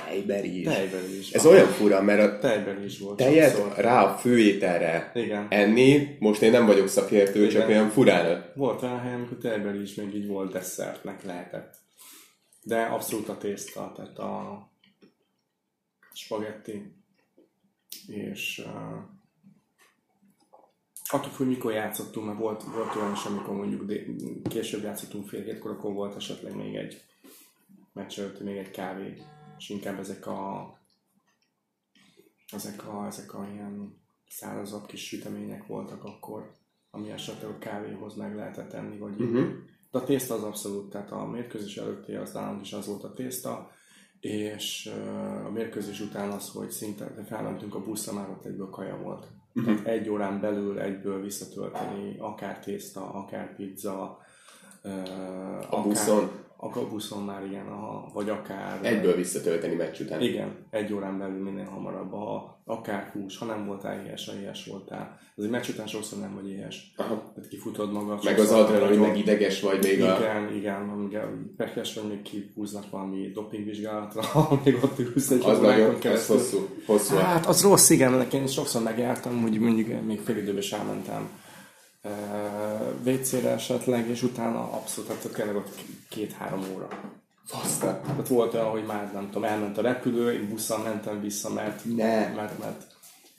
Tejbeli 0.09 0.59
is. 0.59 0.67
Tejbeli 0.67 1.19
is. 1.19 1.31
Ez 1.31 1.45
Aha. 1.45 1.55
olyan 1.55 1.67
fura, 1.67 2.03
mert 2.03 2.21
a 2.21 2.39
tejbeli 2.39 2.85
is 2.85 2.99
volt 2.99 3.17
tejet 3.17 3.57
sokszor. 3.57 3.85
rá 3.85 4.05
a 4.05 4.17
főételre 4.17 5.11
Igen. 5.15 5.47
enni, 5.51 6.17
most 6.19 6.43
én 6.43 6.51
nem 6.51 6.67
vagyok 6.67 6.89
szakértő, 6.89 7.39
Igen. 7.39 7.51
csak 7.51 7.69
olyan 7.69 7.89
furán. 7.89 8.53
Volt 8.55 8.83
olyan 8.83 9.01
hely, 9.01 9.15
amikor 9.15 9.37
tejbeli 9.37 9.83
is 9.83 9.95
még 9.95 10.15
így 10.15 10.27
volt 10.27 10.53
desszertnek 10.53 11.25
lehetett. 11.25 11.75
De 12.63 12.83
abszolút 12.83 13.29
a 13.29 13.39
tészta, 13.39 13.93
tehát 13.97 14.19
a 14.19 14.61
spagetti, 16.17 16.93
és 18.07 18.63
uh, 18.67 19.03
attól 21.09 21.31
hogy 21.37 21.47
mikor 21.47 21.73
játszottunk, 21.73 22.27
mert 22.27 22.39
volt, 22.39 22.63
volt 22.63 22.95
olyan 22.95 23.13
is, 23.13 23.25
amikor 23.25 23.55
mondjuk 23.55 23.93
később 24.49 24.83
játszottunk 24.83 25.29
fél 25.29 25.43
hétkor, 25.43 25.71
akkor 25.71 25.93
volt 25.93 26.17
esetleg 26.17 26.57
még 26.57 26.75
egy 26.75 27.05
meccs 27.93 28.19
előtt, 28.19 28.41
még 28.41 28.57
egy 28.57 28.71
kávé, 28.71 29.23
és 29.59 29.69
inkább 29.69 29.99
ezek 29.99 30.27
a 30.27 30.75
ezek 32.53 32.87
a, 32.87 33.07
ezek 33.07 33.35
a 33.35 33.49
ilyen 33.53 34.01
szárazabb 34.29 34.87
kis 34.87 35.07
sütemények 35.07 35.67
voltak 35.67 36.05
akkor, 36.05 36.53
ami 36.91 37.11
esetleg 37.11 37.51
a 37.51 37.59
kávéhoz 37.59 38.15
meg 38.15 38.35
lehetett 38.35 38.73
enni, 38.73 38.99
vagy 38.99 39.21
uh-huh. 39.21 39.49
De 39.91 39.99
a 39.99 40.05
tészta 40.05 40.35
az 40.35 40.43
abszolút, 40.43 40.91
tehát 40.91 41.11
a 41.11 41.27
mérkőzés 41.27 41.77
előtti 41.77 42.15
az 42.15 42.33
nálunk 42.33 42.61
is 42.61 42.73
az 42.73 42.87
volt 42.87 43.05
a 43.05 43.13
tészta, 43.13 43.71
és 44.21 44.91
a 45.47 45.51
mérkőzés 45.51 46.01
után 46.01 46.31
az, 46.31 46.51
hogy 46.51 46.71
szinte 46.71 47.25
felmentünk 47.29 47.75
a 47.75 47.83
buszra, 47.83 48.13
már 48.13 48.31
ott 48.31 48.45
egyből 48.45 48.71
kaja 48.71 48.97
volt. 48.97 49.27
Uh-huh. 49.55 49.75
Tehát 49.75 49.87
egy 49.87 50.09
órán 50.09 50.41
belül 50.41 50.81
egyből 50.81 51.23
visszatölteni 51.23 52.17
akár 52.19 52.61
tészta, 52.61 53.11
akár 53.13 53.57
pizza, 53.57 54.19
a 54.83 55.67
akár, 55.71 55.83
buszon? 55.83 56.31
A 56.59 56.87
buszon 56.89 57.25
már 57.25 57.45
igen, 57.45 57.67
aha, 57.67 58.11
vagy 58.15 58.29
akár... 58.29 58.79
Egyből 58.83 59.15
visszatölteni 59.15 59.75
meccs 59.75 60.01
után? 60.01 60.21
Igen, 60.21 60.67
egy 60.71 60.93
órán 60.93 61.19
belül 61.19 61.43
minél 61.43 61.65
hamarabb, 61.65 62.11
ha 62.11 62.61
akár 62.65 63.11
hús, 63.13 63.39
ha 63.39 63.45
nem 63.45 63.67
voltál 63.67 64.05
éhes, 64.07 64.27
ha 64.27 64.33
éhes 64.41 64.67
voltál. 64.71 65.19
egy 65.37 65.51
meccs 65.51 65.69
után 65.69 65.87
sokszor 65.87 66.19
nem 66.19 66.35
vagy 66.35 66.49
éhes. 66.49 66.93
Aha. 66.97 67.33
Tehát 67.35 67.49
kifutod 67.49 67.93
magad. 67.93 68.25
Meg 68.25 68.39
az 68.39 68.53
adrenalin, 68.53 68.99
meg 68.99 69.19
ideges 69.19 69.61
vagy 69.61 69.83
még 69.83 69.93
igen, 69.93 70.11
a... 70.11 70.19
Igen, 70.19 70.55
igen, 70.55 70.89
amíg 70.89 71.19
pekes 71.57 71.95
vagy, 71.95 72.09
még 72.09 72.23
kihúznak 72.23 72.91
valami 72.91 73.31
dopingvizsgálatra, 73.31 74.23
amíg 74.51 74.79
ott 74.83 74.99
ülsz 74.99 75.31
egy 75.31 75.43
Az 75.45 75.61
nagyon, 75.61 75.97
az 76.03 76.27
hosszú, 76.27 76.69
hosszú. 76.87 77.17
Hát 77.17 77.47
az 77.47 77.63
rossz, 77.63 77.91
igen, 77.91 78.27
én 78.33 78.47
sokszor 78.47 78.83
megjártam, 78.83 79.45
úgy 79.45 79.59
mondjuk 79.59 80.03
még 80.07 80.21
fél 80.21 80.37
időben 80.37 80.59
is 80.59 80.73
elmentem 80.73 81.29
WC-re 83.05 83.51
esetleg, 83.51 84.09
és 84.09 84.23
utána 84.23 84.59
abszolút, 84.73 85.11
hát 85.11 85.33
tényleg 85.33 85.57
ott 85.57 85.69
két-három 86.09 86.65
óra. 86.75 86.89
Faszta. 87.47 88.01
Ott 88.19 88.29
volt 88.29 88.55
olyan, 88.55 88.67
hogy 88.67 88.85
már 88.87 89.11
nem 89.13 89.27
tudom, 89.27 89.45
elment 89.45 89.79
a 89.79 89.83
repülő, 89.83 90.33
én 90.33 90.49
busszal 90.49 90.83
mentem 90.83 91.21
vissza, 91.21 91.53
mert, 91.53 91.85
Ne. 91.97 92.33
mert, 92.35 92.59
mert, 92.59 92.87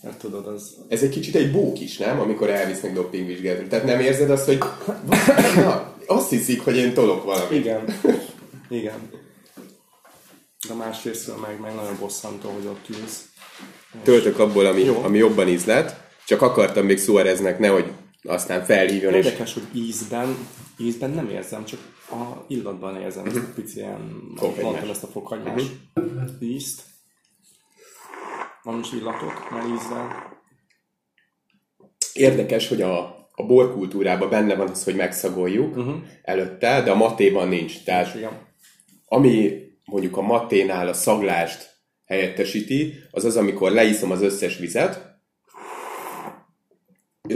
mert 0.04 0.18
tudod, 0.18 0.48
az... 0.48 0.76
Ez 0.88 1.02
egy 1.02 1.10
kicsit 1.10 1.36
egy 1.36 1.52
bók 1.52 1.80
is, 1.80 1.98
nem? 1.98 2.20
Amikor 2.20 2.50
elvisznek 2.50 2.94
dopingvizsgálatra. 2.94 3.68
Tehát 3.68 3.86
nem 3.86 4.00
érzed 4.00 4.30
azt, 4.30 4.46
hogy 4.46 4.58
na, 5.56 5.96
azt 6.08 6.30
hiszik, 6.30 6.62
hogy 6.62 6.78
én 6.78 6.94
tolok 6.94 7.24
valamit. 7.24 7.52
Igen. 7.52 7.86
Igen. 8.70 9.10
De 10.68 10.74
másrésztről 10.74 11.36
meg, 11.36 11.60
meg 11.60 11.76
nagyon 11.76 11.98
bosszantó, 12.00 12.50
hogy 12.50 12.66
ott 12.66 12.90
ülsz. 12.90 13.26
Töltök 14.04 14.40
abból, 14.40 14.66
ami, 14.66 14.84
Jó. 14.84 15.02
ami 15.04 15.18
jobban 15.18 15.48
ízlet. 15.48 16.06
Csak 16.26 16.42
akartam 16.42 16.86
még 16.86 17.00
Suáreznek, 17.00 17.60
nehogy 17.60 17.92
aztán 18.28 18.64
felhívjon, 18.64 19.14
és 19.14 19.26
Érdekes, 19.26 19.54
hogy 19.54 19.64
ízben, 19.74 20.38
ízben 20.78 21.10
nem 21.10 21.30
érzem, 21.30 21.66
csak 21.66 21.80
a 22.10 22.46
illatban 22.48 23.02
érzem 23.02 23.26
ezt 23.26 23.36
a 23.36 23.52
pici 23.56 23.78
ilyen, 23.78 24.00
mondtam 24.62 24.90
ezt 24.90 25.04
a 25.04 25.08
fokhagymás 25.08 25.62
ízt. 26.40 26.82
Van 28.64 28.80
is 28.80 28.92
illatok, 28.92 29.52
mert 29.52 29.68
ízben. 29.68 30.36
érdekes, 32.14 32.68
hogy 32.68 32.82
a, 32.82 33.00
a 33.32 33.46
borkultúrában 33.46 34.30
benne 34.30 34.56
van 34.56 34.70
az, 34.70 34.84
hogy 34.84 34.96
megszagoljuk 34.96 35.78
uh-huh. 35.78 35.96
előtte, 36.22 36.82
de 36.82 36.92
a 36.92 36.96
matéban 36.96 37.48
nincs. 37.48 37.84
Tehát 37.84 38.16
Igen. 38.16 38.32
ami 39.06 39.66
mondjuk 39.86 40.18
a 40.18 40.22
maténál 40.22 40.88
a 40.88 40.94
szaglást 40.94 41.76
helyettesíti, 42.06 42.94
az 43.12 43.26
az, 43.26 43.38
amikor 43.38 43.72
leiszom 43.72 44.12
az 44.12 44.22
összes 44.22 44.58
vizet, 44.58 45.00
és 45.00 45.07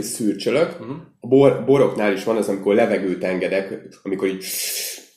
szürcsölök. 0.00 0.80
Uh-huh. 0.80 0.96
A 1.20 1.26
bor, 1.26 1.64
boroknál 1.64 2.12
is 2.12 2.24
van 2.24 2.36
az, 2.36 2.48
amikor 2.48 2.74
levegőt 2.74 3.24
engedek, 3.24 3.98
amikor 4.02 4.28
így, 4.28 4.44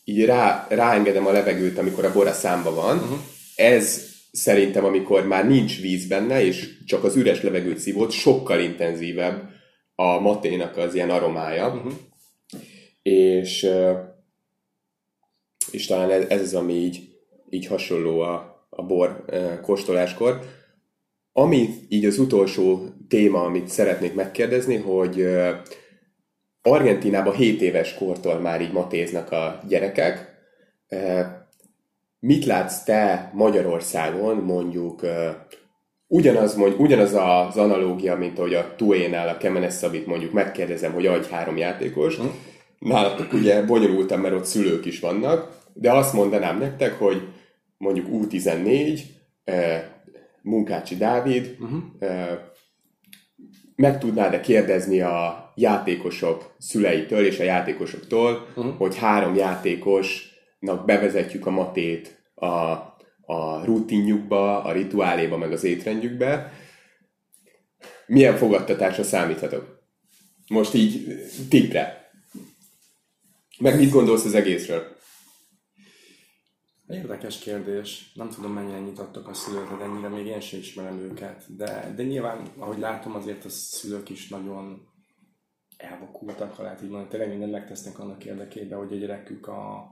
így 0.03 0.26
rá, 0.26 0.67
ráengedem 0.69 1.28
a 1.28 1.32
levegőt, 1.32 1.78
amikor 1.78 2.05
a 2.05 2.13
bor 2.13 2.28
a 2.28 2.34
számba 2.34 2.73
van. 2.73 2.97
Uh-huh. 2.97 3.17
Ez 3.55 4.13
szerintem, 4.32 4.86
amikor 4.86 5.28
már 5.28 5.47
nincs 5.47 5.82
víz 5.82 6.07
benne, 6.07 6.45
és 6.45 6.84
csak 6.86 7.03
az 7.03 7.15
üres 7.15 7.41
levegőt 7.41 7.78
szívott, 7.78 8.11
sokkal 8.11 8.59
intenzívebb 8.59 9.49
a 9.95 10.19
maténak 10.19 10.78
az 10.78 10.93
ilyen 10.95 11.09
aromája. 11.09 11.67
Uh-huh. 11.67 11.91
És 13.01 13.69
és 15.71 15.86
talán 15.86 16.11
ez, 16.11 16.26
ez 16.28 16.41
az, 16.41 16.53
ami 16.53 16.73
így, 16.73 17.09
így 17.49 17.65
hasonló 17.65 18.19
a, 18.19 18.67
a 18.69 18.84
bor 18.84 19.26
kóstoláskor. 19.61 20.39
Ami 21.32 21.69
így 21.89 22.05
az 22.05 22.19
utolsó 22.19 22.89
téma, 23.07 23.43
amit 23.43 23.67
szeretnék 23.67 24.13
megkérdezni, 24.13 24.75
hogy 24.75 25.27
Argentinában 26.61 27.33
7 27.35 27.61
éves 27.61 27.93
kortól 27.93 28.39
már 28.39 28.61
így 28.61 28.71
matéznak 28.71 29.31
a 29.31 29.59
gyerekek. 29.67 30.33
Mit 32.19 32.45
látsz 32.45 32.83
te 32.83 33.31
Magyarországon 33.33 34.35
mondjuk 34.37 35.01
ugyanaz, 36.07 36.55
mondj, 36.55 36.75
ugyanaz 36.77 37.13
az 37.13 37.57
analógia, 37.57 38.15
mint 38.15 38.39
ahogy 38.39 38.53
a 38.53 38.75
Tuénál 38.75 39.27
a 39.27 39.37
Kemenes 39.37 39.73
Szabit 39.73 40.05
mondjuk 40.05 40.31
megkérdezem, 40.31 40.93
hogy 40.93 41.05
adj 41.05 41.29
három 41.29 41.57
játékos. 41.57 42.17
Nálatok 42.79 43.33
ugye 43.33 43.65
bonyolultam, 43.65 44.21
mert 44.21 44.35
ott 44.35 44.45
szülők 44.45 44.85
is 44.85 44.99
vannak, 44.99 45.57
de 45.73 45.91
azt 45.91 46.13
mondanám 46.13 46.57
nektek, 46.57 46.99
hogy 46.99 47.27
mondjuk 47.77 48.07
U14, 48.11 48.99
eh, 49.43 49.83
Munkácsi 50.41 50.95
Dávid, 50.95 51.55
uh-huh. 51.59 51.83
Meg 53.76 53.99
tudnád-e 53.99 54.39
kérdezni 54.39 55.01
a 55.01 55.51
játékosok 55.55 56.55
szüleitől 56.59 57.26
és 57.26 57.39
a 57.39 57.43
játékosoktól, 57.43 58.47
uh-huh. 58.55 58.78
hogy 58.78 58.97
három 58.97 59.36
játékosnak 59.36 60.86
bevezetjük 60.86 61.45
a 61.45 61.49
matét 61.49 62.23
a, 62.36 62.47
a 63.26 63.65
rutinjukba, 63.65 64.63
a 64.63 64.71
rituáléba, 64.71 65.38
meg 65.38 65.51
az 65.51 65.63
étrendjükbe. 65.63 66.53
Milyen 68.07 68.38
fogadtatásra 68.38 69.03
számíthatok? 69.03 69.84
Most 70.47 70.73
így 70.73 71.19
tippre. 71.49 72.09
Meg 73.59 73.78
mit 73.78 73.91
gondolsz 73.91 74.26
az 74.26 74.36
egészről? 74.36 74.94
Érdekes 76.88 77.39
kérdés. 77.39 78.11
Nem 78.13 78.29
tudom, 78.29 78.53
mennyire 78.53 78.79
nyitottak 78.79 79.27
a 79.27 79.33
szülők, 79.33 79.77
de 79.77 79.83
ennyire 79.83 80.09
még 80.09 80.25
én 80.25 80.39
sem 80.39 80.59
ismerem 80.59 80.97
őket. 80.99 81.55
De, 81.55 81.93
de 81.95 82.03
nyilván, 82.03 82.47
ahogy 82.57 82.79
látom, 82.79 83.15
azért 83.15 83.45
a 83.45 83.49
szülők 83.49 84.09
is 84.09 84.27
nagyon 84.29 84.88
elvakultak, 85.77 86.53
ha 86.53 86.63
lehet 86.63 86.81
így 86.81 86.89
mondani. 86.89 87.09
Tényleg 87.09 87.29
mindent 87.29 87.51
megtesznek 87.51 87.99
annak 87.99 88.25
érdekében, 88.25 88.79
hogy 88.79 88.93
a 88.93 88.97
gyerekük 88.97 89.47
a, 89.47 89.89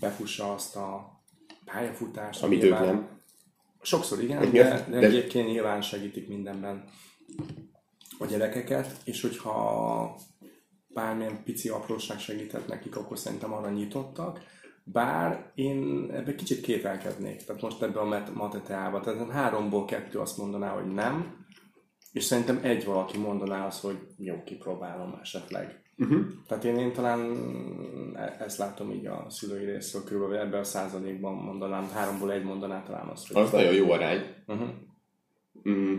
befussa 0.00 0.52
azt 0.52 0.76
a 0.76 1.20
pályafutást. 1.64 2.42
Amit 2.42 2.60
nyilván- 2.62 2.82
ők 2.82 2.88
nem. 2.88 3.16
Sokszor 3.82 4.22
igen, 4.22 4.40
de, 4.40 4.48
de, 4.50 4.86
de- 4.90 5.06
egyébként 5.06 5.46
nyilván 5.48 5.82
segítik 5.82 6.28
mindenben 6.28 6.84
a 8.18 8.26
gyerekeket, 8.26 8.96
és 9.04 9.20
hogyha 9.20 10.16
bármilyen 10.88 11.42
pici 11.44 11.68
apróság 11.68 12.18
segített 12.18 12.66
nekik, 12.66 12.96
akkor 12.96 13.18
szerintem 13.18 13.52
arra 13.52 13.70
nyitottak. 13.70 14.40
Bár 14.92 15.52
én 15.54 16.10
ebbe 16.12 16.34
kicsit 16.34 16.60
kételkednék, 16.60 17.44
tehát 17.44 17.62
most 17.62 17.82
ebbe 17.82 18.00
a 18.00 18.24
mateteába, 18.34 19.00
tehát 19.00 19.30
háromból 19.30 19.84
kettő 19.84 20.18
azt 20.18 20.38
mondaná, 20.38 20.68
hogy 20.68 20.92
nem, 20.92 21.46
és 22.12 22.24
szerintem 22.24 22.60
egy 22.62 22.84
valaki 22.84 23.18
mondaná 23.18 23.66
azt, 23.66 23.82
hogy 23.82 23.98
jó, 24.16 24.42
kipróbálom 24.44 25.18
esetleg. 25.22 25.82
Uh-huh. 25.98 26.26
Tehát 26.46 26.64
én, 26.64 26.78
én 26.78 26.92
talán 26.92 27.36
e- 28.14 28.36
ezt 28.38 28.58
látom 28.58 28.90
így 28.90 29.06
a 29.06 29.26
szülői 29.28 29.64
részről, 29.64 30.04
körülbelül 30.04 30.36
ebben 30.36 30.60
a 30.60 30.64
százalékban 30.64 31.34
mondanám, 31.34 31.90
háromból 31.92 32.32
egy 32.32 32.44
mondaná 32.44 32.82
talán 32.82 33.08
azt, 33.08 33.32
hogy 33.32 33.42
Az 33.42 33.50
nagyon 33.50 33.74
jó 33.74 33.90
arány. 33.90 34.34
Uh-huh. 34.46 34.68
Mm. 35.68 35.98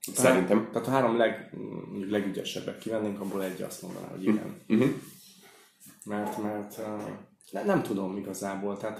Szerintem. 0.00 0.68
Tehát 0.72 0.88
a 0.88 0.90
három 0.90 1.16
leg, 1.16 1.52
mm, 1.56 2.10
legügyesebbet 2.10 2.78
kivennénk, 2.78 3.20
abból 3.20 3.44
egy 3.44 3.62
azt 3.62 3.82
mondaná, 3.82 4.06
hogy 4.06 4.22
igen. 4.22 4.56
Uh-huh. 4.68 4.88
Mert, 6.04 6.42
mert 6.42 6.78
uh, 6.78 7.02
ne, 7.50 7.64
nem 7.64 7.82
tudom 7.82 8.16
igazából, 8.16 8.76
tehát 8.76 8.98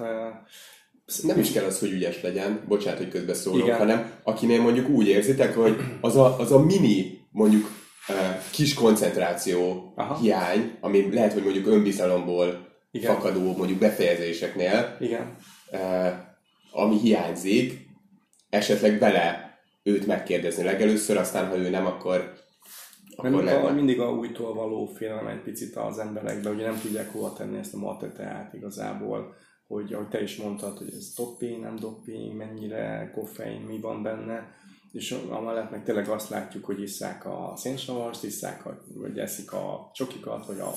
Nem 1.23 1.39
is 1.39 1.53
kell 1.53 1.65
az, 1.65 1.79
hogy 1.79 1.91
ügyes 1.93 2.23
legyen, 2.23 2.65
bocsánat, 2.69 2.99
hogy 2.99 3.09
közbeszólok, 3.09 3.67
Igen. 3.67 3.79
hanem 3.79 4.13
akinél 4.23 4.61
mondjuk 4.61 4.89
úgy 4.89 5.07
érzitek, 5.07 5.55
hogy 5.55 5.77
az 6.01 6.17
a, 6.17 6.39
az 6.39 6.53
a 6.53 6.59
mini, 6.59 7.27
mondjuk 7.31 7.71
kis 8.51 8.75
koncentráció 8.75 9.93
Aha. 9.97 10.17
hiány, 10.17 10.77
ami 10.81 11.13
lehet, 11.13 11.33
hogy 11.33 11.43
mondjuk 11.43 11.67
önbizalomból 11.67 12.67
Igen. 12.91 13.15
fakadó 13.15 13.57
mondjuk 13.57 13.79
befejezéseknél, 13.79 14.97
igen, 15.01 15.37
ami 16.73 16.99
hiányzik, 16.99 17.87
esetleg 18.51 18.99
bele 18.99 19.59
őt 19.83 20.07
megkérdezni 20.07 20.63
legelőször, 20.63 21.17
aztán 21.17 21.49
ha 21.49 21.57
ő 21.57 21.71
nem, 21.71 21.87
akkor, 21.87 22.33
akkor 23.17 23.31
mindig 23.31 23.55
a, 23.55 23.73
mindig 23.73 24.01
a 24.01 24.13
újtól 24.13 24.55
való 24.55 24.87
félelem 24.87 25.27
egy 25.27 25.43
picit 25.43 25.77
az 25.77 25.99
emberekbe, 25.99 26.51
ugye 26.51 26.67
nem 26.67 26.81
tudják 26.81 27.13
hova 27.13 27.33
tenni 27.33 27.59
ezt 27.59 27.75
a 27.75 27.79
mateteát 27.79 28.55
igazából, 28.55 29.35
hogy 29.67 29.93
ahogy 29.93 30.09
te 30.09 30.23
is 30.23 30.37
mondtad, 30.37 30.79
hogy 30.79 30.93
ez 30.97 31.15
doping, 31.15 31.63
nem 31.63 31.77
doping, 31.77 32.37
mennyire 32.37 33.11
koffein, 33.15 33.61
mi 33.61 33.81
van 33.81 34.03
benne, 34.03 34.55
és 34.93 35.11
amellett 35.29 35.71
meg 35.71 35.85
tényleg 35.85 36.09
azt 36.09 36.29
látjuk, 36.29 36.65
hogy 36.65 36.81
isszák 36.81 37.27
a 37.27 37.53
szénsavast, 37.57 38.25
isszák, 38.25 38.67
a, 38.67 38.83
vagy 38.95 39.19
eszik 39.19 39.53
a 39.53 39.91
csokikat, 39.95 40.47
vagy, 40.47 40.59
a, 40.59 40.73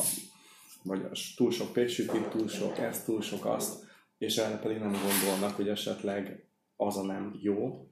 vagy 0.83 1.01
a 1.11 1.15
túl 1.35 1.51
sok 1.51 1.73
péksütit, 1.73 2.29
túl 2.29 2.47
sok 2.47 2.77
ezt, 2.77 3.05
túl 3.05 3.21
sok 3.21 3.45
azt, 3.45 3.83
és 4.17 4.37
erre 4.37 4.57
pedig 4.57 4.77
nem 4.77 4.91
gondolnak, 4.91 5.55
hogy 5.55 5.67
esetleg 5.67 6.47
az 6.75 6.97
a 6.97 7.05
nem 7.05 7.39
jó, 7.41 7.88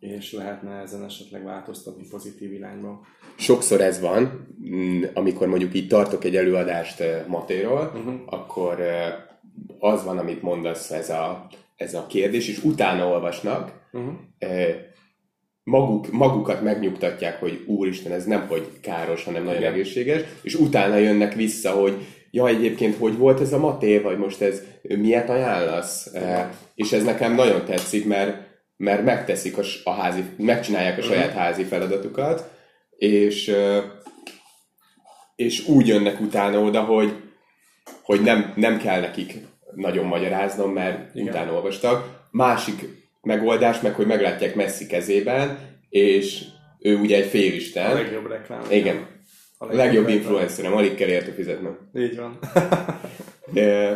és 0.00 0.32
lehetne 0.32 0.80
ezen 0.80 1.04
esetleg 1.04 1.44
változtatni 1.44 2.06
pozitív 2.10 2.52
irányba. 2.52 3.00
sokszor 3.36 3.80
ez 3.80 4.00
van, 4.00 4.48
mm, 4.68 5.02
amikor 5.14 5.48
mondjuk 5.48 5.74
így 5.74 5.88
tartok 5.88 6.24
egy 6.24 6.36
előadást 6.36 7.00
eh, 7.00 7.24
Matéról, 7.26 7.92
uh-huh. 7.94 8.14
akkor 8.26 8.80
eh, 8.80 9.14
az 9.78 10.04
van, 10.04 10.18
amit 10.18 10.42
mondasz, 10.42 10.90
ez 10.90 11.10
a, 11.10 11.46
ez 11.76 11.94
a 11.94 12.06
kérdés, 12.06 12.48
és 12.48 12.64
utána 12.64 13.06
olvasnak, 13.06 13.76
Uh-huh. 13.92 14.14
maguk, 15.62 16.12
magukat 16.12 16.62
megnyugtatják, 16.62 17.40
hogy 17.40 17.64
úristen, 17.66 18.12
ez 18.12 18.24
nem 18.24 18.46
hogy 18.48 18.68
káros, 18.80 19.24
hanem 19.24 19.44
nagyon 19.44 19.60
Igen. 19.60 19.72
egészséges, 19.72 20.22
és 20.42 20.54
utána 20.54 20.96
jönnek 20.96 21.34
vissza, 21.34 21.70
hogy 21.70 22.06
ja, 22.30 22.48
egyébként 22.48 22.96
hogy 22.96 23.16
volt 23.16 23.40
ez 23.40 23.52
a 23.52 23.58
maté, 23.58 23.98
vagy 23.98 24.18
most 24.18 24.40
ez 24.40 24.62
miért 24.82 25.28
ajánlasz? 25.28 26.06
Eh, 26.14 26.48
és 26.74 26.92
ez 26.92 27.04
nekem 27.04 27.34
nagyon 27.34 27.64
tetszik, 27.64 28.06
mert, 28.06 28.47
mert 28.78 29.04
megteszik 29.04 29.58
a, 29.58 29.62
a 29.84 29.90
házi, 29.90 30.24
megcsinálják 30.36 30.98
a 30.98 31.02
saját 31.02 31.32
házi 31.32 31.64
feladatukat, 31.64 32.50
és, 32.96 33.54
és 35.36 35.68
úgy 35.68 35.86
jönnek 35.86 36.20
utána 36.20 36.60
oda, 36.60 36.82
hogy, 36.82 37.12
hogy 38.02 38.20
nem, 38.20 38.52
nem 38.56 38.78
kell 38.78 39.00
nekik 39.00 39.34
nagyon 39.74 40.06
magyaráznom, 40.06 40.72
mert 40.72 41.14
Igen. 41.14 41.28
utána 41.28 41.52
olvastak. 41.52 42.26
Másik 42.30 42.88
megoldás 43.22 43.80
meg, 43.80 43.94
hogy 43.94 44.06
meglátják 44.06 44.54
Messi 44.54 44.86
kezében, 44.86 45.58
és 45.88 46.44
ő 46.78 46.96
ugye 46.96 47.16
egy 47.16 47.26
A 47.26 47.28
félisten. 47.28 47.94
legjobb 47.94 48.26
reklám. 48.26 48.62
Igen. 48.70 49.06
A, 49.58 49.66
a 49.66 49.74
legjobb 49.74 50.08
influencerem, 50.08 50.72
alig 50.72 50.94
kell 50.94 51.08
érte 51.08 51.32
fizetnem. 51.32 51.90
Így 51.94 52.16
van. 52.16 52.38
De... 53.52 53.94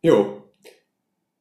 Jó. 0.00 0.46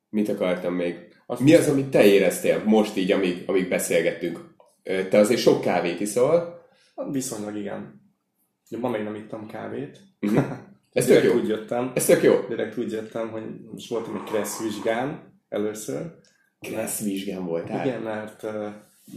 Mit 0.10 0.30
akartam 0.30 0.74
még? 0.74 1.11
Azt 1.32 1.42
Mi 1.42 1.56
az, 1.56 1.70
amit 1.70 1.90
te 1.90 2.06
éreztél 2.06 2.64
most 2.66 2.98
így, 2.98 3.12
amíg, 3.12 3.44
amíg 3.46 3.70
beszélgettünk? 3.70 4.56
Te 4.84 5.18
azért 5.18 5.40
sok 5.40 5.62
kávét 5.62 6.00
iszol? 6.00 6.66
Viszonylag 7.12 7.56
igen. 7.56 8.02
Ma 8.80 8.90
még 8.90 9.04
nem 9.04 9.16
ittam 9.16 9.48
kávét. 9.48 10.00
Uh-huh. 10.22 10.44
Ez 10.94 11.06
tök 11.06 11.24
jó. 11.24 11.34
úgy 11.34 11.48
jöttem. 11.48 11.92
Ez 11.96 12.06
tök 12.06 12.24
jó. 12.24 12.34
Direkt 12.48 12.78
úgy 12.78 12.92
jöttem, 12.92 13.30
hogy 13.30 13.44
most 13.72 13.90
voltam 13.90 14.16
egy 14.16 14.32
kressz 14.32 14.62
vizsgán 14.62 15.34
először. 15.50 16.16
Kressz 16.60 17.04
vizsgán 17.04 17.46
voltál? 17.46 17.86
Igen, 17.86 18.02
mert 18.02 18.44
uh, 18.44 18.68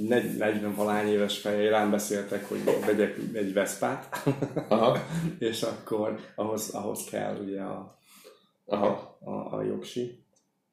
40 0.08 0.74
valány 0.74 1.08
éves 1.08 1.38
fejjel 1.38 1.70
rám 1.70 1.90
beszéltek, 1.90 2.48
hogy 2.48 2.58
vegyek 2.86 3.16
egy 3.32 3.52
Veszpát. 3.52 4.22
Aha. 4.68 4.98
és 5.38 5.62
akkor 5.62 6.18
ahhoz, 6.34 6.70
ahhoz 6.70 7.04
kell 7.04 7.36
ugye 7.44 7.60
a, 7.60 7.98
Aha. 8.66 9.18
a, 9.20 9.56
a 9.56 9.62
jogsi, 9.62 10.24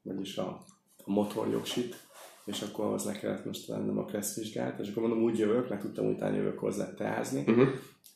vagyis 0.02 0.38
a, 0.38 0.66
a 1.06 1.12
motorjogsit 1.12 2.10
és 2.45 2.62
akkor 2.62 2.86
ahhoz 2.86 3.06
le 3.06 3.12
kellett 3.12 3.45
most 3.45 3.68
lennem 3.68 3.97
a 3.97 4.06
kressz 4.06 4.36
vizsgát, 4.36 4.80
és 4.80 4.89
akkor 4.89 5.02
mondom, 5.02 5.24
úgy 5.24 5.38
jövök, 5.38 5.70
mert 5.70 5.82
tudtam, 5.82 6.06
utána 6.06 6.36
jövök 6.36 6.60
hozzá 6.60 6.93
teázni, 6.93 7.43
uh-huh. 7.47 7.68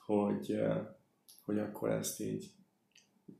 hogy, 0.06 0.56
hogy 1.46 1.60
akkor 1.60 1.90
ezt 1.90 2.20
így 2.20 2.54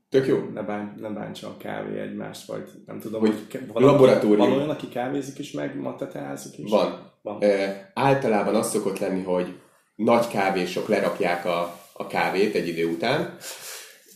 Tök 0.08 0.26
jó. 0.26 0.48
Ne, 0.54 0.62
bán, 0.62 0.94
ne 1.00 1.08
bántsa 1.08 1.48
a 1.48 1.56
kávé 1.56 2.00
egymást, 2.00 2.46
vagy 2.46 2.70
nem 2.86 3.00
tudom, 3.00 3.20
hogy, 3.20 3.46
hogy 3.50 3.66
van, 3.72 3.82
laboratórium. 3.82 4.48
Van 4.48 4.56
olyan, 4.56 4.70
aki 4.70 4.88
kávézik 4.88 5.38
is 5.38 5.52
meg, 5.52 5.76
mateteázik 5.76 6.58
is? 6.58 6.70
Van. 6.70 7.12
van. 7.22 7.42
E, 7.42 7.90
általában 7.94 8.54
az 8.54 8.70
szokott 8.70 8.98
lenni, 8.98 9.22
hogy 9.22 9.60
nagy 9.94 10.28
kávésok 10.28 10.88
lerakják 10.88 11.44
a, 11.44 11.80
a 11.92 12.06
kávét 12.06 12.54
egy 12.54 12.68
idő 12.68 12.86
után. 12.86 13.36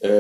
E, 0.01 0.11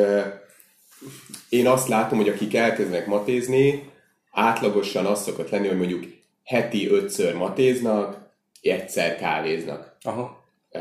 én 1.48 1.66
azt 1.66 1.88
látom, 1.88 2.18
hogy 2.18 2.28
akik 2.28 2.54
elkezdenek 2.54 3.06
matézni, 3.06 3.92
átlagosan 4.40 5.06
az 5.06 5.22
szokott 5.22 5.50
lenni, 5.50 5.68
hogy 5.68 5.78
mondjuk 5.78 6.04
heti 6.44 6.88
ötször 6.88 7.34
matéznak, 7.34 8.28
egyszer 8.62 9.16
kávéznak. 9.16 9.96
Aha. 10.02 10.44
E, 10.70 10.80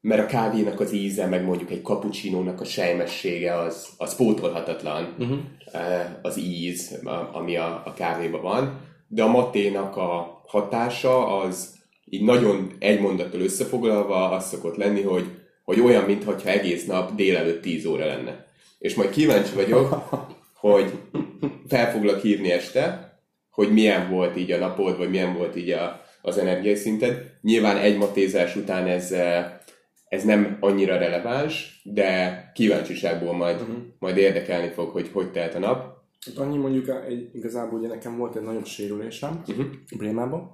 mert 0.00 0.22
a 0.22 0.26
kávénak 0.26 0.80
az 0.80 0.92
íze, 0.92 1.26
meg 1.26 1.44
mondjuk 1.44 1.70
egy 1.70 1.82
kapucsinónak 1.82 2.60
a 2.60 2.64
sejmessége 2.64 3.58
az, 3.58 3.88
az 3.96 4.16
pótolhatatlan 4.16 5.14
uh-huh. 5.18 5.38
az 6.22 6.38
íz, 6.38 7.00
ami 7.32 7.56
a, 7.56 7.82
a 7.84 7.94
kávéban 7.94 8.42
van, 8.42 8.80
de 9.08 9.22
a 9.22 9.30
maténak 9.30 9.96
a 9.96 10.42
hatása 10.46 11.40
az 11.40 11.74
így 12.04 12.22
nagyon 12.22 12.72
egy 12.78 13.00
mondattal 13.00 13.40
összefoglalva 13.40 14.30
az 14.30 14.48
szokott 14.48 14.76
lenni, 14.76 15.02
hogy, 15.02 15.30
hogy 15.64 15.80
olyan, 15.80 16.04
mintha 16.04 16.36
egész 16.44 16.86
nap 16.86 17.14
délelőtt 17.14 17.62
10 17.62 17.86
óra 17.86 18.06
lenne. 18.06 18.46
És 18.78 18.94
majd 18.94 19.10
kíváncsi 19.10 19.54
vagyok, 19.54 20.08
hogy 20.58 20.92
fel 21.68 21.92
foglak 21.92 22.20
hívni 22.20 22.50
este, 22.50 23.14
hogy 23.50 23.72
milyen 23.72 24.10
volt 24.10 24.36
így 24.36 24.52
a 24.52 24.58
napod, 24.58 24.96
vagy 24.96 25.10
milyen 25.10 25.34
volt 25.34 25.56
így 25.56 25.70
a, 25.70 26.00
az 26.22 26.38
energiai 26.38 26.74
szinted. 26.74 27.22
Nyilván 27.42 27.76
egy 27.76 27.98
matézás 27.98 28.56
után 28.56 28.86
ez 28.86 29.14
ez 30.08 30.24
nem 30.24 30.56
annyira 30.60 30.98
releváns, 30.98 31.80
de 31.84 32.50
kíváncsiságból 32.54 33.32
majd, 33.32 33.60
uh-huh. 33.60 33.76
majd 33.98 34.16
érdekelni 34.16 34.68
fog, 34.68 34.90
hogy 34.90 35.10
hogy 35.12 35.30
telt 35.30 35.54
a 35.54 35.58
nap. 35.58 35.94
Hát 36.26 36.36
annyi 36.36 36.56
mondjuk, 36.56 36.88
egy, 37.08 37.30
igazából 37.32 37.78
ugye 37.78 37.88
nekem 37.88 38.16
volt 38.16 38.36
egy 38.36 38.42
nagyobb 38.42 38.66
sérülésem 38.66 39.42
uh-huh. 39.48 39.66
Brémában. 39.96 40.50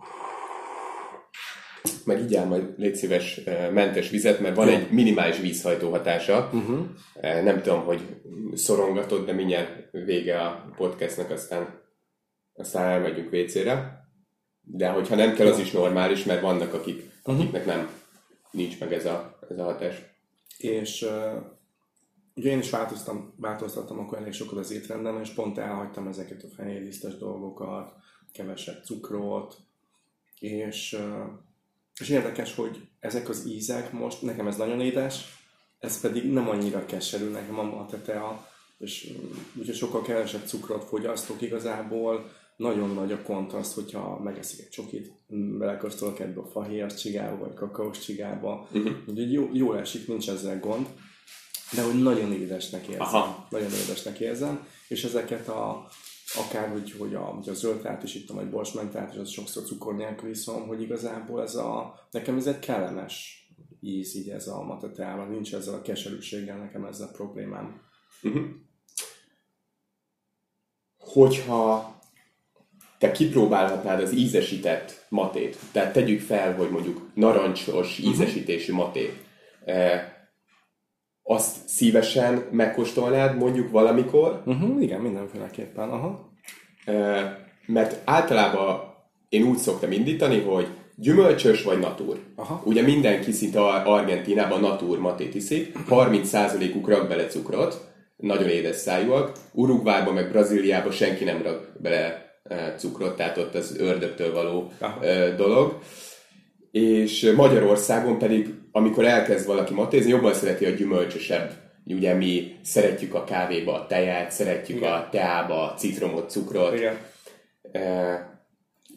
Meg 2.04 2.20
így 2.20 2.34
áll 2.34 2.46
majd 2.46 2.74
légy 2.76 2.94
szíves 2.94 3.40
mentes 3.72 4.10
vizet, 4.10 4.40
mert 4.40 4.56
van 4.56 4.68
egy 4.68 4.90
minimális 4.90 5.38
vízhajtó 5.38 5.90
hatása. 5.90 6.50
Uh-huh. 6.52 6.86
Nem 7.20 7.62
tudom, 7.62 7.84
hogy 7.84 8.00
szorongatod, 8.54 9.26
de 9.26 9.32
mindjárt 9.32 9.90
vége 9.90 10.40
a 10.40 10.72
podcastnak, 10.76 11.30
aztán, 11.30 11.80
aztán 12.54 12.90
elmegyünk 12.90 13.32
WC-re. 13.32 14.06
De 14.62 14.88
hogyha 14.88 15.14
nem 15.14 15.34
kell, 15.34 15.46
az 15.46 15.58
is 15.58 15.70
normális, 15.70 16.24
mert 16.24 16.40
vannak, 16.40 16.74
akik, 16.74 17.10
akiknek 17.22 17.66
nem 17.66 17.88
nincs 18.52 18.80
meg 18.80 18.92
ez 18.92 19.06
a, 19.06 19.38
ez 19.50 19.58
a 19.58 19.64
hatás. 19.64 20.02
És 20.58 21.02
uh, 21.02 21.42
ugye 22.34 22.50
én 22.50 22.58
is 22.58 22.70
változtam, 22.70 23.34
változtattam 23.36 23.98
akkor 23.98 24.18
elég 24.18 24.32
sokat 24.32 24.58
az 24.58 24.70
étrendem, 24.70 25.20
és 25.20 25.30
pont 25.30 25.58
elhagytam 25.58 26.08
ezeket 26.08 26.42
a 26.42 26.54
fehérlisztes 26.56 27.16
dolgokat, 27.16 27.92
kevesebb 28.32 28.84
cukrot, 28.84 29.56
és, 30.38 30.92
uh, 30.92 31.26
és 32.00 32.08
érdekes, 32.08 32.54
hogy 32.54 32.80
ezek 33.00 33.28
az 33.28 33.46
ízek 33.46 33.92
most, 33.92 34.22
nekem 34.22 34.46
ez 34.46 34.56
nagyon 34.56 34.80
édes, 34.80 35.24
ez 35.78 36.00
pedig 36.00 36.32
nem 36.32 36.48
annyira 36.48 36.86
keserű, 36.86 37.30
nekem 37.30 37.58
a 37.58 37.86
tetea, 37.86 38.48
és 38.78 39.12
ugye 39.54 39.72
sokkal 39.72 40.02
kevesebb 40.02 40.46
cukrot 40.46 40.84
fogyasztok 40.84 41.42
igazából, 41.42 42.30
nagyon 42.56 42.94
nagy 42.94 43.12
a 43.12 43.22
kontraszt, 43.22 43.74
hogyha 43.74 44.20
megeszik 44.22 44.60
egy 44.60 44.68
csokit, 44.68 45.12
belekasztolok 45.58 46.20
ebbe 46.20 46.40
a 46.40 46.46
fahéjas 46.46 46.94
csigába, 46.94 47.38
vagy 47.38 47.54
kakaós 47.54 47.98
csigába. 47.98 48.68
Uh-huh. 48.72 48.92
Úgyhogy 49.06 49.32
jó, 49.32 49.50
jól 49.52 49.78
esik, 49.78 50.08
nincs 50.08 50.28
ezzel 50.28 50.60
gond. 50.60 50.86
De 51.74 51.82
hogy 51.82 52.02
nagyon 52.02 52.32
édesnek 52.32 52.86
érzem. 52.86 53.00
Aha. 53.00 53.46
Nagyon 53.50 53.70
édesnek 53.70 54.20
érzem. 54.20 54.66
És 54.88 55.04
ezeket 55.04 55.48
a, 55.48 55.88
akár 56.34 56.68
hogy, 56.68 56.92
hogy 56.98 57.14
a, 57.14 57.20
hogy 57.20 57.48
a 57.48 57.54
zöldtát 57.54 58.02
is 58.02 58.14
ittam, 58.14 58.36
vagy 58.36 58.50
borsmentát, 58.50 59.12
és 59.12 59.18
az 59.18 59.30
sokszor 59.30 59.62
cukor 59.62 59.96
nélkül 59.96 60.30
iszom, 60.30 60.66
hogy 60.66 60.82
igazából 60.82 61.42
ez 61.42 61.54
a, 61.54 61.94
nekem 62.10 62.36
ez 62.36 62.46
egy 62.46 62.58
kellemes 62.58 63.46
íz, 63.80 64.16
így 64.16 64.28
ez 64.28 64.46
a 64.46 64.62
mateteában, 64.62 65.28
nincs 65.28 65.54
ezzel 65.54 65.74
a 65.74 65.82
keserűséggel 65.82 66.58
nekem 66.58 66.84
ezzel 66.84 67.08
a 67.08 67.12
problémám. 67.12 67.80
Uh-huh. 68.22 68.42
Hogyha 70.98 72.00
te 72.98 73.12
kipróbálhatnád 73.12 74.00
az 74.00 74.12
ízesített 74.12 75.06
matét. 75.08 75.56
Tehát 75.72 75.92
tegyük 75.92 76.20
fel, 76.20 76.54
hogy 76.54 76.70
mondjuk 76.70 77.10
narancsos 77.14 77.98
uh-huh. 77.98 78.12
ízesítésű 78.12 78.72
matét. 78.72 79.24
E, 79.64 80.11
azt 81.22 81.68
szívesen 81.68 82.44
megkóstolnád 82.50 83.36
mondjuk 83.36 83.70
valamikor? 83.70 84.42
Uh-huh, 84.46 84.82
igen, 84.82 85.00
mindenféleképpen. 85.00 85.88
Aha. 85.88 86.30
Mert 87.66 88.00
általában 88.04 88.80
én 89.28 89.42
úgy 89.42 89.58
szoktam 89.58 89.92
indítani, 89.92 90.40
hogy 90.40 90.66
gyümölcsös 90.96 91.62
vagy 91.62 91.78
natúr. 91.78 92.18
Aha. 92.36 92.62
Ugye 92.64 92.82
mindenki 92.82 93.32
szinte 93.32 93.60
Argentinában 93.70 94.60
natúr 94.60 94.98
matét 94.98 95.34
iszik, 95.34 95.78
30%-uk 95.88 96.88
rak 96.88 97.08
bele 97.08 97.26
cukrot, 97.26 97.90
nagyon 98.16 98.48
édes 98.48 98.76
szájúak. 98.76 99.32
Uruguayban 99.52 100.14
meg 100.14 100.30
Brazíliában 100.30 100.92
senki 100.92 101.24
nem 101.24 101.42
rak 101.42 101.72
bele 101.80 102.30
cukrot, 102.76 103.16
tehát 103.16 103.38
ott 103.38 103.54
az 103.54 103.76
ördögtől 103.78 104.32
való 104.32 104.70
Aha. 104.78 105.00
dolog. 105.36 105.78
És 106.70 107.32
Magyarországon 107.36 108.18
pedig, 108.18 108.54
amikor 108.72 109.04
elkezd 109.04 109.46
valaki 109.46 109.74
matézni, 109.74 110.10
jobban 110.10 110.34
szereti 110.34 110.64
a 110.64 110.70
gyümölcsösebb. 110.70 111.50
Ugye 111.86 112.14
mi 112.14 112.58
szeretjük 112.62 113.14
a 113.14 113.24
kávéba 113.24 113.74
a 113.74 113.86
teját, 113.86 114.30
szeretjük 114.30 114.76
Igen. 114.76 114.92
a 114.92 115.08
teába 115.10 115.70
a 115.70 115.74
citromot, 115.74 116.30
cukrot. 116.30 116.74
Igen. 116.74 116.96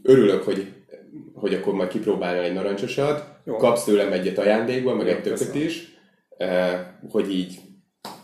Örülök, 0.04 0.44
hogy, 0.44 0.74
hogy 1.34 1.54
akkor 1.54 1.74
majd 1.74 1.90
kipróbálnál 1.90 2.44
egy 2.44 2.54
narancsosat. 2.54 3.24
Jó. 3.44 3.56
Kapsz 3.56 3.84
tőlem 3.84 4.12
egyet 4.12 4.38
ajándékba, 4.38 4.96
meg 4.96 5.08
Jó, 5.08 5.14
egy 5.14 5.22
tököt 5.22 5.56
is, 5.56 5.98
hogy 7.12 7.34
így 7.34 7.60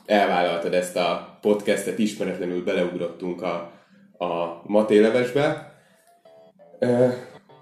elvállaltad 0.05 0.73
ezt 0.73 0.95
a 0.95 1.37
podcastet, 1.41 1.99
ismeretlenül 1.99 2.63
beleugrottunk 2.63 3.41
a 3.41 3.79
a 4.21 4.61
matélevesbe. 4.63 5.75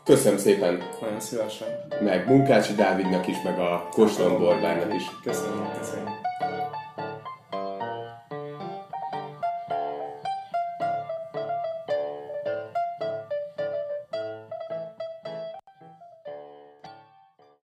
Köszönöm 0.09 0.37
szépen! 0.37 0.81
Nagyon 1.01 1.19
szívesen! 1.19 1.67
Meg 2.03 2.27
Munkácsi 2.27 2.73
Dávidnak 2.73 3.27
is, 3.27 3.35
meg 3.43 3.59
a 3.59 3.87
Kóstolom 3.91 4.39
Borbának 4.39 4.93
is. 4.93 5.03
Köszönöm, 5.23 5.71
köszönöm. 5.79 6.28